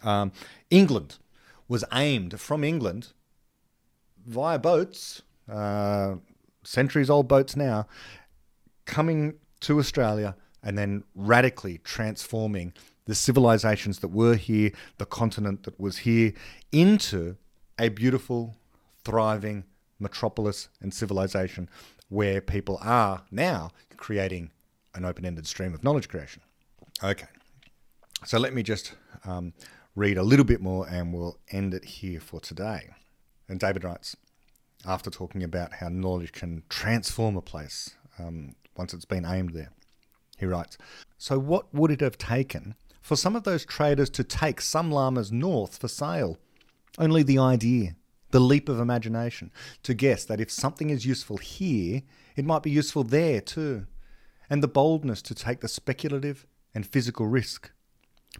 um, 0.03 0.31
England 0.69 1.17
was 1.67 1.83
aimed 1.93 2.39
from 2.39 2.63
England 2.63 3.09
via 4.25 4.57
boats, 4.57 5.21
uh, 5.51 6.15
centuries 6.63 7.09
old 7.09 7.27
boats 7.27 7.55
now, 7.55 7.87
coming 8.85 9.35
to 9.61 9.79
Australia 9.79 10.35
and 10.63 10.77
then 10.77 11.03
radically 11.13 11.79
transforming 11.79 12.73
the 13.05 13.15
civilizations 13.15 13.99
that 13.99 14.07
were 14.07 14.35
here, 14.35 14.71
the 14.97 15.05
continent 15.05 15.63
that 15.63 15.79
was 15.79 15.99
here, 15.99 16.33
into 16.71 17.37
a 17.79 17.89
beautiful, 17.89 18.55
thriving, 19.03 19.65
metropolis 19.99 20.69
and 20.81 20.93
civilization 20.93 21.69
where 22.09 22.41
people 22.41 22.77
are 22.81 23.23
now 23.31 23.71
creating 23.97 24.51
an 24.93 25.05
open 25.05 25.25
ended 25.25 25.47
stream 25.47 25.73
of 25.73 25.83
knowledge 25.83 26.07
creation. 26.07 26.41
Okay, 27.03 27.27
so 28.25 28.37
let 28.37 28.53
me 28.53 28.63
just 28.63 28.93
um, 29.25 29.53
read 29.95 30.17
a 30.17 30.23
little 30.23 30.45
bit 30.45 30.61
more 30.61 30.87
and 30.87 31.13
we'll 31.13 31.37
end 31.51 31.73
it 31.73 31.85
here 31.85 32.19
for 32.19 32.39
today. 32.39 32.89
And 33.47 33.59
David 33.59 33.83
writes, 33.83 34.15
after 34.85 35.09
talking 35.09 35.43
about 35.43 35.73
how 35.73 35.89
knowledge 35.89 36.31
can 36.31 36.63
transform 36.69 37.35
a 37.35 37.41
place 37.41 37.95
um, 38.19 38.55
once 38.77 38.93
it's 38.93 39.05
been 39.05 39.25
aimed 39.25 39.53
there, 39.53 39.71
he 40.37 40.45
writes, 40.45 40.77
So, 41.17 41.39
what 41.39 41.73
would 41.73 41.91
it 41.91 42.01
have 42.01 42.17
taken 42.17 42.75
for 43.01 43.15
some 43.15 43.35
of 43.35 43.43
those 43.43 43.65
traders 43.65 44.09
to 44.11 44.23
take 44.23 44.61
some 44.61 44.91
llamas 44.91 45.31
north 45.31 45.77
for 45.77 45.87
sale? 45.87 46.37
Only 46.97 47.23
the 47.23 47.39
idea 47.39 47.95
the 48.31 48.39
leap 48.41 48.67
of 48.67 48.81
imagination 48.81 49.49
to 49.81 49.93
guess 49.93 50.25
that 50.25 50.41
if 50.41 50.51
something 50.51 50.89
is 50.89 51.05
useful 51.05 51.37
here, 51.37 52.01
it 52.35 52.43
might 52.43 52.63
be 52.63 52.69
useful 52.69 53.03
there 53.03 53.39
too, 53.39 53.87
and 54.49 54.61
the 54.61 54.67
boldness 54.67 55.21
to 55.21 55.33
take 55.33 55.61
the 55.61 55.69
speculative 55.69 56.45
and 56.73 56.85
physical 56.85 57.27
risk. 57.27 57.71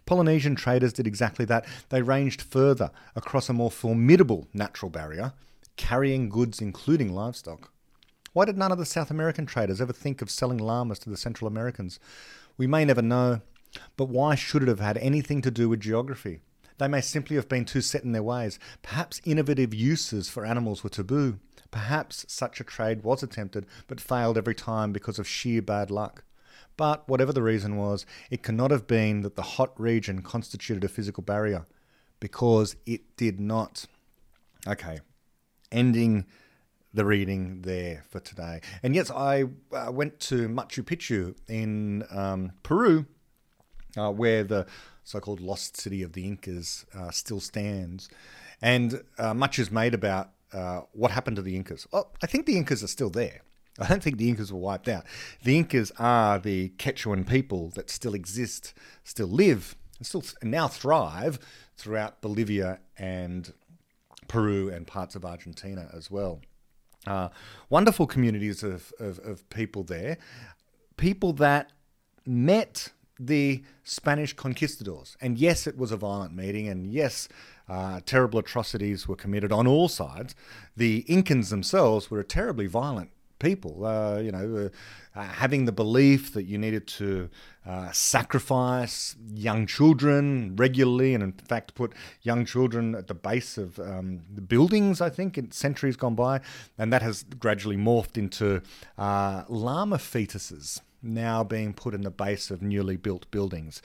Polynesian 0.04 0.54
traders 0.54 0.92
did 0.92 1.06
exactly 1.06 1.46
that. 1.46 1.64
They 1.88 2.02
ranged 2.02 2.42
further 2.42 2.90
across 3.14 3.48
a 3.48 3.54
more 3.54 3.70
formidable 3.70 4.48
natural 4.52 4.90
barrier, 4.90 5.32
carrying 5.76 6.28
goods 6.28 6.60
including 6.60 7.14
livestock. 7.14 7.72
Why 8.34 8.44
did 8.44 8.58
none 8.58 8.72
of 8.72 8.76
the 8.76 8.84
South 8.84 9.10
American 9.10 9.46
traders 9.46 9.80
ever 9.80 9.94
think 9.94 10.20
of 10.20 10.30
selling 10.30 10.58
llamas 10.58 10.98
to 11.00 11.10
the 11.10 11.16
Central 11.16 11.48
Americans? 11.48 11.98
We 12.58 12.66
may 12.66 12.84
never 12.84 13.00
know, 13.00 13.40
but 13.96 14.10
why 14.10 14.34
should 14.34 14.62
it 14.62 14.68
have 14.68 14.80
had 14.80 14.98
anything 14.98 15.40
to 15.40 15.50
do 15.50 15.70
with 15.70 15.80
geography? 15.80 16.40
They 16.78 16.88
may 16.88 17.00
simply 17.00 17.36
have 17.36 17.48
been 17.48 17.64
too 17.64 17.80
set 17.80 18.04
in 18.04 18.12
their 18.12 18.22
ways. 18.22 18.58
Perhaps 18.82 19.20
innovative 19.24 19.72
uses 19.72 20.28
for 20.28 20.44
animals 20.44 20.84
were 20.84 20.90
taboo. 20.90 21.38
Perhaps 21.70 22.26
such 22.28 22.60
a 22.60 22.64
trade 22.64 23.02
was 23.02 23.22
attempted 23.22 23.66
but 23.86 24.00
failed 24.00 24.38
every 24.38 24.54
time 24.54 24.92
because 24.92 25.18
of 25.18 25.26
sheer 25.26 25.62
bad 25.62 25.90
luck. 25.90 26.24
But 26.76 27.08
whatever 27.08 27.32
the 27.32 27.42
reason 27.42 27.76
was, 27.76 28.04
it 28.30 28.42
cannot 28.42 28.70
have 28.70 28.86
been 28.86 29.22
that 29.22 29.36
the 29.36 29.42
hot 29.42 29.78
region 29.80 30.22
constituted 30.22 30.84
a 30.84 30.88
physical 30.88 31.22
barrier 31.22 31.64
because 32.20 32.76
it 32.84 33.16
did 33.16 33.40
not. 33.40 33.86
Okay, 34.66 35.00
ending 35.72 36.26
the 36.92 37.04
reading 37.04 37.62
there 37.62 38.04
for 38.08 38.20
today. 38.20 38.60
And 38.82 38.94
yes, 38.94 39.10
I 39.10 39.44
uh, 39.72 39.90
went 39.92 40.18
to 40.20 40.48
Machu 40.48 40.82
Picchu 40.82 41.34
in 41.48 42.04
um, 42.10 42.52
Peru, 42.62 43.06
uh, 43.96 44.10
where 44.10 44.44
the 44.44 44.66
so-called 45.06 45.40
lost 45.40 45.76
city 45.76 46.02
of 46.02 46.14
the 46.14 46.24
Incas 46.26 46.84
uh, 46.92 47.12
still 47.12 47.38
stands, 47.38 48.08
and 48.60 49.04
uh, 49.18 49.32
much 49.32 49.58
is 49.60 49.70
made 49.70 49.94
about 49.94 50.30
uh, 50.52 50.80
what 50.92 51.12
happened 51.12 51.36
to 51.36 51.42
the 51.42 51.54
Incas. 51.54 51.86
Oh, 51.92 52.08
I 52.22 52.26
think 52.26 52.44
the 52.44 52.56
Incas 52.56 52.82
are 52.82 52.88
still 52.88 53.10
there. 53.10 53.42
I 53.78 53.86
don't 53.86 54.02
think 54.02 54.18
the 54.18 54.28
Incas 54.28 54.52
were 54.52 54.58
wiped 54.58 54.88
out. 54.88 55.04
The 55.44 55.56
Incas 55.56 55.92
are 55.98 56.40
the 56.40 56.70
Quechuan 56.70 57.24
people 57.24 57.68
that 57.70 57.88
still 57.88 58.14
exist, 58.14 58.74
still 59.04 59.28
live, 59.28 59.76
and 59.98 60.06
still 60.06 60.24
now 60.42 60.66
thrive 60.66 61.38
throughout 61.76 62.20
Bolivia 62.20 62.80
and 62.98 63.52
Peru 64.26 64.68
and 64.68 64.88
parts 64.88 65.14
of 65.14 65.24
Argentina 65.24 65.88
as 65.94 66.10
well. 66.10 66.40
Uh, 67.06 67.28
wonderful 67.70 68.08
communities 68.08 68.64
of, 68.64 68.92
of, 68.98 69.20
of 69.20 69.48
people 69.50 69.84
there, 69.84 70.18
people 70.96 71.32
that 71.34 71.70
met 72.26 72.90
the 73.18 73.62
Spanish 73.84 74.32
conquistadors. 74.32 75.16
And 75.20 75.38
yes, 75.38 75.66
it 75.66 75.76
was 75.76 75.92
a 75.92 75.96
violent 75.96 76.34
meeting, 76.34 76.68
and 76.68 76.92
yes, 76.92 77.28
uh, 77.68 78.00
terrible 78.04 78.38
atrocities 78.38 79.08
were 79.08 79.16
committed 79.16 79.52
on 79.52 79.66
all 79.66 79.88
sides. 79.88 80.34
The 80.76 81.04
Incans 81.08 81.50
themselves 81.50 82.10
were 82.10 82.20
a 82.20 82.24
terribly 82.24 82.66
violent 82.66 83.10
people. 83.38 83.84
Uh, 83.84 84.18
you 84.18 84.32
know, 84.32 84.70
uh, 85.14 85.22
having 85.22 85.64
the 85.64 85.72
belief 85.72 86.32
that 86.32 86.44
you 86.44 86.58
needed 86.58 86.86
to 86.86 87.28
uh, 87.66 87.90
sacrifice 87.90 89.16
young 89.32 89.66
children 89.66 90.54
regularly, 90.56 91.14
and 91.14 91.22
in 91.22 91.32
fact 91.32 91.74
put 91.74 91.92
young 92.22 92.44
children 92.44 92.94
at 92.94 93.08
the 93.08 93.14
base 93.14 93.58
of 93.58 93.78
um, 93.78 94.20
the 94.32 94.40
buildings. 94.40 95.00
I 95.00 95.10
think 95.10 95.36
in 95.36 95.50
centuries 95.50 95.96
gone 95.96 96.14
by, 96.14 96.40
and 96.78 96.92
that 96.92 97.02
has 97.02 97.24
gradually 97.38 97.76
morphed 97.76 98.16
into 98.16 98.62
uh, 98.98 99.44
llama 99.48 99.98
fetuses 99.98 100.80
now 101.06 101.44
being 101.44 101.72
put 101.72 101.94
in 101.94 102.02
the 102.02 102.10
base 102.10 102.50
of 102.50 102.62
newly 102.62 102.96
built 102.96 103.30
buildings. 103.30 103.80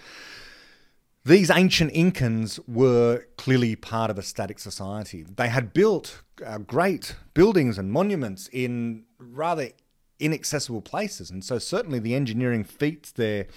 These 1.24 1.52
ancient 1.52 1.94
Incans 1.94 2.60
were 2.68 3.26
clearly 3.38 3.76
part 3.76 4.10
of 4.10 4.18
a 4.18 4.24
static 4.24 4.58
society. 4.58 5.24
They 5.24 5.50
had 5.50 5.72
built 5.72 6.24
uh, 6.44 6.58
great 6.58 7.16
buildings 7.36 7.78
and 7.78 7.92
monuments 7.92 8.50
in 8.52 9.04
rather 9.20 9.70
inaccessible 10.20 10.82
places. 10.82 11.30
And 11.30 11.44
so, 11.44 11.60
certainly, 11.60 12.00
the 12.00 12.16
engineering 12.16 12.64
feats 12.64 13.12
there 13.12 13.48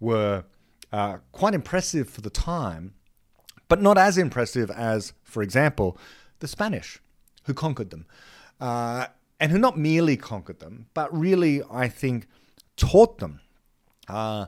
were 0.00 0.44
uh, 0.92 1.18
quite 1.30 1.54
impressive 1.54 2.08
for 2.08 2.22
the 2.22 2.30
time, 2.30 2.94
but 3.68 3.80
not 3.80 3.96
as 3.96 4.18
impressive 4.18 4.70
as, 4.70 5.12
for 5.22 5.42
example, 5.42 5.96
the 6.40 6.48
Spanish, 6.48 6.98
who 7.44 7.54
conquered 7.54 7.90
them. 7.90 8.06
Uh, 8.60 9.06
and 9.38 9.50
who 9.50 9.58
not 9.58 9.76
merely 9.76 10.16
conquered 10.16 10.60
them, 10.60 10.86
but 10.94 11.12
really, 11.16 11.62
I 11.68 11.88
think, 11.88 12.28
taught 12.76 13.18
them 13.18 13.40
uh, 14.08 14.46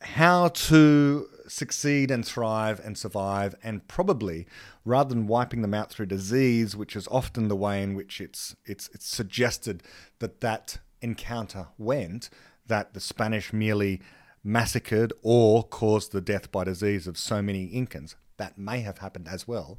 how 0.00 0.48
to 0.48 1.28
succeed 1.48 2.10
and 2.10 2.24
thrive 2.24 2.80
and 2.84 2.96
survive, 2.96 3.54
and 3.62 3.86
probably 3.88 4.46
rather 4.84 5.10
than 5.10 5.26
wiping 5.26 5.62
them 5.62 5.74
out 5.74 5.90
through 5.90 6.06
disease, 6.06 6.74
which 6.74 6.96
is 6.96 7.06
often 7.08 7.48
the 7.48 7.56
way 7.56 7.82
in 7.82 7.94
which 7.94 8.20
it's 8.20 8.56
it's, 8.64 8.88
it's 8.92 9.06
suggested 9.06 9.82
that 10.18 10.40
that 10.40 10.78
encounter 11.00 11.68
went, 11.78 12.30
that 12.66 12.94
the 12.94 13.00
Spanish 13.00 13.52
merely 13.52 14.00
massacred 14.44 15.12
or 15.22 15.62
caused 15.62 16.12
the 16.12 16.20
death 16.20 16.50
by 16.50 16.64
disease 16.64 17.06
of 17.06 17.18
so 17.18 17.42
many 17.42 17.68
Incans. 17.68 18.14
That 18.38 18.58
may 18.58 18.80
have 18.80 18.98
happened 18.98 19.28
as 19.28 19.46
well, 19.46 19.78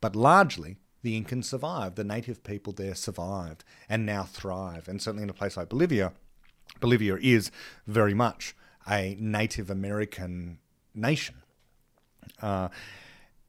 but 0.00 0.14
largely 0.14 0.76
the 1.02 1.20
Incans 1.20 1.46
survived. 1.46 1.96
The 1.96 2.04
native 2.04 2.42
people 2.44 2.72
there 2.72 2.94
survived 2.94 3.64
and 3.88 4.04
now 4.04 4.24
thrive. 4.24 4.88
And 4.88 5.00
certainly 5.00 5.22
in 5.22 5.30
a 5.30 5.34
place 5.34 5.56
like 5.56 5.68
Bolivia, 5.68 6.12
Bolivia 6.80 7.16
is 7.20 7.50
very 7.86 8.14
much 8.14 8.54
a 8.88 9.16
Native 9.20 9.70
American 9.70 10.58
nation. 10.94 11.36
Uh, 12.40 12.68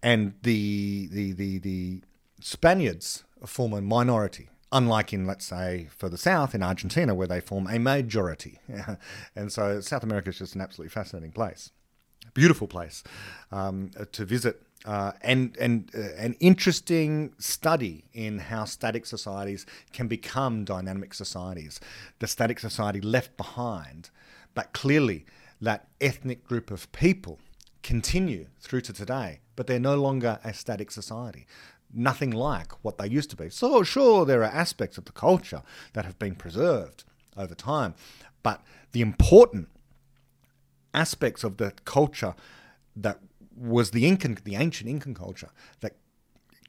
and 0.02 0.34
the, 0.44 1.08
the, 1.12 1.34
the, 1.34 1.60
the 1.60 2.02
Spaniards 2.42 3.24
form 3.46 3.74
a 3.74 3.82
minority, 3.82 4.50
unlike 4.72 5.14
in, 5.14 5.26
let's 5.26 5.46
say, 5.46 5.90
further 5.96 6.18
south 6.18 6.56
in 6.56 6.64
Argentina, 6.64 7.14
where 7.14 7.28
they 7.28 7.40
form 7.42 7.68
a 7.68 7.80
majority. 7.80 8.60
and 9.36 9.52
so 9.52 9.82
South 9.82 10.04
America 10.04 10.30
is 10.30 10.40
just 10.40 10.56
an 10.56 10.62
absolutely 10.62 10.90
fascinating 10.90 11.32
place, 11.32 11.72
beautiful 12.34 12.68
place 12.68 13.04
um, 13.52 13.92
to 14.12 14.26
visit. 14.26 14.62
Uh, 14.86 15.12
and 15.22 15.58
and 15.58 15.92
uh, 15.94 16.00
an 16.18 16.36
interesting 16.40 17.34
study 17.38 18.06
in 18.14 18.40
how 18.40 18.64
static 18.64 19.06
societies 19.06 19.66
can 19.92 20.08
become 20.08 20.64
dynamic 20.64 21.14
societies. 21.14 21.82
The 22.20 22.28
static 22.28 22.60
society 22.60 23.02
left 23.02 23.36
behind, 23.36 24.10
but 24.56 24.72
clearly 24.72 25.26
that 25.62 25.88
ethnic 26.00 26.46
group 26.46 26.72
of 26.72 26.90
people 26.94 27.40
continue 27.84 28.48
through 28.62 28.82
to 28.82 28.94
today, 28.94 29.40
but 29.56 29.68
they're 29.68 29.80
no 29.80 29.96
longer 29.96 30.40
a 30.44 30.54
static 30.54 30.92
society. 30.92 31.46
Nothing 31.94 32.32
like 32.32 32.72
what 32.84 32.98
they 32.98 33.08
used 33.08 33.30
to 33.32 33.36
be. 33.36 33.50
So, 33.50 33.84
sure, 33.84 34.26
there 34.26 34.42
are 34.42 34.46
aspects 34.46 34.98
of 34.98 35.06
the 35.06 35.12
culture 35.12 35.64
that 35.94 36.06
have 36.06 36.20
been 36.20 36.36
preserved 36.36 37.04
over 37.36 37.56
time, 37.56 37.96
but 38.44 38.62
the 38.92 39.02
important 39.02 39.70
aspects 40.94 41.44
of 41.44 41.58
the 41.58 41.74
culture 41.86 42.36
that 42.96 43.20
was 43.60 43.92
the 43.92 44.08
Incan, 44.08 44.38
the 44.44 44.56
ancient 44.56 44.90
Incan 44.90 45.14
culture 45.14 45.50
that 45.82 45.96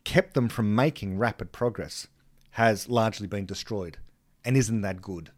kept 0.04 0.34
them 0.34 0.48
from 0.48 0.74
making 0.74 1.18
rapid 1.18 1.52
progress 1.52 2.08
has 2.52 2.88
largely 2.88 3.26
been 3.26 3.46
destroyed. 3.46 3.98
And 4.44 4.56
isn't 4.56 4.80
that 4.80 5.00
good? 5.00 5.30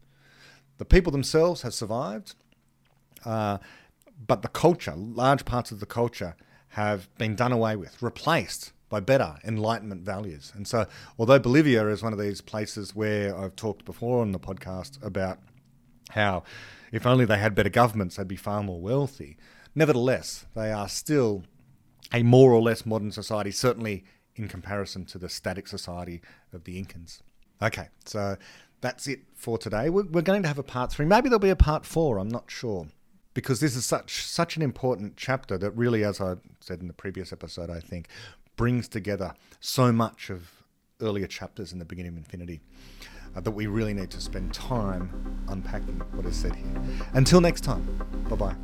The 0.77 0.85
people 0.85 1.11
themselves 1.11 1.61
have 1.61 1.73
survived, 1.73 2.35
uh, 3.25 3.59
but 4.25 4.41
the 4.41 4.47
culture, 4.47 4.95
large 4.95 5.45
parts 5.45 5.71
of 5.71 5.79
the 5.79 5.85
culture, 5.85 6.35
have 6.69 7.15
been 7.17 7.35
done 7.35 7.51
away 7.51 7.75
with, 7.75 8.01
replaced 8.01 8.71
by 8.89 8.99
better 8.99 9.37
Enlightenment 9.43 10.01
values. 10.01 10.51
And 10.55 10.67
so, 10.67 10.87
although 11.19 11.39
Bolivia 11.39 11.87
is 11.87 12.01
one 12.01 12.13
of 12.13 12.19
these 12.19 12.41
places 12.41 12.95
where 12.95 13.35
I've 13.35 13.55
talked 13.55 13.85
before 13.85 14.21
on 14.21 14.31
the 14.31 14.39
podcast 14.39 15.01
about 15.03 15.39
how 16.09 16.43
if 16.91 17.05
only 17.05 17.25
they 17.25 17.37
had 17.37 17.55
better 17.55 17.69
governments, 17.69 18.15
they'd 18.15 18.27
be 18.27 18.35
far 18.35 18.63
more 18.63 18.79
wealthy. 18.79 19.37
Nevertheless, 19.75 20.45
they 20.55 20.71
are 20.71 20.87
still 20.87 21.43
a 22.13 22.23
more 22.23 22.51
or 22.51 22.61
less 22.61 22.85
modern 22.85 23.11
society, 23.11 23.51
certainly 23.51 24.03
in 24.35 24.47
comparison 24.47 25.05
to 25.05 25.17
the 25.17 25.29
static 25.29 25.67
society 25.67 26.21
of 26.51 26.63
the 26.63 26.81
Incans. 26.81 27.21
Okay, 27.61 27.89
so 28.05 28.37
that's 28.81 29.07
it 29.07 29.21
for 29.35 29.57
today. 29.57 29.89
We're, 29.89 30.21
going 30.21 30.41
to 30.41 30.47
have 30.47 30.59
a 30.59 30.63
part 30.63 30.91
three. 30.91 31.05
Maybe 31.05 31.29
there'll 31.29 31.39
be 31.39 31.49
a 31.49 31.55
part 31.55 31.85
four, 31.85 32.17
I'm 32.17 32.29
not 32.29 32.51
sure 32.51 32.87
because 33.33 33.59
this 33.59 33.75
is 33.75 33.85
such 33.85 34.25
such 34.25 34.55
an 34.55 34.61
important 34.61 35.17
chapter 35.17 35.57
that 35.57 35.71
really, 35.71 36.03
as 36.03 36.21
I 36.21 36.35
said 36.59 36.81
in 36.81 36.87
the 36.87 36.93
previous 36.93 37.33
episode, 37.33 37.69
I 37.69 37.79
think 37.79 38.07
brings 38.55 38.87
together 38.87 39.33
so 39.59 39.91
much 39.91 40.29
of 40.29 40.63
earlier 41.01 41.27
chapters 41.27 41.73
in 41.73 41.79
the 41.79 41.85
beginning 41.85 42.13
of 42.13 42.17
Infinity 42.17 42.61
uh, 43.35 43.41
that 43.41 43.51
we 43.51 43.67
really 43.67 43.93
need 43.93 44.09
to 44.11 44.21
spend 44.21 44.53
time 44.53 45.09
unpacking 45.47 46.01
what 46.13 46.25
is 46.25 46.35
said 46.35 46.55
here. 46.55 46.81
Until 47.13 47.41
next 47.41 47.61
time, 47.61 47.85
bye 48.29 48.35
bye. 48.35 48.55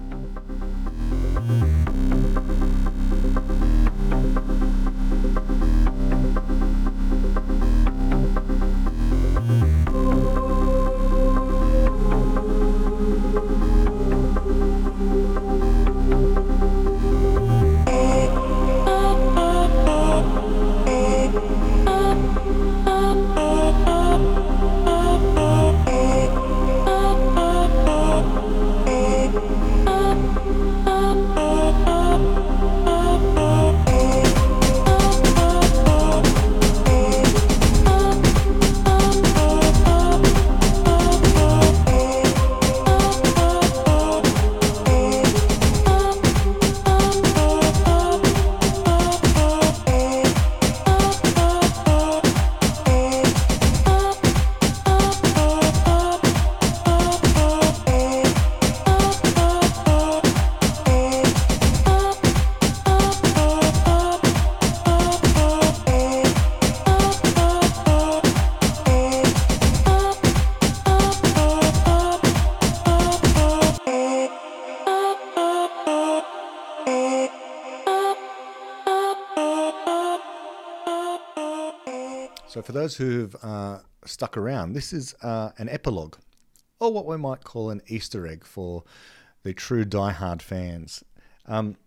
For 82.69 82.73
those 82.73 82.97
who've 82.97 83.35
uh, 83.41 83.79
stuck 84.05 84.37
around, 84.37 84.73
this 84.73 84.93
is 84.93 85.15
uh, 85.23 85.49
an 85.57 85.67
epilogue, 85.69 86.17
or 86.79 86.93
what 86.93 87.07
we 87.07 87.17
might 87.17 87.43
call 87.43 87.71
an 87.71 87.81
Easter 87.87 88.27
egg 88.27 88.45
for 88.45 88.83
the 89.41 89.55
true 89.55 89.83
die-hard 89.83 90.39
fans. 90.39 91.03
Um, 91.47 91.77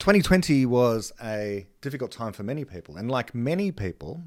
2020 0.00 0.66
was 0.66 1.12
a 1.22 1.68
difficult 1.80 2.10
time 2.10 2.32
for 2.32 2.42
many 2.42 2.64
people, 2.64 2.96
and 2.96 3.08
like 3.08 3.32
many 3.32 3.70
people, 3.70 4.24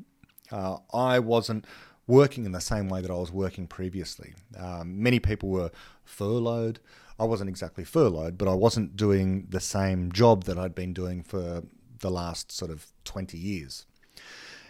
uh, 0.49 0.77
I 0.93 1.19
wasn't 1.19 1.65
working 2.07 2.45
in 2.45 2.53
the 2.53 2.61
same 2.61 2.87
way 2.87 3.01
that 3.01 3.11
I 3.11 3.15
was 3.15 3.33
working 3.33 3.67
previously. 3.67 4.33
Um, 4.57 5.03
many 5.03 5.19
people 5.19 5.49
were 5.49 5.71
furloughed. 6.05 6.79
I 7.19 7.25
wasn't 7.25 7.49
exactly 7.49 7.83
furloughed, 7.83 8.37
but 8.37 8.47
I 8.47 8.53
wasn't 8.53 8.95
doing 8.95 9.47
the 9.49 9.59
same 9.59 10.13
job 10.13 10.45
that 10.45 10.57
I'd 10.57 10.73
been 10.73 10.93
doing 10.93 11.21
for 11.21 11.63
the 11.99 12.09
last 12.09 12.49
sort 12.49 12.71
of 12.71 12.93
20 13.03 13.37
years. 13.37 13.85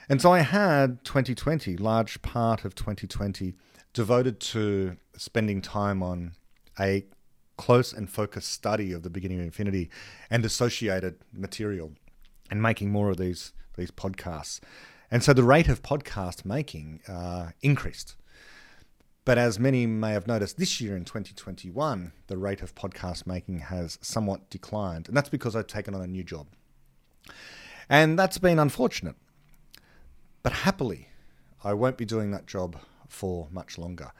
And 0.09 0.21
so 0.21 0.31
I 0.31 0.39
had 0.39 1.03
2020, 1.03 1.75
large 1.77 2.21
part 2.21 2.63
of 2.63 2.75
2020, 2.75 3.55
devoted 3.93 4.39
to 4.39 4.97
spending 5.17 5.61
time 5.61 6.01
on 6.01 6.33
a 6.79 7.05
close 7.57 7.91
and 7.91 8.09
focused 8.09 8.51
study 8.51 8.93
of 8.93 9.03
the 9.03 9.09
beginning 9.09 9.39
of 9.39 9.45
infinity 9.45 9.89
and 10.29 10.45
associated 10.45 11.15
material 11.33 11.91
and 12.49 12.61
making 12.61 12.91
more 12.91 13.09
of 13.09 13.17
these 13.17 13.53
these 13.77 13.91
podcasts. 13.91 14.59
And 15.11 15.23
so 15.23 15.33
the 15.33 15.43
rate 15.43 15.67
of 15.67 15.81
podcast 15.81 16.45
making 16.45 17.01
uh, 17.07 17.51
increased. 17.61 18.15
But 19.23 19.37
as 19.37 19.59
many 19.59 19.85
may 19.85 20.13
have 20.13 20.25
noticed 20.25 20.57
this 20.57 20.79
year 20.79 20.95
in 20.95 21.05
2021, 21.05 22.13
the 22.27 22.37
rate 22.37 22.61
of 22.61 22.73
podcast 22.75 23.27
making 23.27 23.59
has 23.59 23.99
somewhat 24.01 24.49
declined. 24.49 25.07
And 25.07 25.15
that's 25.15 25.29
because 25.29 25.55
I've 25.55 25.67
taken 25.67 25.93
on 25.93 26.01
a 26.01 26.07
new 26.07 26.23
job. 26.23 26.47
And 27.89 28.17
that's 28.17 28.37
been 28.37 28.57
unfortunate. 28.57 29.15
But 30.47 30.59
happily, 30.63 31.09
I 31.61 31.73
won't 31.73 31.97
be 31.97 32.05
doing 32.05 32.31
that 32.31 32.47
job 32.47 32.77
for 33.09 33.49
much 33.51 33.77
longer. 33.77 34.13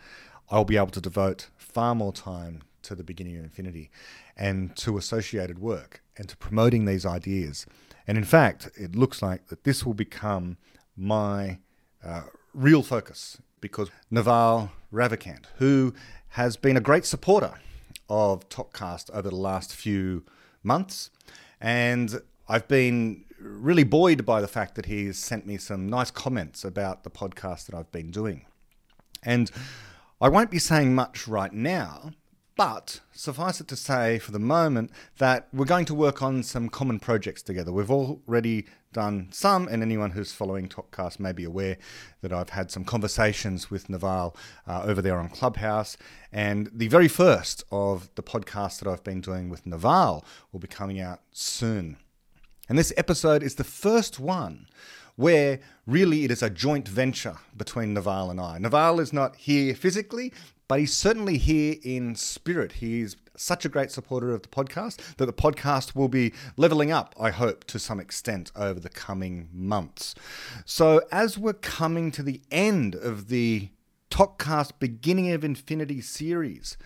I'll 0.52 0.66
be 0.66 0.76
able 0.76 0.88
to 0.88 1.00
devote 1.00 1.48
far 1.56 1.96
more 1.96 2.12
time 2.12 2.64
to 2.82 2.96
the 2.96 3.04
beginning 3.06 3.38
of 3.38 3.46
infinity 3.46 3.90
and 4.36 4.76
to 4.76 4.98
associated 4.98 5.60
work 5.60 6.02
and 6.18 6.28
to 6.28 6.36
promoting 6.36 6.84
these 6.84 7.06
ideas. 7.06 7.66
And 8.06 8.18
in 8.18 8.26
fact, 8.26 8.70
it 8.76 8.94
looks 8.94 9.22
like 9.22 9.48
that 9.48 9.64
this 9.64 9.86
will 9.86 9.94
become 9.94 10.58
my 10.98 11.60
uh, 12.04 12.24
real 12.54 12.84
focus 12.84 13.38
because 13.62 13.90
Naval 14.12 14.72
Ravikant, 14.92 15.46
who 15.60 15.94
has 16.32 16.58
been 16.58 16.76
a 16.76 16.82
great 16.82 17.06
supporter 17.06 17.54
of 18.10 18.50
ToKCast 18.50 19.12
over 19.14 19.30
the 19.30 19.38
last 19.38 19.74
few 19.74 20.26
months, 20.62 21.10
and 21.62 22.20
I've 22.50 22.68
been 22.68 23.24
really 23.40 23.84
buoyed 23.84 24.26
by 24.26 24.42
the 24.42 24.48
fact 24.48 24.76
that 24.76 24.88
he's 24.88 25.18
sent 25.18 25.46
me 25.46 25.58
some 25.58 25.90
nice 25.90 26.12
comments 26.12 26.64
about 26.64 27.04
the 27.04 27.10
podcast 27.10 27.66
that 27.68 27.76
I've 27.76 27.92
been 27.92 28.12
doing. 28.12 28.46
And 29.24 29.52
I 30.22 30.30
won't 30.30 30.52
be 30.52 30.60
saying 30.60 30.96
much 30.96 31.28
right 31.28 31.54
now, 31.54 32.12
but 32.56 33.02
suffice 33.12 33.62
it 33.62 33.68
to 33.68 33.76
say 33.76 34.18
for 34.18 34.32
the 34.32 34.40
moment 34.40 34.92
that 35.20 35.48
we're 35.54 35.66
going 35.66 35.86
to 35.86 35.94
work 35.94 36.24
on 36.24 36.42
some 36.42 36.70
common 36.70 37.00
projects 37.00 37.44
together. 37.44 37.72
We've 37.72 37.92
already 37.92 38.66
done 38.94 39.28
some, 39.32 39.68
and 39.68 39.84
anyone 39.84 40.12
who's 40.12 40.32
following 40.32 40.68
ToKCast 40.68 41.20
may 41.20 41.34
be 41.34 41.44
aware 41.44 41.78
that 42.22 42.34
I've 42.34 42.50
had 42.50 42.72
some 42.72 42.84
conversations 42.84 43.70
with 43.70 43.90
Naval 43.90 44.36
uh, 44.66 44.82
over 44.84 45.04
there 45.04 45.20
on 45.20 45.30
Clubhouse. 45.30 45.98
And 46.32 46.72
the 46.74 46.88
very 46.88 47.08
first 47.08 47.64
of 47.72 48.10
the 48.16 48.24
podcasts 48.24 48.80
that 48.80 48.90
I've 48.90 49.04
been 49.04 49.22
doing 49.22 49.50
with 49.50 49.68
Naval 49.68 50.26
will 50.52 50.60
be 50.60 50.68
coming 50.68 51.00
out 51.00 51.20
soon. 51.32 51.98
And 52.70 52.78
this 52.78 52.92
episode 52.98 53.44
is 53.44 53.56
the 53.56 53.64
first 53.64 54.20
one 54.20 54.68
where 55.16 55.60
really 55.86 56.26
it 56.26 56.32
is 56.32 56.44
a 56.44 56.50
joint 56.50 56.88
venture 56.88 57.38
between 57.56 57.94
Naval 57.94 58.30
and 58.30 58.42
I. 58.42 58.58
Naval 58.58 59.00
is 59.00 59.14
not 59.14 59.38
here 59.38 59.74
physically, 59.74 60.34
but 60.68 60.80
he's 60.80 60.96
certainly 60.96 61.38
here 61.38 61.76
in 61.82 62.16
spirit. 62.16 62.74
He's 62.74 63.16
such 63.38 63.64
a 63.64 63.70
great 63.70 63.90
supporter 63.90 64.32
of 64.32 64.42
the 64.42 64.50
podcast 64.50 65.16
that 65.16 65.26
the 65.26 65.34
podcast 65.34 65.96
will 65.96 66.10
be 66.10 66.34
leveling 66.58 66.92
up, 66.92 67.16
I 67.20 67.32
hope, 67.32 67.64
to 67.66 67.80
some 67.80 68.00
extent 68.00 68.52
over 68.56 68.80
the 68.80 68.90
coming 68.90 69.48
months. 69.54 70.14
So, 70.66 71.02
as 71.12 71.38
we're 71.38 71.54
coming 71.54 72.12
to 72.12 72.24
the 72.24 72.42
end 72.52 72.96
of 72.96 73.30
the 73.30 73.70
ToKCast 74.12 74.74
Beginning 74.80 75.32
of 75.32 75.44
Infinity 75.44 76.02
series, 76.02 76.78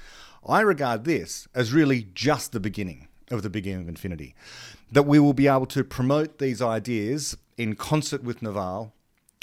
I 0.45 0.61
regard 0.61 1.05
this 1.05 1.47
as 1.55 1.73
really 1.73 2.07
just 2.13 2.51
the 2.51 2.59
beginning 2.59 3.07
of 3.31 3.41
the 3.41 3.49
beginning 3.49 3.81
of 3.81 3.89
infinity. 3.89 4.35
That 4.91 5.03
we 5.03 5.19
will 5.19 5.33
be 5.33 5.47
able 5.47 5.65
to 5.67 5.83
promote 5.83 6.39
these 6.39 6.61
ideas 6.61 7.37
in 7.57 7.75
concert 7.75 8.23
with 8.23 8.41
Naval 8.41 8.93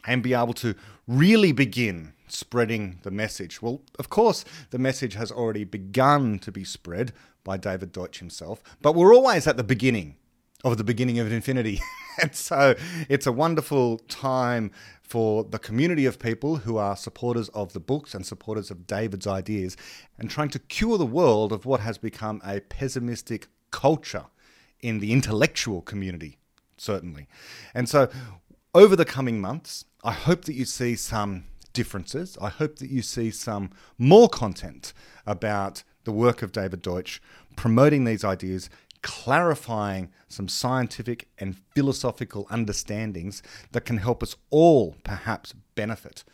and 0.06 0.22
be 0.22 0.34
able 0.34 0.54
to 0.54 0.74
really 1.06 1.52
begin 1.52 2.12
spreading 2.28 2.98
the 3.02 3.10
message. 3.10 3.62
Well, 3.62 3.80
of 3.98 4.10
course, 4.10 4.44
the 4.70 4.78
message 4.78 5.14
has 5.14 5.32
already 5.32 5.64
begun 5.64 6.38
to 6.40 6.52
be 6.52 6.64
spread 6.64 7.12
by 7.44 7.56
David 7.56 7.92
Deutsch 7.92 8.18
himself, 8.18 8.62
but 8.82 8.94
we're 8.94 9.14
always 9.14 9.46
at 9.46 9.56
the 9.56 9.64
beginning 9.64 10.16
of 10.64 10.76
the 10.76 10.84
beginning 10.84 11.18
of 11.18 11.30
infinity. 11.32 11.80
and 12.22 12.34
so 12.34 12.74
it's 13.08 13.26
a 13.26 13.32
wonderful 13.32 13.98
time 14.08 14.70
for 15.02 15.44
the 15.44 15.58
community 15.58 16.04
of 16.04 16.18
people 16.18 16.56
who 16.56 16.76
are 16.76 16.96
supporters 16.96 17.48
of 17.50 17.72
the 17.72 17.80
books 17.80 18.14
and 18.14 18.26
supporters 18.26 18.70
of 18.70 18.86
David's 18.86 19.26
ideas 19.26 19.76
and 20.18 20.28
trying 20.28 20.50
to 20.50 20.58
cure 20.58 20.98
the 20.98 21.06
world 21.06 21.52
of 21.52 21.64
what 21.64 21.80
has 21.80 21.96
become 21.96 22.42
a 22.44 22.60
pessimistic 22.60 23.46
culture 23.70 24.26
in 24.80 25.00
the 25.00 25.12
intellectual 25.12 25.82
community, 25.82 26.38
certainly. 26.76 27.26
And 27.74 27.88
so, 27.88 28.08
over 28.74 28.94
the 28.94 29.04
coming 29.04 29.40
months, 29.40 29.84
I 30.04 30.12
hope 30.12 30.44
that 30.44 30.54
you 30.54 30.64
see 30.64 30.94
some 30.94 31.44
differences. 31.72 32.36
I 32.40 32.48
hope 32.48 32.76
that 32.76 32.90
you 32.90 33.02
see 33.02 33.30
some 33.30 33.70
more 33.98 34.28
content 34.28 34.92
about 35.26 35.82
the 36.04 36.12
work 36.12 36.42
of 36.42 36.52
David 36.52 36.82
Deutsch, 36.82 37.20
promoting 37.56 38.04
these 38.04 38.24
ideas, 38.24 38.70
clarifying 39.02 40.10
some 40.28 40.48
scientific 40.48 41.28
and 41.38 41.56
philosophical 41.74 42.46
understandings 42.50 43.42
that 43.72 43.84
can 43.84 43.98
help 43.98 44.22
us 44.22 44.36
all 44.50 44.96
perhaps 45.04 45.54
benefit 45.74 46.24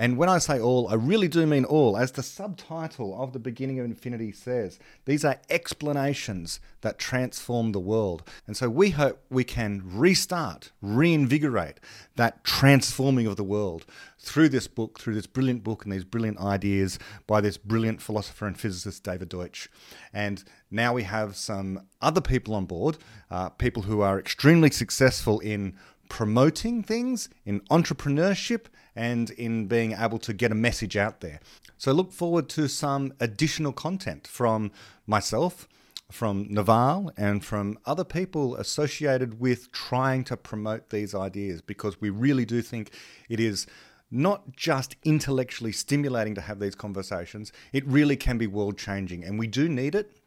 and 0.00 0.16
when 0.16 0.30
I 0.30 0.38
say 0.38 0.58
all, 0.58 0.88
I 0.88 0.94
really 0.94 1.28
do 1.28 1.46
mean 1.46 1.66
all. 1.66 1.94
As 1.94 2.12
the 2.12 2.22
subtitle 2.22 3.22
of 3.22 3.34
the 3.34 3.38
beginning 3.38 3.78
of 3.80 3.84
Infinity 3.84 4.32
says, 4.32 4.78
these 5.04 5.26
are 5.26 5.38
explanations 5.50 6.58
that 6.80 6.98
transform 6.98 7.72
the 7.72 7.80
world. 7.80 8.22
And 8.46 8.56
so 8.56 8.70
we 8.70 8.90
hope 8.90 9.22
we 9.28 9.44
can 9.44 9.82
restart, 9.84 10.72
reinvigorate 10.80 11.80
that 12.16 12.44
transforming 12.44 13.26
of 13.26 13.36
the 13.36 13.44
world 13.44 13.84
through 14.18 14.48
this 14.48 14.66
book, 14.66 14.98
through 14.98 15.16
this 15.16 15.26
brilliant 15.26 15.62
book 15.62 15.84
and 15.84 15.92
these 15.92 16.04
brilliant 16.04 16.38
ideas 16.40 16.98
by 17.26 17.42
this 17.42 17.58
brilliant 17.58 18.00
philosopher 18.00 18.46
and 18.46 18.58
physicist, 18.58 19.04
David 19.04 19.28
Deutsch. 19.28 19.68
And 20.14 20.42
now 20.70 20.94
we 20.94 21.02
have 21.02 21.36
some 21.36 21.86
other 22.00 22.22
people 22.22 22.54
on 22.54 22.64
board, 22.64 22.96
uh, 23.30 23.50
people 23.50 23.82
who 23.82 24.00
are 24.00 24.18
extremely 24.18 24.70
successful 24.70 25.40
in 25.40 25.76
promoting 26.08 26.82
things, 26.82 27.28
in 27.44 27.60
entrepreneurship, 27.70 28.64
and 28.94 29.30
in 29.30 29.66
being 29.66 29.92
able 29.92 30.18
to 30.18 30.32
get 30.32 30.52
a 30.52 30.54
message 30.54 30.96
out 30.96 31.20
there. 31.20 31.40
So 31.78 31.92
look 31.92 32.12
forward 32.12 32.48
to 32.50 32.68
some 32.68 33.14
additional 33.20 33.72
content 33.72 34.26
from 34.26 34.70
myself, 35.06 35.68
from 36.10 36.46
Naval, 36.50 37.12
and 37.16 37.44
from 37.44 37.78
other 37.86 38.04
people 38.04 38.56
associated 38.56 39.40
with 39.40 39.72
trying 39.72 40.24
to 40.24 40.36
promote 40.36 40.90
these 40.90 41.14
ideas 41.14 41.62
because 41.62 42.00
we 42.00 42.10
really 42.10 42.44
do 42.44 42.62
think 42.62 42.90
it 43.28 43.40
is 43.40 43.66
not 44.10 44.56
just 44.56 44.96
intellectually 45.04 45.72
stimulating 45.72 46.34
to 46.34 46.40
have 46.40 46.58
these 46.58 46.74
conversations, 46.74 47.52
it 47.72 47.86
really 47.86 48.16
can 48.16 48.38
be 48.38 48.46
world 48.46 48.76
changing. 48.76 49.24
And 49.24 49.38
we 49.38 49.46
do 49.46 49.68
need 49.68 49.94
it. 49.94 50.19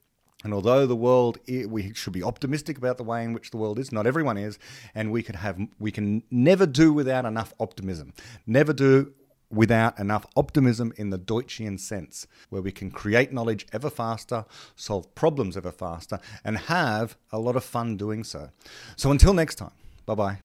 And 0.44 0.54
although 0.54 0.86
the 0.86 0.96
world, 0.96 1.38
we 1.48 1.94
should 1.94 2.14
be 2.14 2.24
optimistic 2.24 2.78
about 2.78 2.98
the 2.98 3.04
way 3.04 3.24
in 3.24 3.34
which 3.34 3.52
the 3.52 3.58
world 3.58 3.80
is. 3.80 3.92
Not 3.92 4.06
everyone 4.06 4.38
is, 4.38 4.60
and 4.94 5.12
we 5.12 5.24
could 5.24 5.38
have, 5.38 5.58
we 5.80 5.92
can 5.92 6.24
never 6.30 6.66
do 6.66 6.92
without 6.94 7.26
enough 7.26 7.54
optimism. 7.60 8.14
Never 8.46 8.74
do 8.74 9.14
without 9.50 10.00
enough 10.00 10.26
optimism 10.36 10.92
in 10.98 11.12
the 11.12 11.20
Deutschian 11.20 11.80
sense, 11.80 12.28
where 12.50 12.62
we 12.62 12.72
can 12.72 12.90
create 12.90 13.32
knowledge 13.32 13.68
ever 13.72 13.90
faster, 13.90 14.46
solve 14.76 15.14
problems 15.16 15.56
ever 15.56 15.72
faster, 15.72 16.20
and 16.44 16.58
have 16.58 17.16
a 17.32 17.40
lot 17.40 17.56
of 17.56 17.64
fun 17.64 17.96
doing 17.96 18.24
so. 18.24 18.50
So 18.96 19.12
until 19.12 19.34
next 19.34 19.56
time, 19.56 19.72
bye 20.06 20.16
bye. 20.16 20.43